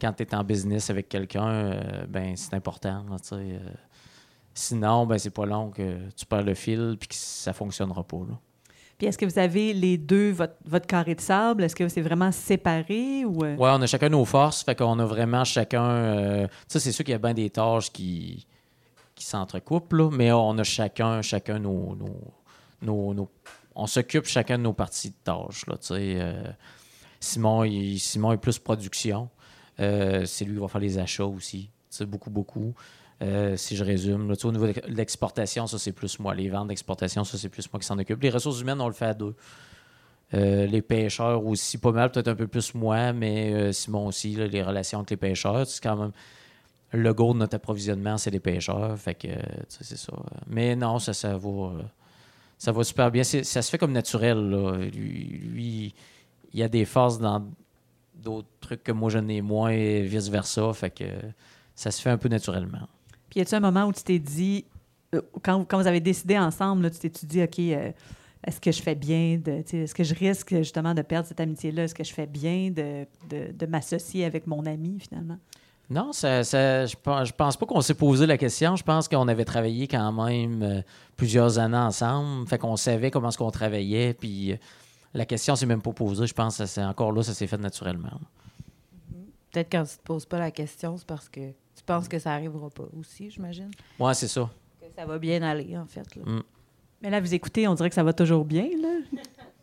quand 0.00 0.12
tu 0.12 0.22
es 0.22 0.34
en 0.34 0.44
business 0.44 0.90
avec 0.90 1.08
quelqu'un, 1.08 1.48
euh, 1.48 2.06
ben 2.06 2.36
c'est 2.36 2.54
important. 2.54 3.04
là, 3.10 3.16
sinon, 4.54 5.06
ben 5.06 5.18
c'est 5.18 5.30
pas 5.30 5.46
long 5.46 5.70
que 5.70 5.98
tu 6.16 6.26
perds 6.26 6.42
le 6.44 6.54
fil 6.54 6.96
puis 6.98 7.08
que 7.08 7.14
ça 7.14 7.52
fonctionnera 7.52 8.02
pas. 8.04 8.18
Là. 8.18 8.38
Puis 8.98 9.06
est-ce 9.06 9.18
que 9.18 9.26
vous 9.26 9.38
avez 9.38 9.74
les 9.74 9.98
deux, 9.98 10.30
votre, 10.30 10.54
votre 10.64 10.86
carré 10.86 11.14
de 11.14 11.20
sable? 11.20 11.64
Est-ce 11.64 11.76
que 11.76 11.86
c'est 11.88 12.00
vraiment 12.00 12.32
séparé 12.32 13.24
ou... 13.26 13.44
euh? 13.44 13.54
Ouais, 13.56 13.70
on 13.72 13.82
a 13.82 13.86
chacun 13.86 14.08
nos 14.08 14.24
forces, 14.24 14.62
fait 14.62 14.74
qu'on 14.74 14.98
a 14.98 15.04
vraiment 15.04 15.44
chacun. 15.44 15.84
euh, 15.84 16.46
sais, 16.68 16.80
c'est 16.80 16.92
sûr 16.92 17.04
qu'il 17.04 17.12
y 17.12 17.14
a 17.14 17.18
bien 17.18 17.34
des 17.34 17.50
tâches 17.50 17.90
qui, 17.92 18.46
qui 19.14 19.24
s'entrecoupent, 19.24 19.92
mais 20.12 20.32
on 20.32 20.56
a 20.58 20.64
chacun, 20.64 21.20
chacun 21.22 21.58
nos. 21.58 21.94
nos, 22.82 23.14
nos- 23.14 23.30
on 23.78 23.86
s'occupe 23.86 24.24
chacun 24.24 24.56
de 24.56 24.62
nos 24.62 24.72
parties 24.72 25.10
de 25.10 25.14
tâches, 25.22 25.66
là, 25.66 25.74
euh, 25.90 26.44
Simon, 27.20 27.64
Simon 27.98 28.32
est 28.32 28.38
plus 28.38 28.58
production. 28.58 29.28
Euh, 29.80 30.24
c'est 30.24 30.46
lui 30.46 30.54
qui 30.54 30.60
va 30.60 30.68
faire 30.68 30.80
les 30.80 30.96
achats 30.98 31.26
aussi. 31.26 31.68
Beaucoup, 32.00 32.30
beaucoup. 32.30 32.72
Euh, 33.22 33.56
si 33.56 33.76
je 33.76 33.84
résume, 33.84 34.28
là, 34.28 34.34
au 34.44 34.52
niveau 34.52 34.66
de 34.66 34.74
l'exportation, 34.88 35.66
ça 35.66 35.78
c'est 35.78 35.92
plus 35.92 36.18
moi. 36.18 36.34
Les 36.34 36.48
ventes 36.48 36.68
d'exportation, 36.68 37.24
ça 37.24 37.38
c'est 37.38 37.48
plus 37.48 37.70
moi 37.72 37.80
qui 37.80 37.86
s'en 37.86 37.98
occupe. 37.98 38.22
Les 38.22 38.30
ressources 38.30 38.60
humaines, 38.60 38.80
on 38.80 38.88
le 38.88 38.94
fait 38.94 39.06
à 39.06 39.14
deux. 39.14 39.34
Euh, 40.34 40.66
les 40.66 40.82
pêcheurs 40.82 41.44
aussi, 41.46 41.78
pas 41.78 41.92
mal, 41.92 42.10
peut-être 42.10 42.28
un 42.28 42.34
peu 42.34 42.46
plus 42.46 42.74
moi, 42.74 43.12
mais 43.12 43.52
euh, 43.52 43.72
Simon 43.72 44.06
aussi, 44.06 44.34
les 44.34 44.62
relations 44.62 44.98
avec 44.98 45.10
les 45.10 45.16
pêcheurs. 45.16 45.66
C'est 45.66 45.82
quand 45.82 45.96
même 45.96 46.12
le 46.92 47.14
go 47.14 47.32
de 47.32 47.38
notre 47.38 47.56
approvisionnement, 47.56 48.18
c'est 48.18 48.30
les 48.30 48.40
pêcheurs. 48.40 48.98
Fait 48.98 49.14
que, 49.14 49.28
c'est 49.68 49.96
ça. 49.96 50.12
Mais 50.46 50.76
non, 50.76 50.98
ça, 50.98 51.12
va. 51.36 51.72
ça 52.58 52.72
va 52.72 52.84
super 52.84 53.10
bien. 53.10 53.24
Ça 53.24 53.62
se 53.62 53.70
fait 53.70 53.78
comme 53.78 53.92
naturel. 53.92 54.50
Là. 54.50 54.76
Lui, 54.76 55.40
lui, 55.42 55.94
il 56.52 56.60
y 56.60 56.62
a 56.62 56.68
des 56.68 56.84
forces 56.84 57.18
dans 57.18 57.46
d'autres 58.14 58.48
trucs 58.60 58.82
que 58.82 58.92
moi 58.92 59.10
je 59.10 59.18
n'ai 59.18 59.40
moins 59.40 59.70
et 59.70 60.02
vice-versa. 60.02 60.72
Fait 60.74 60.90
que 60.90 61.04
ça 61.74 61.90
se 61.90 62.02
fait 62.02 62.10
un 62.10 62.18
peu 62.18 62.28
naturellement. 62.28 62.88
Y 63.36 63.42
a-t-il 63.42 63.56
un 63.56 63.60
moment 63.60 63.84
où 63.84 63.92
tu 63.92 64.02
t'es 64.02 64.18
dit, 64.18 64.64
euh, 65.14 65.20
quand, 65.42 65.66
vous 65.70 65.86
avez 65.86 66.00
décidé 66.00 66.38
ensemble, 66.38 66.90
tu 66.90 66.98
t'es 66.98 67.26
dit, 67.26 67.42
OK, 67.42 67.58
euh, 67.58 67.92
est-ce 68.46 68.58
que 68.58 68.72
je 68.72 68.80
fais 68.80 68.94
bien 68.94 69.38
Est-ce 69.46 69.94
que 69.94 70.04
je 70.04 70.14
risque 70.14 70.56
justement 70.56 70.94
de 70.94 71.02
perdre 71.02 71.28
cette 71.28 71.40
amitié-là? 71.40 71.84
Est-ce 71.84 71.94
que 71.94 72.02
je 72.02 72.14
fais 72.14 72.26
bien 72.26 72.70
de, 72.70 73.06
de, 73.28 73.66
m'associer 73.66 74.24
avec 74.24 74.46
mon 74.46 74.64
ami 74.64 74.98
finalement? 75.00 75.36
Non, 75.90 76.12
je, 76.12 76.42
je 76.44 77.32
pense 77.32 77.56
pas 77.58 77.66
qu'on 77.66 77.80
s'est 77.82 77.94
posé 77.94 78.26
la 78.26 78.38
question. 78.38 78.74
Je 78.74 78.82
pense 78.82 79.06
qu'on 79.06 79.28
avait 79.28 79.44
travaillé 79.44 79.86
quand 79.86 80.12
même 80.12 80.62
euh, 80.62 80.80
plusieurs 81.16 81.58
années 81.58 81.76
ensemble. 81.76 82.48
Fait 82.48 82.58
qu'on 82.58 82.76
savait 82.76 83.10
comment 83.10 83.28
est-ce 83.28 83.38
qu'on 83.38 83.50
travaillait. 83.50 84.14
Puis 84.14 84.56
la 85.12 85.26
question 85.26 85.56
s'est 85.56 85.66
même 85.66 85.82
pas 85.82 85.92
posée. 85.92 86.26
Je 86.26 86.34
pense 86.34 86.56
que 86.56 86.64
c'est 86.64 86.84
encore 86.84 87.12
là, 87.12 87.22
ça 87.22 87.34
s'est 87.34 87.46
fait 87.46 87.58
naturellement. 87.58 88.18
Peut-être 89.56 89.72
quand 89.72 89.84
tu 89.84 89.92
ne 89.92 89.96
te 89.96 90.02
poses 90.02 90.26
pas 90.26 90.38
la 90.38 90.50
question, 90.50 90.96
c'est 90.98 91.06
parce 91.06 91.28
que 91.30 91.40
tu 91.40 91.82
penses 91.86 92.08
que 92.08 92.18
ça 92.18 92.30
n'arrivera 92.30 92.68
pas 92.68 92.84
aussi, 92.98 93.30
j'imagine. 93.30 93.70
Ouais, 93.98 94.12
c'est 94.12 94.28
ça. 94.28 94.50
Que 94.80 94.86
ça 94.94 95.06
va 95.06 95.18
bien 95.18 95.42
aller, 95.42 95.76
en 95.78 95.86
fait. 95.86 96.14
là. 96.16 96.22
Mm. 96.26 96.42
Mais 97.00 97.10
là, 97.10 97.20
vous 97.20 97.32
écoutez, 97.34 97.66
on 97.66 97.74
dirait 97.74 97.88
que 97.88 97.94
ça 97.94 98.02
va 98.02 98.12
toujours 98.12 98.44
bien, 98.44 98.68
là. 98.80 98.98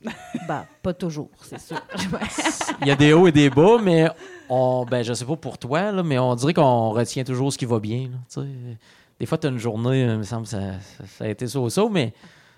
Ben, 0.50 0.66
pas 0.82 0.94
toujours, 0.94 1.30
c'est 1.44 1.62
sûr. 1.62 1.78
Il 2.82 2.88
y 2.88 2.92
a 2.92 2.96
des 2.96 3.14
hauts 3.14 3.26
et 3.26 3.32
des 3.32 3.50
bas, 3.50 3.78
mais 3.82 4.10
on, 4.50 4.84
ben, 4.84 5.02
je 5.02 5.14
sais 5.14 5.24
pas 5.24 5.38
pour 5.38 5.58
toi, 5.58 5.94
là, 5.94 6.04
mais 6.04 6.20
on 6.20 6.36
dirait 6.36 6.54
qu'on 6.54 6.90
retient 6.90 7.24
toujours 7.24 7.54
ce 7.54 7.58
qui 7.58 7.64
va 7.66 7.80
bien. 7.80 8.10
là, 8.36 8.44
des 9.18 9.26
fois, 9.26 9.38
tu 9.38 9.48
as 9.48 9.50
une 9.52 9.60
journée, 9.60 10.02
il 10.02 10.18
me 10.18 10.24
semble 10.24 10.44
que 10.44 10.50
ça, 10.50 10.80
ça- 10.82 11.06
ça 11.08 11.24
a 11.24 11.28
été 11.30 11.48
ça 11.48 11.60
mais 11.90 12.14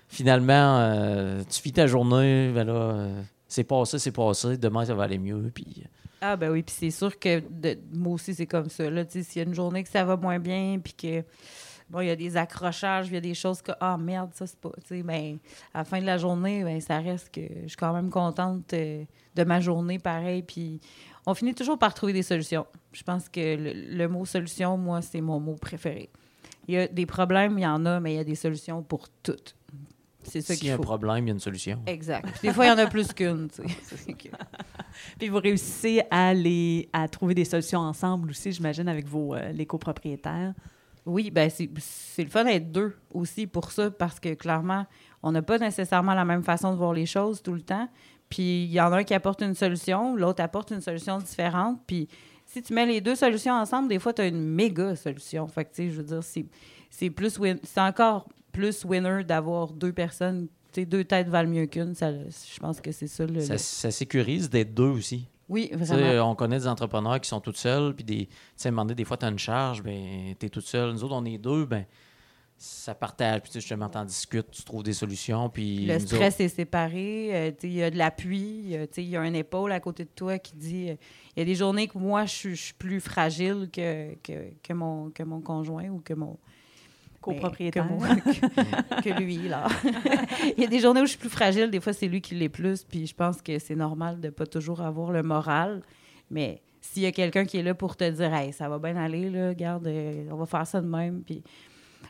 finalement, 0.08 0.78
euh, 0.80 1.42
tu 1.48 1.60
finis 1.60 1.74
ta 1.74 1.86
journée, 1.86 2.50
ben 2.52 2.64
là, 2.64 2.72
euh, 2.72 3.22
c'est 3.46 3.62
passé, 3.62 4.00
c'est 4.00 4.10
passé, 4.10 4.56
demain, 4.56 4.84
ça 4.84 4.94
va 4.94 5.04
aller 5.04 5.18
mieux. 5.18 5.48
Puis, 5.54 5.84
Ah 6.20 6.36
ben 6.36 6.50
oui, 6.50 6.62
puis 6.62 6.74
c'est 6.76 6.90
sûr 6.90 7.18
que 7.18 7.42
moi 7.92 8.14
aussi 8.14 8.34
c'est 8.34 8.46
comme 8.46 8.70
ça. 8.70 8.88
Là, 8.88 9.04
s'il 9.08 9.36
y 9.36 9.40
a 9.40 9.42
une 9.42 9.54
journée 9.54 9.82
que 9.82 9.88
ça 9.88 10.04
va 10.04 10.16
moins 10.16 10.38
bien, 10.38 10.78
puis 10.82 10.94
que 10.94 11.22
bon, 11.90 12.00
il 12.00 12.08
y 12.08 12.10
a 12.10 12.16
des 12.16 12.36
accrochages, 12.36 13.08
il 13.08 13.14
y 13.14 13.16
a 13.16 13.20
des 13.20 13.34
choses 13.34 13.60
que 13.60 13.72
ah 13.80 13.96
merde, 13.98 14.30
ça 14.34 14.46
c'est 14.46 14.58
pas. 14.58 14.70
Tu 14.80 14.86
sais, 14.86 15.02
ben, 15.02 15.38
à 15.74 15.78
la 15.78 15.84
fin 15.84 16.00
de 16.00 16.06
la 16.06 16.18
journée, 16.18 16.64
ben, 16.64 16.80
ça 16.80 16.98
reste 16.98 17.34
que 17.34 17.42
je 17.62 17.68
suis 17.68 17.76
quand 17.76 17.92
même 17.92 18.10
contente 18.10 18.72
euh, 18.72 19.04
de 19.34 19.44
ma 19.44 19.60
journée, 19.60 19.98
pareil. 19.98 20.42
Puis 20.42 20.80
on 21.26 21.34
finit 21.34 21.54
toujours 21.54 21.78
par 21.78 21.92
trouver 21.92 22.12
des 22.12 22.22
solutions. 22.22 22.66
Je 22.92 23.02
pense 23.02 23.28
que 23.28 23.56
le, 23.56 23.96
le 23.96 24.08
mot 24.08 24.24
solution, 24.24 24.78
moi, 24.78 25.02
c'est 25.02 25.20
mon 25.20 25.38
mot 25.38 25.56
préféré. 25.56 26.08
Il 26.68 26.74
y 26.74 26.78
a 26.78 26.88
des 26.88 27.06
problèmes, 27.06 27.58
il 27.58 27.62
y 27.62 27.66
en 27.66 27.84
a, 27.86 28.00
mais 28.00 28.14
il 28.14 28.16
y 28.16 28.20
a 28.20 28.24
des 28.24 28.34
solutions 28.34 28.82
pour 28.82 29.08
toutes. 29.22 29.54
C'est 30.28 30.40
ça 30.40 30.54
s'il 30.54 30.68
y 30.68 30.70
a 30.70 30.74
un 30.74 30.78
problème, 30.78 31.24
il 31.24 31.28
y 31.28 31.30
a 31.30 31.34
une 31.34 31.40
solution. 31.40 31.78
Exact. 31.86 32.28
Puis 32.38 32.48
des 32.48 32.54
fois, 32.54 32.66
il 32.66 32.68
y 32.68 32.72
en 32.72 32.78
a 32.78 32.86
plus 32.86 33.12
qu'une. 33.12 33.48
Puis 35.18 35.28
vous 35.28 35.38
réussissez 35.38 36.02
à, 36.10 36.34
les, 36.34 36.88
à 36.92 37.08
trouver 37.08 37.34
des 37.34 37.44
solutions 37.44 37.80
ensemble 37.80 38.30
aussi, 38.30 38.52
j'imagine, 38.52 38.88
avec 38.88 39.06
vos, 39.06 39.34
euh, 39.34 39.52
les 39.52 39.66
copropriétaires. 39.66 40.54
Oui, 41.04 41.30
ben 41.30 41.48
c'est 41.48 41.70
c'est 41.78 42.24
le 42.24 42.30
fun 42.30 42.44
d'être 42.44 42.72
deux 42.72 42.96
aussi 43.14 43.46
pour 43.46 43.70
ça, 43.70 43.90
parce 43.92 44.18
que 44.18 44.34
clairement, 44.34 44.86
on 45.22 45.30
n'a 45.30 45.42
pas 45.42 45.58
nécessairement 45.58 46.14
la 46.14 46.24
même 46.24 46.42
façon 46.42 46.72
de 46.72 46.76
voir 46.76 46.92
les 46.92 47.06
choses 47.06 47.42
tout 47.42 47.52
le 47.54 47.60
temps. 47.62 47.88
Puis 48.28 48.64
il 48.64 48.72
y 48.72 48.80
en 48.80 48.92
a 48.92 48.98
un 48.98 49.04
qui 49.04 49.14
apporte 49.14 49.40
une 49.42 49.54
solution, 49.54 50.16
l'autre 50.16 50.42
apporte 50.42 50.72
une 50.72 50.80
solution 50.80 51.18
différente. 51.18 51.78
Puis 51.86 52.08
si 52.44 52.60
tu 52.60 52.74
mets 52.74 52.86
les 52.86 53.00
deux 53.00 53.14
solutions 53.14 53.54
ensemble, 53.54 53.88
des 53.88 54.00
fois, 54.00 54.12
tu 54.14 54.22
as 54.22 54.26
une 54.26 54.42
méga 54.42 54.96
solution. 54.96 55.46
Fait 55.46 55.64
que, 55.64 55.70
tu 55.70 55.82
sais, 55.84 55.90
je 55.90 55.96
veux 55.98 56.02
dire, 56.02 56.22
c'est 56.24 56.46
c'est 56.90 57.10
plus 57.10 57.38
win- 57.38 57.60
c'est 57.62 57.80
encore 57.80 58.28
plus 58.56 58.84
winner 58.84 59.22
d'avoir 59.24 59.72
deux 59.72 59.92
personnes. 59.92 60.48
Tu 60.72 60.84
deux 60.86 61.04
têtes 61.04 61.28
valent 61.28 61.48
mieux 61.50 61.66
qu'une. 61.66 61.94
Je 61.94 62.58
pense 62.60 62.80
que 62.80 62.90
c'est 62.92 63.06
ça 63.06 63.26
le. 63.26 63.40
Ça, 63.40 63.52
le- 63.54 63.58
ça 63.58 63.90
sécurise 63.90 64.48
d'être 64.50 64.72
deux 64.74 64.84
aussi. 64.88 65.26
Oui, 65.48 65.68
Tu 65.70 65.76
vraiment. 65.76 66.30
on 66.30 66.34
connaît 66.34 66.58
des 66.58 66.66
entrepreneurs 66.66 67.20
qui 67.20 67.28
sont 67.28 67.40
toutes 67.40 67.56
seuls, 67.56 67.94
puis 67.94 68.04
des, 68.04 68.26
tu 68.26 68.32
sais, 68.56 68.68
à 68.68 68.70
un 68.70 68.72
moment 68.72 68.84
donné, 68.84 68.96
des 68.96 69.04
fois, 69.04 69.16
tu 69.16 69.26
as 69.26 69.28
une 69.28 69.38
charge, 69.38 69.80
ben, 69.82 70.34
tu 70.40 70.46
es 70.46 70.48
toute 70.48 70.66
seule. 70.66 70.92
Nous 70.92 71.04
autres, 71.04 71.14
on 71.14 71.24
est 71.24 71.38
deux, 71.38 71.64
ben, 71.66 71.84
ça 72.58 72.94
partage. 72.94 73.42
Puis, 73.42 73.52
tu 73.52 73.60
justement, 73.60 73.88
t'en 73.88 74.04
discutes, 74.04 74.50
tu 74.50 74.62
trouves 74.64 74.82
des 74.82 74.92
solutions, 74.92 75.48
puis... 75.48 75.86
Le 75.86 75.94
autres- 75.96 76.06
stress 76.06 76.40
est 76.40 76.48
séparé. 76.48 77.28
euh, 77.32 77.50
tu 77.58 77.66
il 77.68 77.74
y 77.74 77.82
a 77.82 77.90
de 77.90 77.96
l'appui. 77.96 78.70
euh, 78.74 78.86
tu 78.92 79.02
il 79.02 79.08
y 79.10 79.16
a 79.16 79.20
un 79.20 79.34
épaule 79.34 79.70
à 79.72 79.78
côté 79.80 80.04
de 80.04 80.10
toi 80.14 80.38
qui 80.38 80.56
dit. 80.56 80.90
euh, 80.90 80.94
Il 81.36 81.40
y 81.40 81.42
a 81.42 81.44
des 81.44 81.54
journées 81.54 81.86
que 81.86 81.96
moi, 81.98 82.24
je 82.24 82.32
suis- 82.34 82.56
je 82.56 82.62
suis 82.62 82.74
plus 82.74 82.98
fragile 83.00 83.68
que, 83.72 84.14
que, 84.24 84.50
que 84.62 84.72
mon, 84.72 85.10
que 85.10 85.22
mon 85.22 85.40
conjoint 85.40 85.88
ou 85.90 86.00
que 86.00 86.14
mon. 86.14 86.38
Copropriétaire. 87.34 87.86
Que, 87.86 87.92
mon- 87.92 88.00
que 89.02 89.20
lui, 89.20 89.48
là. 89.48 89.66
il 90.56 90.62
y 90.62 90.66
a 90.66 90.68
des 90.68 90.80
journées 90.80 91.00
où 91.00 91.04
je 91.04 91.10
suis 91.10 91.18
plus 91.18 91.28
fragile. 91.28 91.70
Des 91.70 91.80
fois, 91.80 91.92
c'est 91.92 92.08
lui 92.08 92.20
qui 92.20 92.34
l'est 92.34 92.48
plus. 92.48 92.84
Puis 92.84 93.06
je 93.06 93.14
pense 93.14 93.42
que 93.42 93.58
c'est 93.58 93.76
normal 93.76 94.20
de 94.20 94.30
pas 94.30 94.46
toujours 94.46 94.80
avoir 94.80 95.10
le 95.12 95.22
moral. 95.22 95.82
Mais 96.30 96.62
s'il 96.80 97.02
y 97.02 97.06
a 97.06 97.12
quelqu'un 97.12 97.44
qui 97.44 97.58
est 97.58 97.62
là 97.62 97.74
pour 97.74 97.96
te 97.96 98.08
dire, 98.10 98.32
hey, 98.34 98.52
ça 98.52 98.68
va 98.68 98.78
bien 98.78 98.96
aller, 98.96 99.30
là, 99.30 99.48
regarde, 99.48 99.86
euh, 99.86 100.26
on 100.30 100.36
va 100.36 100.46
faire 100.46 100.66
ça 100.66 100.80
de 100.80 100.86
même. 100.86 101.22
Puis 101.24 101.42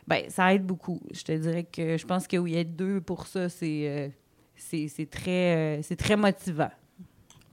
ben, 0.07 0.23
ça 0.29 0.53
aide 0.53 0.65
beaucoup. 0.65 1.01
Je 1.11 1.23
te 1.23 1.31
dirais 1.31 1.63
que 1.63 1.97
je 1.97 2.05
pense 2.05 2.27
que 2.27 2.37
oui, 2.37 2.55
être 2.55 2.75
deux 2.75 3.01
pour 3.01 3.27
ça, 3.27 3.49
c'est 3.49 3.87
euh, 3.87 4.07
c'est 4.55 4.87
c'est 4.87 5.09
très, 5.09 5.55
euh, 5.55 5.81
c'est 5.81 5.95
très 5.95 6.15
motivant. 6.15 6.71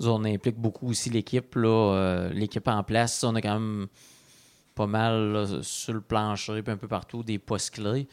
On 0.00 0.24
implique 0.24 0.57
beaucoup 0.57 0.88
aussi 0.88 1.09
l'équipe, 1.11 1.55
là, 1.55 1.68
euh, 1.94 2.31
l'équipe 2.31 2.66
en 2.66 2.83
place. 2.83 3.22
On 3.24 3.35
a 3.37 3.40
quand 3.40 3.59
même 3.59 3.87
pas 4.74 4.87
mal 4.87 5.62
sur 5.62 5.94
le 5.94 6.00
plancher, 6.00 6.62
puis 6.62 6.72
un 6.72 6.76
peu 6.76 6.88
partout, 6.88 7.22
des 7.22 7.38
postes 7.38 7.74
clés. 7.74 8.08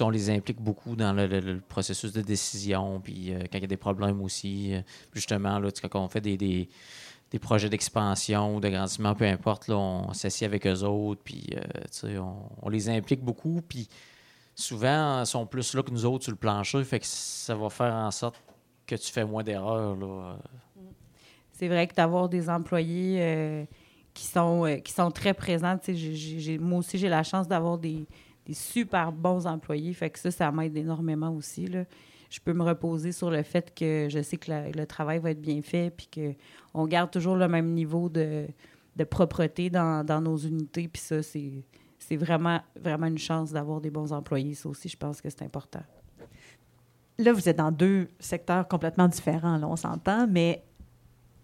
On 0.00 0.10
les 0.10 0.30
implique 0.30 0.60
beaucoup 0.60 0.96
dans 0.96 1.12
le, 1.12 1.60
processus 1.60 2.12
de 2.12 2.22
décision, 2.22 3.00
puis 3.00 3.32
euh, 3.32 3.40
quand 3.40 3.58
il 3.58 3.62
y 3.62 3.64
a 3.64 3.68
des 3.68 3.76
problèmes 3.76 4.22
aussi. 4.22 4.74
euh, 4.74 4.80
justement, 5.12 5.58
là, 5.58 5.68
quand 5.90 6.02
on 6.02 6.08
fait 6.08 6.22
des, 6.22 6.36
des, 6.38 7.38
projets 7.38 7.68
d'expansion 7.68 8.56
ou 8.56 8.60
d'agrandissement, 8.60 9.14
peu 9.14 9.26
importe, 9.26 9.68
là, 9.68 9.76
on 9.76 10.12
s'assied 10.14 10.46
avec 10.46 10.66
eux 10.66 10.82
autres, 10.82 11.20
puis 11.22 11.46
euh, 12.04 12.18
on, 12.18 12.36
on 12.62 12.68
les 12.70 12.88
implique 12.88 13.22
beaucoup, 13.22 13.60
puis 13.68 13.86
souvent, 14.54 15.20
ils 15.20 15.26
sont 15.26 15.46
plus 15.46 15.74
là 15.74 15.82
que 15.82 15.90
nous 15.90 16.06
autres 16.06 16.24
sur 16.24 16.32
le 16.32 16.38
plancher, 16.38 16.82
fait 16.84 17.00
que 17.00 17.06
ça 17.06 17.54
va 17.54 17.68
faire 17.68 17.92
en 17.92 18.10
sorte 18.10 18.36
que 18.86 18.94
tu 18.96 19.12
fais 19.12 19.24
moins 19.24 19.42
d'erreurs. 19.42 20.38
C'est 21.52 21.68
vrai 21.68 21.86
que 21.86 21.94
d'avoir 21.94 22.30
des 22.30 22.48
employés 22.48 23.66
qui, 24.14 24.24
sont, 24.26 24.66
euh, 24.66 24.76
qui 24.76 24.92
sont 24.92 25.10
très 25.10 25.34
j'ai- 25.94 26.58
moi 26.58 26.80
aussi, 26.80 26.98
j'ai 26.98 27.08
la 27.08 27.22
chance 27.22 27.48
d'avoir 27.48 27.78
des, 27.78 28.06
super 28.52 29.12
bons 29.12 29.46
employés. 29.46 29.92
Fait 29.94 30.10
que 30.10 30.18
ça, 30.18 30.30
ça 30.30 30.52
m'aide 30.52 30.76
énormément 30.76 31.30
aussi. 31.30 31.68
Je 32.28 32.40
peux 32.40 32.52
me 32.52 32.62
reposer 32.62 33.12
sur 33.12 33.30
le 33.30 33.42
fait 33.42 33.72
que 33.74 34.08
je 34.10 34.22
sais 34.22 34.36
que 34.36 34.50
le 34.76 34.86
travail 34.86 35.18
va 35.18 35.30
être 35.30 35.40
bien 35.40 35.62
fait 35.62 35.90
puis 35.90 36.08
qu'on 36.72 36.86
garde 36.86 37.10
toujours 37.10 37.36
le 37.36 37.48
même 37.48 37.72
niveau 37.72 38.08
de, 38.08 38.46
de 38.96 39.04
propreté 39.04 39.70
dans, 39.70 40.04
dans 40.04 40.20
nos 40.20 40.36
unités. 40.36 40.88
Puis 40.88 41.02
ça, 41.02 41.22
c'est 41.22 42.16
vraiment, 42.16 42.60
vraiment 42.78 43.06
une 43.06 43.18
chance 43.18 43.52
d'avoir 43.52 43.80
des 43.80 43.90
bons 43.90 44.12
employés. 44.12 44.54
Ça 44.54 44.68
aussi, 44.68 44.88
je 44.88 44.96
pense 44.96 45.20
que 45.20 45.30
c'est 45.30 45.42
important. 45.42 45.82
Là, 47.18 47.32
vous 47.32 47.48
êtes 47.48 47.58
dans 47.58 47.70
deux 47.70 48.08
secteurs 48.18 48.66
complètement 48.66 49.06
différents, 49.06 49.56
là, 49.58 49.68
on 49.68 49.76
s'entend, 49.76 50.26
mais 50.26 50.64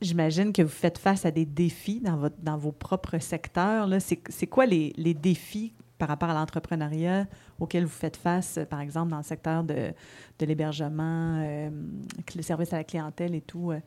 j'imagine 0.00 0.52
que 0.52 0.62
vous 0.62 0.68
faites 0.68 0.98
face 0.98 1.24
à 1.26 1.30
des 1.30 1.44
défis 1.44 2.00
dans, 2.00 2.30
dans 2.42 2.56
vos 2.56 2.72
propres 2.72 3.18
secteurs. 3.18 3.88
C'est 4.00 4.46
quoi 4.46 4.66
les, 4.66 4.92
les 4.96 5.14
défis 5.14 5.72
par 5.98 6.08
rapport 6.08 6.30
à 6.30 6.34
l'entrepreneuriat 6.34 7.26
auxquels 7.58 7.84
vous 7.84 7.90
faites 7.90 8.16
face, 8.16 8.58
euh, 8.58 8.64
par 8.64 8.80
exemple, 8.80 9.10
dans 9.10 9.16
le 9.16 9.24
secteur 9.24 9.64
de, 9.64 9.92
de 10.38 10.46
l'hébergement, 10.46 11.40
euh, 11.44 11.70
le 12.36 12.42
service 12.42 12.72
à 12.72 12.76
la 12.76 12.84
clientèle 12.84 13.34
et 13.34 13.40
tout? 13.40 13.72
euh? 13.72 13.80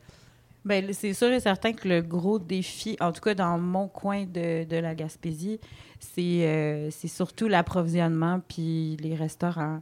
Bien, 0.64 0.82
c'est 0.92 1.14
sûr 1.14 1.32
et 1.32 1.40
certain 1.40 1.72
que 1.72 1.88
le 1.88 2.02
gros 2.02 2.38
défi, 2.38 2.96
en 3.00 3.10
tout 3.12 3.20
cas 3.20 3.34
dans 3.34 3.58
mon 3.58 3.88
coin 3.88 4.26
de, 4.26 4.62
de 4.64 4.76
la 4.76 4.94
Gaspésie, 4.94 5.58
c'est 5.98 6.92
surtout 7.08 7.48
l'approvisionnement 7.48 8.40
puis 8.46 8.96
les 9.00 9.16
restaurants 9.16 9.80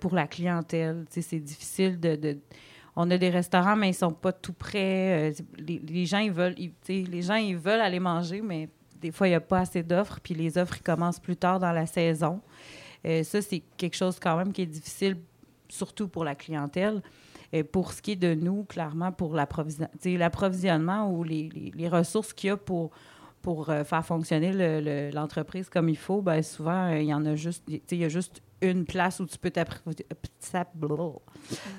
pour 0.00 0.14
la 0.14 0.26
clientèle. 0.26 1.04
C'est 1.10 1.40
difficile 1.40 2.00
de- 2.00 2.38
On 3.00 3.08
a 3.12 3.16
des 3.16 3.30
restaurants, 3.30 3.76
mais 3.76 3.90
ils 3.90 3.94
sont 3.94 4.10
pas 4.10 4.32
tout 4.32 4.52
prêts. 4.52 5.30
Euh, 5.30 5.32
les, 5.56 6.04
gens, 6.04 6.18
ils 6.18 6.32
veulent... 6.32 6.56
les 6.88 7.22
gens, 7.22 7.36
ils 7.36 7.56
veulent 7.56 7.80
aller 7.80 8.00
manger, 8.00 8.40
mais 8.42 8.68
des 9.00 9.12
fois, 9.12 9.28
il 9.28 9.30
n'y 9.30 9.36
a 9.36 9.40
pas 9.40 9.60
assez 9.60 9.84
d'offres, 9.84 10.18
puis 10.20 10.34
les 10.34 10.58
offres, 10.58 10.78
ils 10.78 10.82
commencent 10.82 11.20
plus 11.20 11.36
tard 11.36 11.60
dans 11.60 11.70
la 11.70 11.86
saison. 11.86 12.40
Euh, 13.06 13.22
ça, 13.22 13.40
c'est 13.40 13.62
quelque 13.76 13.94
chose 13.94 14.18
quand 14.18 14.36
même 14.36 14.52
qui 14.52 14.62
est 14.62 14.66
difficile, 14.66 15.16
surtout 15.68 16.08
pour 16.08 16.24
la 16.24 16.34
clientèle. 16.34 17.00
Et 17.52 17.62
pour 17.62 17.92
ce 17.92 18.02
qui 18.02 18.10
est 18.12 18.16
de 18.16 18.34
nous, 18.34 18.64
clairement, 18.64 19.12
pour 19.12 19.34
l'approvisionnement 19.34 21.10
ou 21.12 21.22
les, 21.22 21.72
ressources 21.88 22.32
qu'il 22.32 22.48
y 22.48 22.50
a 22.50 22.56
pour, 22.56 22.90
euh, 23.70 23.84
faire 23.84 24.04
fonctionner 24.04 24.52
le- 24.52 24.80
le- 24.80 25.10
l'entreprise 25.14 25.68
comme 25.68 25.88
il 25.88 25.96
faut, 25.96 26.20
ben 26.20 26.42
souvent, 26.42 26.90
euh, 26.90 26.98
il 26.98 27.06
y 27.06 27.14
en 27.14 27.24
a 27.24 27.36
juste, 27.36 27.62
il 27.68 27.98
y 27.98 28.04
a 28.04 28.08
juste 28.08 28.42
une 28.60 28.84
place 28.84 29.20
où 29.20 29.26
tu 29.26 29.38
peux 29.38 29.50
t'appro- 29.50 29.92
t'app- 29.94 30.68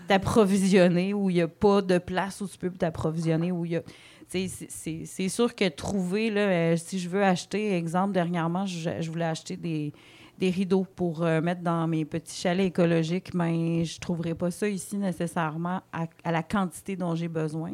t'approvisionner, 0.07 1.13
où 1.13 1.29
il 1.29 1.35
n'y 1.35 1.41
a 1.41 1.47
pas 1.47 1.81
de 1.81 1.97
place 1.97 2.41
où 2.41 2.47
tu 2.47 2.57
peux 2.57 2.69
t'approvisionner, 2.71 3.51
où 3.51 3.65
il 3.65 3.71
y 3.71 3.75
a... 3.77 3.81
c'est- 4.27 5.27
sûr 5.29 5.55
que 5.55 5.67
trouver, 5.69 6.29
là, 6.29 6.41
euh, 6.41 6.77
si 6.77 6.99
je 6.99 7.09
veux 7.09 7.23
acheter, 7.23 7.75
exemple, 7.75 8.13
dernièrement, 8.13 8.65
je, 8.65 8.89
je 9.01 9.09
voulais 9.11 9.25
acheter 9.25 9.57
des, 9.57 9.93
des 10.37 10.49
rideaux 10.49 10.85
pour 10.95 11.23
euh, 11.23 11.41
mettre 11.41 11.61
dans 11.61 11.87
mes 11.87 12.05
petits 12.05 12.39
chalets 12.39 12.67
écologiques, 12.67 13.33
mais 13.33 13.83
je 13.85 13.95
ne 13.97 13.99
trouverai 13.99 14.35
pas 14.35 14.51
ça 14.51 14.67
ici 14.67 14.97
nécessairement 14.97 15.81
à, 15.91 16.05
à 16.23 16.31
la 16.31 16.43
quantité 16.43 16.95
dont 16.95 17.15
j'ai 17.15 17.27
besoin. 17.27 17.73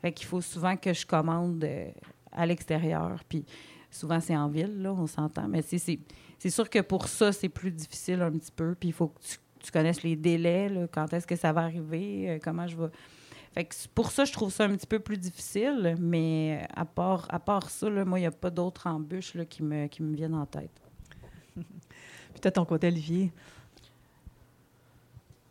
Fait 0.00 0.12
qu'il 0.12 0.26
faut 0.26 0.40
souvent 0.40 0.76
que 0.76 0.92
je 0.94 1.04
commande 1.04 1.62
euh, 1.64 1.88
à 2.32 2.46
l'extérieur. 2.46 3.20
Puis 3.28 3.44
souvent, 3.90 4.20
c'est 4.20 4.36
en 4.36 4.48
ville, 4.48 4.80
là, 4.80 4.92
on 4.92 5.06
s'entend. 5.06 5.48
Mais 5.48 5.62
c'est- 5.62 5.98
c'est 6.38 6.50
sûr 6.50 6.70
que 6.70 6.80
pour 6.80 7.08
ça, 7.08 7.32
c'est 7.32 7.48
plus 7.48 7.70
difficile 7.70 8.22
un 8.22 8.30
petit 8.32 8.52
peu. 8.52 8.74
Puis 8.74 8.90
il 8.90 8.92
faut 8.92 9.08
que 9.08 9.20
tu, 9.20 9.38
tu 9.60 9.72
connaisses 9.72 10.02
les 10.02 10.16
délais, 10.16 10.70
quand 10.92 11.12
est-ce 11.12 11.26
que 11.26 11.36
ça 11.36 11.52
va 11.52 11.62
arriver, 11.62 12.30
euh, 12.30 12.38
comment 12.42 12.66
je 12.66 12.76
vais... 12.76 12.88
Fait 13.52 13.64
que 13.64 13.74
pour 13.94 14.10
ça, 14.10 14.24
je 14.24 14.32
trouve 14.32 14.52
ça 14.52 14.64
un 14.64 14.76
petit 14.76 14.86
peu 14.86 15.00
plus 15.00 15.18
difficile. 15.18 15.96
Mais 15.98 16.66
à 16.74 16.84
part, 16.84 17.26
à 17.30 17.40
part 17.40 17.70
ça, 17.70 17.90
moi, 18.04 18.18
il 18.18 18.22
n'y 18.22 18.26
a 18.26 18.30
pas 18.30 18.50
d'autres 18.50 18.86
embûches 18.86 19.36
qui, 19.48 19.62
me, 19.62 19.86
qui 19.86 20.02
me 20.02 20.14
viennent 20.14 20.34
en 20.34 20.46
tête. 20.46 20.80
Puis 21.54 22.40
toi, 22.40 22.50
ton 22.50 22.64
côté, 22.64 22.88
Olivier. 22.88 23.32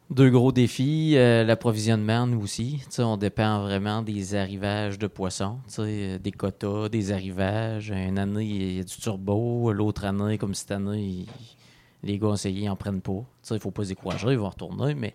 Deux 0.10 0.30
gros 0.30 0.54
défis, 0.54 1.16
euh, 1.18 1.44
l'approvisionnement, 1.44 2.28
nous 2.28 2.42
aussi. 2.42 2.82
On 2.98 3.18
dépend 3.18 3.62
vraiment 3.64 4.02
des 4.02 4.36
arrivages 4.36 4.98
de 4.98 5.08
poissons, 5.08 5.60
euh, 5.80 6.18
des 6.18 6.32
quotas, 6.32 6.88
des 6.88 7.12
arrivages. 7.12 7.90
Une 7.90 8.18
année, 8.18 8.46
il 8.46 8.74
y 8.78 8.80
a 8.80 8.84
du 8.84 8.96
turbo. 8.96 9.74
L'autre 9.74 10.06
année, 10.06 10.38
comme 10.38 10.56
cette 10.56 10.72
année, 10.72 11.26
Les 12.04 12.18
gars 12.20 12.34
essayent, 12.34 12.58
ils 12.58 12.66
n'en 12.68 12.78
prennent 12.78 13.02
pas. 13.02 13.24
Il 13.50 13.54
ne 13.56 13.60
faut 13.60 13.72
pas 13.72 13.84
se 13.84 13.90
décourager, 13.90 14.30
ils 14.30 14.38
vont 14.38 14.50
retourner, 14.50 14.96
mais 14.96 15.14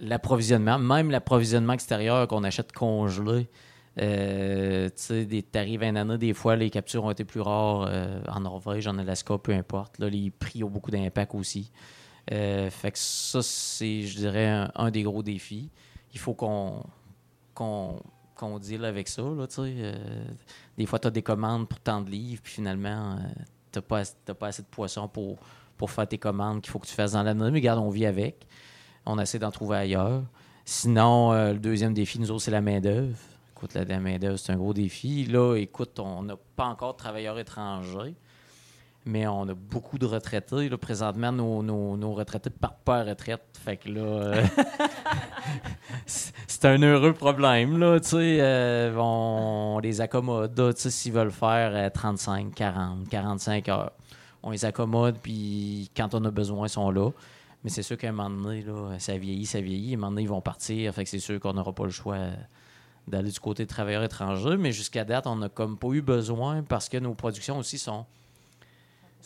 l'approvisionnement, 0.00 0.78
même 0.78 1.10
l'approvisionnement 1.10 1.74
extérieur 1.74 2.26
qu'on 2.28 2.44
achète 2.44 2.72
congelé, 2.72 3.46
euh, 3.98 4.88
tu 4.96 5.44
arrives 5.54 5.82
un 5.82 5.96
an, 5.96 6.16
des 6.16 6.34
fois, 6.34 6.56
les 6.56 6.70
captures 6.70 7.04
ont 7.04 7.10
été 7.10 7.24
plus 7.24 7.40
rares 7.40 7.86
euh, 7.88 8.20
en 8.28 8.40
Norvège, 8.40 8.86
en 8.86 8.98
Alaska, 8.98 9.38
peu 9.38 9.52
importe. 9.52 9.98
Là, 9.98 10.08
les 10.08 10.30
prix 10.30 10.62
ont 10.62 10.70
beaucoup 10.70 10.90
d'impact 10.90 11.34
aussi. 11.34 11.70
Euh, 12.32 12.70
fait 12.70 12.92
que 12.92 12.98
ça, 12.98 13.40
c'est, 13.42 14.02
je 14.02 14.16
dirais, 14.16 14.68
un, 14.74 14.90
des 14.90 15.02
gros 15.02 15.22
défis. 15.22 15.70
Il 16.12 16.18
faut 16.18 16.34
qu'on 16.34 16.82
qu'on 17.54 18.58
deal 18.58 18.84
avec 18.84 19.08
ça. 19.08 19.22
Là, 19.22 19.46
euh, 19.58 20.24
des 20.76 20.84
fois, 20.84 20.98
tu 20.98 21.08
as 21.08 21.10
des 21.10 21.22
commandes 21.22 21.66
pour 21.68 21.80
tant 21.80 22.02
de 22.02 22.10
livres, 22.10 22.42
puis 22.42 22.52
finalement, 22.52 23.16
tu 23.72 23.78
n'as 23.78 23.82
pas, 23.82 24.02
pas, 24.34 24.48
assez 24.48 24.60
de 24.60 24.66
poissons 24.66 25.08
pour, 25.08 25.38
pour 25.78 25.90
faire 25.90 26.06
tes 26.06 26.18
commandes 26.18 26.60
qu'il 26.60 26.70
faut 26.70 26.78
que 26.78 26.86
tu 26.86 26.92
fasses 26.92 27.12
dans 27.12 27.22
l'année. 27.22 27.50
Mais 27.50 27.58
regarde, 27.58 27.78
on 27.78 27.88
vit 27.88 28.04
avec. 28.04 28.46
On 29.06 29.18
essaie 29.18 29.38
d'en 29.38 29.50
trouver 29.50 29.78
ailleurs. 29.78 30.22
Sinon, 30.66 31.32
le 31.32 31.58
deuxième 31.58 31.94
défi, 31.94 32.18
nous 32.18 32.30
autres, 32.30 32.42
c'est 32.42 32.50
la 32.50 32.60
main-d'œuvre. 32.60 33.16
Écoute, 33.56 33.72
la 33.72 34.00
main-d'œuvre, 34.00 34.36
c'est 34.36 34.52
un 34.52 34.56
gros 34.56 34.74
défi. 34.74 35.24
Là, 35.24 35.56
écoute, 35.56 35.98
on 35.98 36.22
n'a 36.24 36.36
pas 36.56 36.66
encore 36.66 36.92
de 36.92 36.98
travailleurs 36.98 37.38
étrangers, 37.38 38.14
mais 39.06 39.26
on 39.28 39.48
a 39.48 39.54
beaucoup 39.54 39.98
de 39.98 40.04
retraités. 40.04 40.68
Là, 40.68 40.76
présentement, 40.76 41.30
nos, 41.30 41.62
nos, 41.62 42.12
retraités 42.12 42.50
partent 42.50 42.82
pas 42.84 42.98
à 42.98 43.04
retraite. 43.04 43.42
Fait 43.64 43.76
que 43.76 43.88
là, 43.88 44.00
euh, 44.00 44.44
c'est 46.06 46.64
un 46.64 46.82
heureux 46.82 47.12
problème. 47.12 47.80
Euh, 47.82 48.94
on, 48.98 49.78
les 49.82 50.00
accommode. 50.00 50.76
S'ils 50.76 51.12
veulent 51.12 51.30
faire 51.30 51.92
35, 51.92 52.52
40, 52.52 53.08
45 53.08 53.68
heures, 53.68 53.92
on 54.42 54.50
les 54.50 54.64
accommode, 54.64 55.16
puis 55.22 55.90
quand 55.96 56.14
on 56.14 56.24
a 56.24 56.30
besoin, 56.30 56.66
ils 56.66 56.70
sont 56.70 56.90
là. 56.90 57.10
Mais 57.62 57.70
c'est 57.70 57.82
sûr 57.82 57.96
qu'à 57.96 58.08
un 58.08 58.12
moment 58.12 58.30
donné, 58.30 58.62
là, 58.62 58.98
ça 58.98 59.16
vieillit, 59.16 59.46
ça 59.46 59.60
vieillit. 59.60 59.92
À 59.92 59.94
un 59.94 60.00
moment 60.00 60.10
donné, 60.10 60.22
ils 60.22 60.28
vont 60.28 60.40
partir. 60.40 60.92
Fait 60.92 61.04
que 61.04 61.10
c'est 61.10 61.20
sûr 61.20 61.38
qu'on 61.38 61.54
n'aura 61.54 61.72
pas 61.72 61.84
le 61.84 61.90
choix 61.90 62.18
d'aller 63.06 63.30
du 63.30 63.38
côté 63.38 63.62
des 63.62 63.68
travailleurs 63.68 64.02
étrangers, 64.02 64.56
mais 64.56 64.72
jusqu'à 64.72 65.04
date, 65.04 65.28
on 65.28 65.36
n'a 65.36 65.48
comme 65.48 65.78
pas 65.78 65.88
eu 65.88 66.02
besoin 66.02 66.64
parce 66.64 66.88
que 66.88 66.96
nos 66.96 67.14
productions 67.14 67.58
aussi 67.58 67.78
sont, 67.78 68.04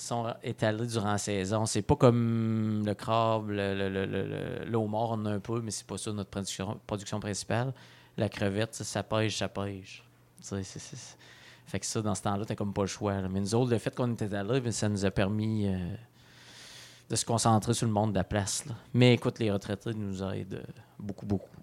sont 0.01 0.33
étalées 0.43 0.87
durant 0.87 1.13
la 1.13 1.19
saison. 1.19 1.67
C'est 1.67 1.83
pas 1.83 1.97
comme 1.97 2.83
le 2.85 2.95
crabe, 2.95 3.51
le, 3.51 3.75
le, 3.75 4.65
le, 4.65 4.77
homard, 4.77 5.11
on 5.13 5.27
a 5.27 5.33
un 5.33 5.41
peu, 5.41 5.61
mais 5.61 5.71
c'est 5.71 5.87
pas 5.87 5.99
ça 5.99 6.13
notre 6.13 6.31
production, 6.31 7.21
principale. 7.21 7.73
La 8.17 8.29
crevette, 8.29 8.75
ça, 8.75 9.03
pêche, 9.03 9.39
ça 9.39 9.49
pêche. 9.49 10.03
Fait 11.67 11.79
que 11.79 11.87
ça, 11.87 12.03
dans 12.03 12.15
ce 12.15 12.23
temps-là, 12.23 12.45
t'as 12.45 12.55
comme 12.55 12.73
pas 12.73 12.83
le 12.83 12.89
choix. 12.89 13.21
Mais 13.29 13.41
nous 13.41 13.55
autres, 13.55 13.71
le 13.71 13.79
fait 13.79 13.95
qu'on 13.95 14.13
était 14.13 14.29
là, 14.29 14.73
ça 14.73 14.89
nous 14.89 15.05
a 15.05 15.11
permis 15.11 15.69
euh, 15.69 15.77
de 17.09 17.17
se 17.17 17.25
concentrer 17.25 17.75
sur 17.75 17.87
le 17.87 17.93
monde 17.93 18.13
de 18.13 18.19
la 18.19 18.25
place. 18.25 18.65
Mais 18.93 19.15
écoute, 19.15 19.39
les 19.39 19.51
retraités 19.51 19.95
nous 19.95 20.23
aident 20.23 20.65
beaucoup, 20.99 21.27
beaucoup. 21.27 21.60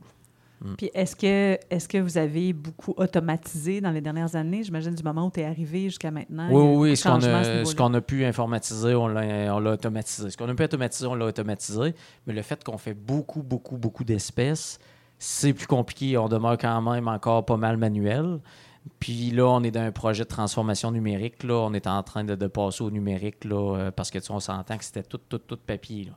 Mm. 0.62 0.74
Puis 0.76 0.89
est-ce 0.93 1.16
que, 1.16 1.60
est 1.70 1.88
que 1.88 1.97
vous 1.97 2.18
avez 2.18 2.53
beaucoup 2.53 2.93
automatisé 2.97 3.82
dans 3.82 3.91
les 3.91 4.01
dernières 4.01 4.36
années? 4.36 4.64
J'imagine 4.64 4.95
du 4.95 5.03
moment 5.03 5.28
où 5.28 5.32
tu 5.32 5.41
es 5.41 5.45
arrivé 5.45 5.84
jusqu'à 5.84 6.12
maintenant. 6.12 6.47
Oui, 6.51 6.89
oui, 6.89 6.97
ce 6.97 7.08
qu'on 7.08 7.16
a, 7.24 7.66
ce 7.66 7.76
qu'on 7.76 7.93
a 7.93 8.01
pu 8.01 8.26
informatiser, 8.26 8.95
on 8.95 9.08
l'a, 9.08 9.55
automatisé. 9.55 10.30
Ce 10.30 10.38
qu'on 10.38 10.49
a 10.49 10.55
pu 10.55 10.64
automatiser, 10.64 11.05
on 11.08 11.16
l'a 11.16 11.26
automatisé. 11.26 11.93
Mais 12.26 12.34
le 12.34 12.41
fait 12.41 12.64
qu'on 12.64 12.78
fait 12.78 12.95
beaucoup, 12.95 13.43
beaucoup, 13.43 13.78
beaucoup 13.78 14.03
d'espèces, 14.03 14.80
c'est 15.20 15.53
plus 15.53 15.68
compliqué. 15.68 16.18
On 16.18 16.28
demeure 16.28 16.58
quand 16.58 16.82
même 16.82 17.08
encore 17.08 17.45
pas 17.45 17.58
mal 17.58 17.78
manuel. 17.78 18.39
Puis 18.99 19.32
là, 19.32 19.45
on 19.47 19.64
est 19.64 19.72
dans 19.72 19.82
un 19.82 19.91
projet 19.91 20.24
de 20.24 20.30
transformation 20.30 20.91
numérique. 20.91 21.43
Là. 21.43 21.55
On 21.55 21.74
est 21.74 21.88
en 21.88 22.01
train 22.03 22.24
de, 22.24 22.36
de 22.36 22.47
passer 22.47 22.84
au 22.84 22.89
numérique 22.89 23.43
là, 23.43 23.76
euh, 23.76 23.91
parce 23.91 24.10
que 24.10 24.18
tu 24.18 24.32
on 24.32 24.39
s'entend 24.39 24.78
que 24.78 24.86
c'était 24.86 25.03
tout, 25.03 25.20
tout, 25.30 25.39
tout 25.39 25.58
papier. 25.58 26.05
Là 26.05 26.14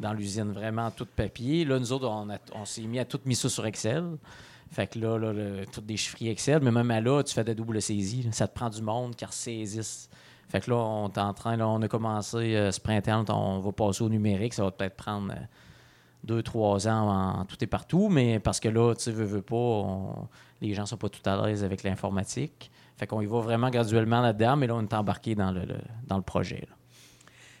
dans 0.00 0.12
l'usine, 0.12 0.52
vraiment 0.52 0.90
tout 0.90 1.06
papier. 1.06 1.64
Là, 1.64 1.78
nous 1.78 1.92
autres, 1.92 2.08
on, 2.08 2.64
s'est 2.64 2.82
mis 2.82 2.98
à 2.98 3.04
tout 3.04 3.20
mis 3.24 3.34
ça 3.34 3.48
sur 3.48 3.66
Excel. 3.66 4.04
Fait 4.70 4.86
que 4.86 4.98
là, 4.98 5.18
là 5.18 5.64
tout 5.72 5.80
des 5.80 5.96
chiffres 5.96 6.16
Excel, 6.22 6.60
mais 6.62 6.70
même 6.70 6.90
à 6.90 7.00
là, 7.00 7.22
tu 7.22 7.32
fais 7.32 7.44
des 7.44 7.54
doubles 7.54 7.80
saisies. 7.80 8.28
Ça 8.32 8.48
te 8.48 8.54
prend 8.54 8.70
du 8.70 8.82
monde 8.82 9.14
qui 9.14 9.24
ressaisisse. 9.24 10.08
Fait 10.48 10.60
que 10.60 10.70
là, 10.70 10.76
on 10.76 11.08
est 11.08 11.18
en 11.18 11.34
train, 11.34 11.56
là, 11.56 11.68
on 11.68 11.82
a 11.82 11.88
commencé 11.88 12.54
euh, 12.54 12.70
ce 12.70 12.80
printemps, 12.80 13.24
on 13.28 13.58
va 13.60 13.72
passer 13.72 14.02
au 14.02 14.08
numérique. 14.08 14.54
Ça 14.54 14.62
va 14.62 14.70
peut-être 14.70 14.96
prendre 14.96 15.32
euh, 15.32 15.36
deux, 16.22 16.42
trois 16.42 16.86
ans 16.86 17.38
en, 17.40 17.44
tout 17.44 17.56
et 17.62 17.66
partout, 17.66 18.08
mais 18.08 18.38
parce 18.38 18.60
que 18.60 18.68
là, 18.68 18.94
tu 18.94 19.10
veux, 19.10 19.24
veux 19.24 19.42
pas, 19.42 20.28
les 20.60 20.74
gens 20.74 20.86
sont 20.86 20.96
pas 20.96 21.08
tout 21.08 21.28
à 21.28 21.46
l'aise 21.46 21.64
avec 21.64 21.82
l'informatique. 21.82 22.70
Fait 22.96 23.06
qu'on 23.06 23.20
y 23.20 23.26
va 23.26 23.40
vraiment 23.40 23.70
graduellement 23.70 24.20
là-dedans, 24.20 24.56
mais 24.56 24.66
là, 24.66 24.74
on 24.74 24.82
est 24.82 24.94
embarqué 24.94 25.34
dans 25.34 25.50
le, 25.50 25.66
dans 26.06 26.16
le 26.16 26.22
projet. 26.22 26.66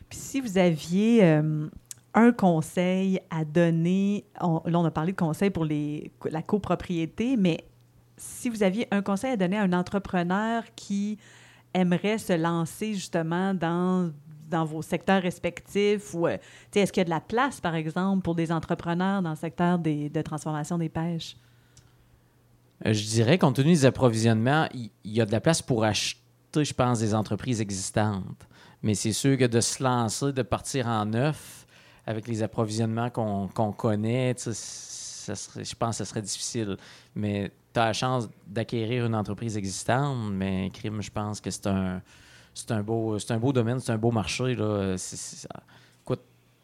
Puis 0.08 0.18
si 0.18 0.40
vous 0.40 0.56
aviez 0.56 1.24
euh, 1.24 1.68
un 2.16 2.32
conseil 2.32 3.20
à 3.30 3.44
donner, 3.44 4.24
là 4.40 4.48
on 4.64 4.84
a 4.84 4.90
parlé 4.90 5.12
de 5.12 5.16
conseils 5.16 5.50
pour 5.50 5.64
les, 5.64 6.10
la 6.30 6.42
copropriété, 6.42 7.36
mais 7.36 7.64
si 8.16 8.48
vous 8.48 8.62
aviez 8.62 8.88
un 8.90 9.02
conseil 9.02 9.32
à 9.32 9.36
donner 9.36 9.58
à 9.58 9.62
un 9.62 9.72
entrepreneur 9.74 10.64
qui 10.74 11.18
aimerait 11.74 12.16
se 12.16 12.32
lancer 12.32 12.94
justement 12.94 13.52
dans, 13.52 14.10
dans 14.48 14.64
vos 14.64 14.80
secteurs 14.80 15.22
respectifs, 15.22 16.14
ou 16.14 16.26
euh, 16.26 16.38
est-ce 16.74 16.90
qu'il 16.90 17.00
y 17.00 17.02
a 17.02 17.04
de 17.04 17.10
la 17.10 17.20
place, 17.20 17.60
par 17.60 17.74
exemple, 17.74 18.22
pour 18.22 18.34
des 18.34 18.50
entrepreneurs 18.50 19.20
dans 19.20 19.30
le 19.30 19.36
secteur 19.36 19.78
des, 19.78 20.08
de 20.08 20.22
transformation 20.22 20.78
des 20.78 20.88
pêches? 20.88 21.36
Euh, 22.86 22.94
je 22.94 23.04
dirais, 23.04 23.36
compte 23.36 23.56
tenu 23.56 23.72
des 23.72 23.84
approvisionnements, 23.84 24.68
il 24.72 24.90
y, 25.04 25.20
a 25.20 25.26
de 25.26 25.32
la 25.32 25.40
place 25.40 25.60
pour 25.60 25.84
acheter, 25.84 26.64
je 26.64 26.72
pense, 26.72 27.00
des 27.00 27.14
entreprises 27.14 27.60
existantes. 27.60 28.48
Mais 28.82 28.94
c'est 28.94 29.12
sûr 29.12 29.36
que 29.36 29.44
de 29.44 29.60
se 29.60 29.82
lancer, 29.82 30.32
de 30.32 30.42
partir 30.42 30.86
en 30.86 31.04
neuf, 31.04 31.65
avec 32.06 32.28
les 32.28 32.42
approvisionnements 32.42 33.10
qu'on 33.10 33.72
connaît, 33.72 34.34
je 34.38 35.74
pense 35.74 35.98
que 35.98 36.04
ce 36.04 36.04
serait 36.04 36.22
difficile. 36.22 36.76
Mais 37.14 37.50
tu 37.74 37.80
as 37.80 37.86
la 37.86 37.92
chance 37.92 38.28
d'acquérir 38.46 39.06
une 39.06 39.14
entreprise 39.14 39.56
existante, 39.56 40.32
mais 40.32 40.70
crime, 40.72 41.02
je 41.02 41.10
pense 41.10 41.40
que 41.40 41.50
c'est 41.50 41.66
un, 41.66 42.02
beau, 42.82 43.16
un 43.28 43.38
beau 43.38 43.52
domaine, 43.52 43.80
c'est 43.80 43.92
un 43.92 43.98
beau 43.98 44.12
marché. 44.12 44.52
Écoute, 44.52 46.22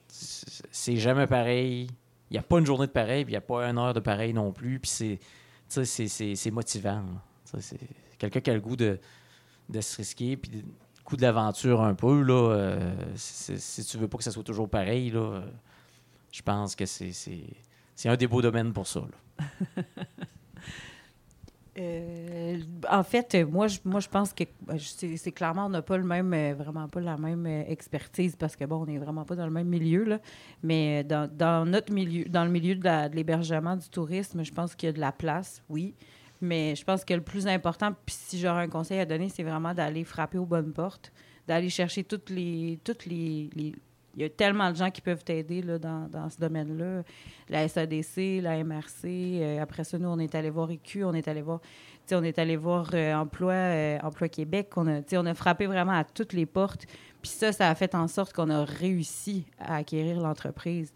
c'est 0.09 0.97
jamais 0.97 1.26
pareil. 1.26 1.88
Il 2.30 2.34
n'y 2.34 2.38
a 2.38 2.43
pas 2.43 2.59
une 2.61 2.66
journée 2.66 2.86
de 2.86 2.93
pareil, 2.93 3.24
puis 3.24 3.32
il 3.32 3.34
n'y 3.34 3.38
a 3.38 3.43
pas 3.43 3.68
une 3.68 3.78
heure 3.78 3.93
de 3.93 4.01
pareil 4.01 4.32
non 4.32 4.53
plus. 4.53 4.78
Puis 4.78 5.18
c'est, 5.68 6.51
motivant. 6.51 7.03
Quelqu'un 8.16 8.40
qui 8.40 8.51
a 8.51 8.55
le 8.55 8.61
goût 8.61 8.76
de, 8.76 8.99
se 9.80 9.97
risquer, 9.97 10.38
de 11.16 11.22
l'aventure 11.22 11.82
un 11.82 11.94
peu. 11.94 12.22
Là, 12.22 12.54
euh, 12.54 12.94
si 13.16 13.84
tu 13.84 13.98
veux 13.98 14.08
pas 14.08 14.18
que 14.18 14.24
ça 14.24 14.30
soit 14.30 14.42
toujours 14.42 14.68
pareil, 14.68 15.10
là, 15.10 15.20
euh, 15.20 15.40
je 16.30 16.42
pense 16.42 16.74
que 16.76 16.86
c'est, 16.86 17.12
un 18.04 18.16
des 18.16 18.26
beaux 18.26 18.42
domaines 18.42 18.72
pour 18.72 18.86
ça. 18.86 19.02
Euh, 21.78 22.58
en 22.90 23.02
fait, 23.02 23.34
moi, 23.50 23.66
je, 23.66 23.78
moi, 23.86 24.00
je 24.00 24.08
pense 24.10 24.34
que 24.34 24.44
c'est, 24.78 25.32
clairement, 25.32 25.64
on 25.64 25.68
n'a 25.70 25.80
pas 25.80 25.96
le 25.96 26.04
même, 26.04 26.52
vraiment 26.52 26.86
pas 26.86 27.00
la 27.00 27.16
même 27.16 27.46
expertise 27.46 28.36
parce 28.36 28.56
que, 28.56 28.66
bon, 28.66 28.82
on 28.82 28.84
n'est 28.84 28.98
vraiment 28.98 29.24
pas 29.24 29.36
dans 29.36 29.46
le 29.46 29.52
même 29.52 29.68
milieu, 29.68 30.04
là. 30.04 30.18
Mais 30.62 31.02
dans, 31.02 31.66
notre 31.66 31.90
milieu, 31.90 32.26
dans 32.26 32.44
le 32.44 32.50
milieu 32.50 32.74
de 32.74 33.14
l'hébergement, 33.16 33.74
du 33.74 33.88
tourisme, 33.88 34.44
je 34.44 34.52
pense 34.52 34.74
qu'il 34.74 34.88
y 34.88 34.90
a 34.90 34.92
de 34.92 35.00
la 35.00 35.12
place, 35.12 35.62
oui. 35.70 35.94
Mais 36.43 36.74
je 36.74 36.84
pense 36.84 37.05
que 37.05 37.14
le 37.14 37.20
plus 37.20 37.47
important, 37.47 37.93
puis 38.05 38.16
si 38.18 38.40
j'aurais 38.40 38.64
un 38.64 38.68
conseil 38.68 38.99
à 38.99 39.07
donner, 39.07 39.28
c'est 39.28 39.45
vraiment 39.45 39.72
d'aller 39.74 40.03
frapper 40.03 40.38
aux 40.38 40.45
bonnes 40.45 40.72
portes, 40.72 41.12
d'aller 41.47 41.70
chercher 41.70 42.03
toutes 42.03 42.30
les, 42.30 42.80
toutes 42.82 43.07
les, 43.07 43.49
Il 43.55 43.76
y 44.16 44.24
a 44.24 44.28
tellement 44.28 44.72
de 44.72 44.76
gens 44.76 44.90
qui 44.90 45.03
peuvent 45.03 45.22
t'aider 45.22 45.62
dans, 45.62 46.09
dans, 46.09 46.28
ce 46.28 46.40
domaine-là. 46.40 47.05
La 47.49 47.68
SADC, 47.68 48.43
la 48.43 48.62
MRC. 48.64 49.05
Euh, 49.05 49.62
après 49.62 49.84
ça, 49.84 49.99
nous, 49.99 50.09
on 50.09 50.18
est 50.18 50.34
allé 50.34 50.51
voir 50.51 50.68
EQ, 50.72 51.05
on 51.05 51.14
est 51.14 51.28
allé 51.28 51.43
voir, 51.43 51.61
on 52.11 52.24
est 52.24 52.36
allé 52.40 52.57
voir 52.57 52.90
euh, 52.93 53.14
Emploi, 53.14 53.53
euh, 53.53 53.99
Emploi 54.03 54.28
Québec. 54.28 54.70
On 54.74 54.88
a, 54.88 55.01
on 55.12 55.26
a 55.26 55.34
frappé 55.34 55.66
vraiment 55.68 55.93
à 55.93 56.03
toutes 56.03 56.32
les 56.32 56.47
portes. 56.47 56.86
Puis 57.22 57.30
ça, 57.30 57.53
ça 57.53 57.70
a 57.70 57.74
fait 57.76 57.95
en 57.95 58.09
sorte 58.09 58.32
qu'on 58.32 58.51
a 58.51 58.64
réussi 58.64 59.47
à 59.61 59.76
acquérir 59.76 60.18
l'entreprise. 60.20 60.93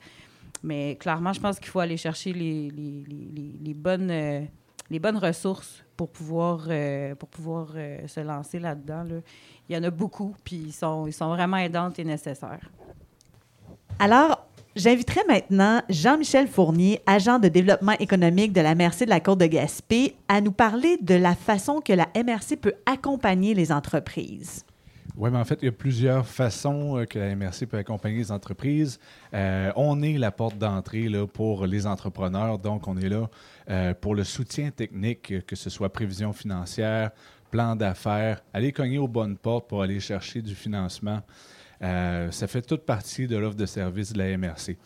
Mais 0.65 0.97
clairement, 0.97 1.33
je 1.33 1.41
pense 1.41 1.61
qu'il 1.61 1.69
faut 1.69 1.79
aller 1.79 1.97
chercher 1.97 2.33
les, 2.33 2.69
les, 2.71 3.05
les, 3.07 3.53
les 3.63 3.75
bonnes 3.75 4.49
les 4.91 4.99
bonnes 4.99 5.17
ressources 5.17 5.83
pour 5.97 6.11
pouvoir, 6.11 6.67
euh, 6.69 7.15
pour 7.15 7.29
pouvoir 7.29 7.69
euh, 7.75 8.07
se 8.07 8.21
lancer 8.21 8.59
là-dedans. 8.59 9.05
Il 9.69 9.75
y 9.75 9.79
en 9.79 9.83
a 9.83 9.91
beaucoup, 9.91 10.35
puis 10.45 10.57
ils 10.67 10.73
sont, 10.73 11.07
ils 11.07 11.13
sont 11.13 11.29
vraiment 11.29 11.57
aidantes 11.57 11.99
et 11.99 12.05
nécessaires. 12.05 12.71
Alors, 13.99 14.47
j'inviterai 14.77 15.21
maintenant 15.27 15.83
Jean-Michel 15.89 16.49
Fournier, 16.49 17.01
agent 17.07 17.39
de 17.39 17.49
développement 17.49 17.97
économique 17.99 18.53
de 18.53 18.61
la 18.61 18.75
MRC 18.75 19.05
de 19.05 19.11
la 19.11 19.21
Côte 19.21 19.41
de 19.41 19.47
Gaspé, 19.47 20.17
à 20.29 20.41
nous 20.41 20.53
parler 20.53 20.99
de 21.01 21.15
la 21.15 21.35
façon 21.35 21.81
que 21.81 21.93
la 21.93 22.09
MRC 22.15 22.57
peut 22.61 22.75
accompagner 22.85 23.55
les 23.55 23.73
entreprises. 23.73 24.65
Oui, 25.17 25.31
mais 25.33 25.39
en 25.39 25.47
fait, 25.47 25.61
il 25.63 25.65
y 25.65 25.69
a 25.69 25.73
plusieurs 25.73 26.27
façons 26.27 26.99
euh, 26.99 27.07
que 27.07 27.19
la 27.19 27.35
MRC 27.35 27.65
peut 27.67 27.79
accompagner 27.79 28.19
les 28.19 28.31
entreprises. 28.31 29.01
on 29.33 30.03
est 30.03 30.19
la 30.19 30.31
porte 30.31 30.59
d'entrée 30.59 31.09
pour 31.33 31.67
les 31.67 31.87
entrepreneurs, 31.87 32.59
donc 32.59 32.87
on 32.87 32.99
est 32.99 33.09
là 33.09 33.31
euh, 33.69 33.95
pour 33.95 34.15
le 34.15 34.25
soutien 34.25 34.71
technique, 34.71 35.45
que 35.47 35.57
ce 35.57 35.71
soit 35.71 35.93
prévision 35.93 36.33
financière, 36.33 37.11
plan 37.51 37.77
d'affaires, 37.77 38.43
aller 38.53 38.73
cogner 38.73 38.99
aux 38.99 39.09
bonnes 39.09 39.37
portes 39.37 39.69
pour 39.69 39.83
aller 39.83 40.01
chercher 40.01 40.43
du 40.43 40.55
financement. 40.55 41.23
Euh, 41.83 42.31
ça 42.31 42.47
fait 42.47 42.63
toute 42.63 42.85
partie 42.85 43.27
de 43.27 43.37
l'offre 43.37 43.57
de 43.57 43.67
service 43.67 44.13
de 44.13 44.19
la 44.19 44.37
MRC. 44.37 44.77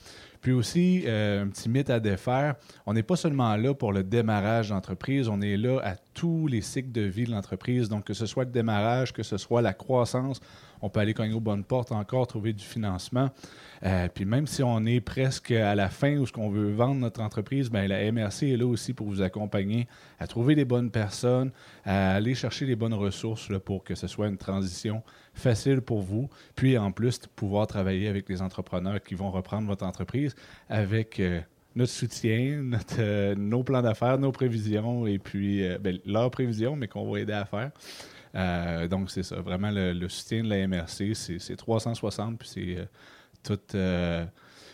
Puis 0.40 0.52
aussi, 0.52 1.02
euh, 1.06 1.44
un 1.44 1.48
petit 1.48 1.68
mythe 1.68 1.90
à 1.90 2.00
défaire, 2.00 2.54
on 2.86 2.94
n'est 2.94 3.02
pas 3.02 3.16
seulement 3.16 3.54
là 3.56 3.74
pour 3.74 3.92
le 3.92 4.02
démarrage 4.02 4.70
d'entreprise, 4.70 5.28
on 5.28 5.40
est 5.42 5.58
là 5.58 5.80
à 5.84 5.96
tous 6.14 6.46
les 6.46 6.62
cycles 6.62 6.92
de 6.92 7.02
vie 7.02 7.24
de 7.24 7.30
l'entreprise. 7.30 7.88
Donc, 7.88 8.04
que 8.04 8.14
ce 8.14 8.24
soit 8.24 8.44
le 8.44 8.50
démarrage, 8.50 9.12
que 9.12 9.22
ce 9.22 9.36
soit 9.36 9.60
la 9.60 9.74
croissance, 9.74 10.40
on 10.82 10.88
peut 10.88 11.00
aller 11.00 11.14
cogner 11.14 11.34
aux 11.34 11.40
bonnes 11.40 11.64
portes 11.64 11.92
encore, 11.92 12.26
trouver 12.26 12.52
du 12.52 12.64
financement. 12.64 13.30
Euh, 13.84 14.08
puis 14.12 14.24
même 14.24 14.46
si 14.46 14.62
on 14.62 14.84
est 14.86 15.00
presque 15.00 15.50
à 15.50 15.74
la 15.74 15.88
fin 15.88 16.16
où 16.16 16.26
ce 16.26 16.32
qu'on 16.32 16.50
veut 16.50 16.70
vendre 16.70 17.00
notre 17.00 17.20
entreprise, 17.20 17.70
bien, 17.70 17.86
la 17.86 18.10
MRC 18.10 18.52
est 18.52 18.56
là 18.56 18.66
aussi 18.66 18.92
pour 18.92 19.06
vous 19.06 19.22
accompagner 19.22 19.88
à 20.18 20.26
trouver 20.26 20.54
les 20.54 20.64
bonnes 20.64 20.90
personnes, 20.90 21.50
à 21.84 22.14
aller 22.14 22.34
chercher 22.34 22.66
les 22.66 22.76
bonnes 22.76 22.94
ressources 22.94 23.48
là, 23.48 23.58
pour 23.58 23.84
que 23.84 23.94
ce 23.94 24.06
soit 24.06 24.28
une 24.28 24.38
transition 24.38 25.02
facile 25.34 25.80
pour 25.80 26.00
vous. 26.00 26.28
Puis 26.56 26.76
en 26.76 26.92
plus, 26.92 27.20
pouvoir 27.34 27.66
travailler 27.66 28.08
avec 28.08 28.28
les 28.28 28.42
entrepreneurs 28.42 29.02
qui 29.02 29.14
vont 29.14 29.30
reprendre 29.30 29.66
votre 29.66 29.84
entreprise 29.84 30.34
avec 30.68 31.20
euh, 31.20 31.40
notre 31.74 31.92
soutien, 31.92 32.62
notre, 32.62 32.96
euh, 32.98 33.34
nos 33.34 33.62
plans 33.62 33.82
d'affaires, 33.82 34.18
nos 34.18 34.32
prévisions 34.32 35.06
et 35.06 35.18
puis 35.18 35.62
ben, 35.80 35.98
leurs 36.04 36.30
prévisions, 36.30 36.76
mais 36.76 36.88
qu'on 36.88 37.10
va 37.10 37.20
aider 37.20 37.32
à 37.32 37.44
faire. 37.44 37.70
Donc, 38.34 39.10
c'est 39.10 39.22
ça. 39.22 39.36
Vraiment, 39.40 39.70
le, 39.72 40.08
soutien 40.08 40.42
de 40.42 40.48
la 40.48 40.66
MRC, 40.66 41.14
c'est 41.14 41.56
360, 41.56 42.38
puis 42.38 42.48
c'est 42.48 42.88
euh, 43.74 44.26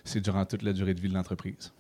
c'est 0.05 0.21
durant 0.21 0.45
toute 0.45 0.63
la 0.63 0.73
durée 0.73 0.95
de 0.95 1.01
vie 1.01 1.09
de 1.09 1.15
l'entreprise. 1.15 1.73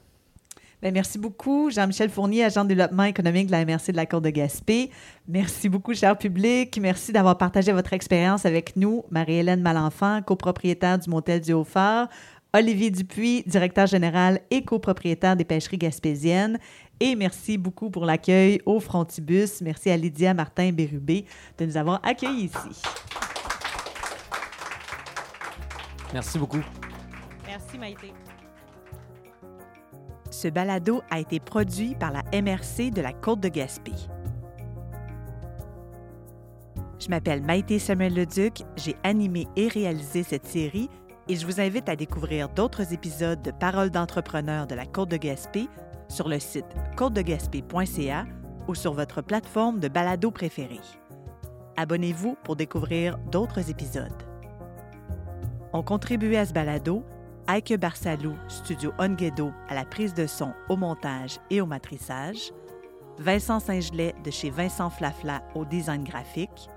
Bien, 0.83 0.91
merci 0.91 1.19
beaucoup, 1.19 1.71
Jean-Michel 1.71 2.11
Fournier, 2.11 2.45
agent 2.45 2.65
de 2.65 2.69
développement 2.69 3.05
économique 3.05 3.47
de 3.47 3.53
la 3.53 3.65
MRC 3.65 3.93
de 3.93 3.97
la 3.97 4.05
Côte 4.05 4.25
de 4.25 4.31
Gaspé. 4.31 4.91
Merci 5.27 5.69
beaucoup, 5.69 5.95
cher 5.95 6.19
public. 6.19 6.79
Merci 6.83 7.13
d'avoir 7.13 7.39
partagé 7.39 7.73
votre 7.73 7.93
expérience 7.93 8.45
avec 8.45 8.77
nous. 8.77 9.05
Marie-Hélène 9.11 9.63
Malenfant, 9.63 10.21
copropriétaire 10.23 10.99
du 10.99 11.09
Motel 11.09 11.41
du 11.41 11.53
Haut-Phare. 11.53 12.09
Olivier 12.53 12.91
Dupuis, 12.91 13.43
directeur 13.47 13.87
général 13.87 14.41
et 14.51 14.65
copropriétaire 14.65 15.37
des 15.37 15.45
pêcheries 15.45 15.79
gaspésiennes. 15.79 16.59
Et 16.99 17.15
merci 17.15 17.59
beaucoup 17.59 17.91
pour 17.91 18.07
l'accueil 18.07 18.61
au 18.65 18.81
Frontibus. 18.81 19.61
Merci 19.61 19.91
à 19.91 19.97
Lydia 19.97 20.33
Martin-Bérubé 20.33 21.27
de 21.59 21.67
nous 21.67 21.77
avoir 21.77 22.01
accueillis 22.03 22.45
ici. 22.45 22.83
Merci 26.13 26.39
beaucoup. 26.39 26.63
Merci, 27.47 27.79
Maïté. 27.79 28.13
Ce 30.31 30.49
balado 30.49 31.03
a 31.11 31.21
été 31.21 31.41
produit 31.41 31.95
par 31.95 32.13
la 32.13 32.23
MRC 32.33 32.91
de 32.91 33.01
la 33.01 33.13
Côte 33.13 33.41
de 33.41 33.49
Gaspé. 33.49 33.93
Je 36.99 37.09
m'appelle 37.09 37.43
Maïté 37.43 37.79
Samuel-Leduc, 37.79 38.63
j'ai 38.77 38.97
animé 39.05 39.47
et 39.57 39.69
réalisé 39.69 40.23
cette 40.23 40.47
série 40.47 40.89
et 41.29 41.37
je 41.37 41.47
vous 41.47 41.61
invite 41.61 41.89
à 41.89 41.97
découvrir 41.97 42.49
d'autres 42.49 42.93
épisodes 42.93 43.43
de 43.43 43.51
Paroles 43.51 43.91
d'entrepreneurs 43.91 44.67
de 44.67 44.75
la 44.75 44.87
Côte 44.87 45.11
de 45.11 45.17
Gaspé 45.17 45.69
sur 46.09 46.29
le 46.29 46.39
site 46.39 46.67
côtedegaspé.ca 46.97 48.27
ou 48.69 48.75
sur 48.75 48.93
votre 48.93 49.23
plateforme 49.23 49.81
de 49.81 49.89
balado 49.89 50.31
préférée. 50.31 50.81
Abonnez-vous 51.77 52.37
pour 52.43 52.57
découvrir 52.57 53.19
d'autres 53.31 53.71
épisodes. 53.71 54.23
Ont 55.73 55.83
contribué 55.83 56.39
à 56.39 56.47
ce 56.47 56.53
balado 56.53 57.05
Aike 57.49 57.79
Barsalou, 57.79 58.35
Studio 58.49 58.93
Onguedo 58.99 59.53
à 59.69 59.75
la 59.75 59.85
prise 59.85 60.15
de 60.15 60.27
son, 60.27 60.53
au 60.69 60.77
montage 60.77 61.39
et 61.51 61.61
au 61.61 61.67
matrissage, 61.67 62.53
Vincent 63.19 63.61
Saint-Gelais 63.61 64.15
de 64.25 64.31
chez 64.31 64.51
Vincent 64.51 64.91
Flafla 64.91 65.43
au 65.55 65.65
design 65.65 66.03
graphique, 66.03 66.69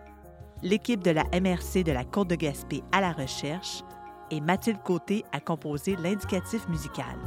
l'équipe 0.62 1.04
de 1.04 1.12
la 1.12 1.24
MRC 1.34 1.84
de 1.84 1.92
la 1.92 2.04
Côte 2.04 2.30
de 2.30 2.36
Gaspé 2.36 2.84
à 2.92 3.02
la 3.02 3.12
recherche 3.12 3.84
et 4.32 4.42
Mathilde 4.42 4.82
Côté 4.84 5.26
a 5.32 5.40
composé 5.40 5.96
l'indicatif 5.96 6.68
musical. 6.70 7.18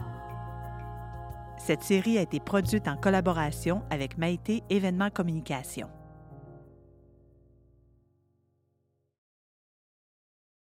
Cette 1.59 1.83
série 1.83 2.19
a 2.19 2.23
été 2.23 2.41
produite 2.41 2.89
en 2.89 2.97
collaboration 2.97 3.83
avec 3.91 4.19
Maïté 4.19 4.63
Événements 4.71 5.11
Communication. 5.11 5.89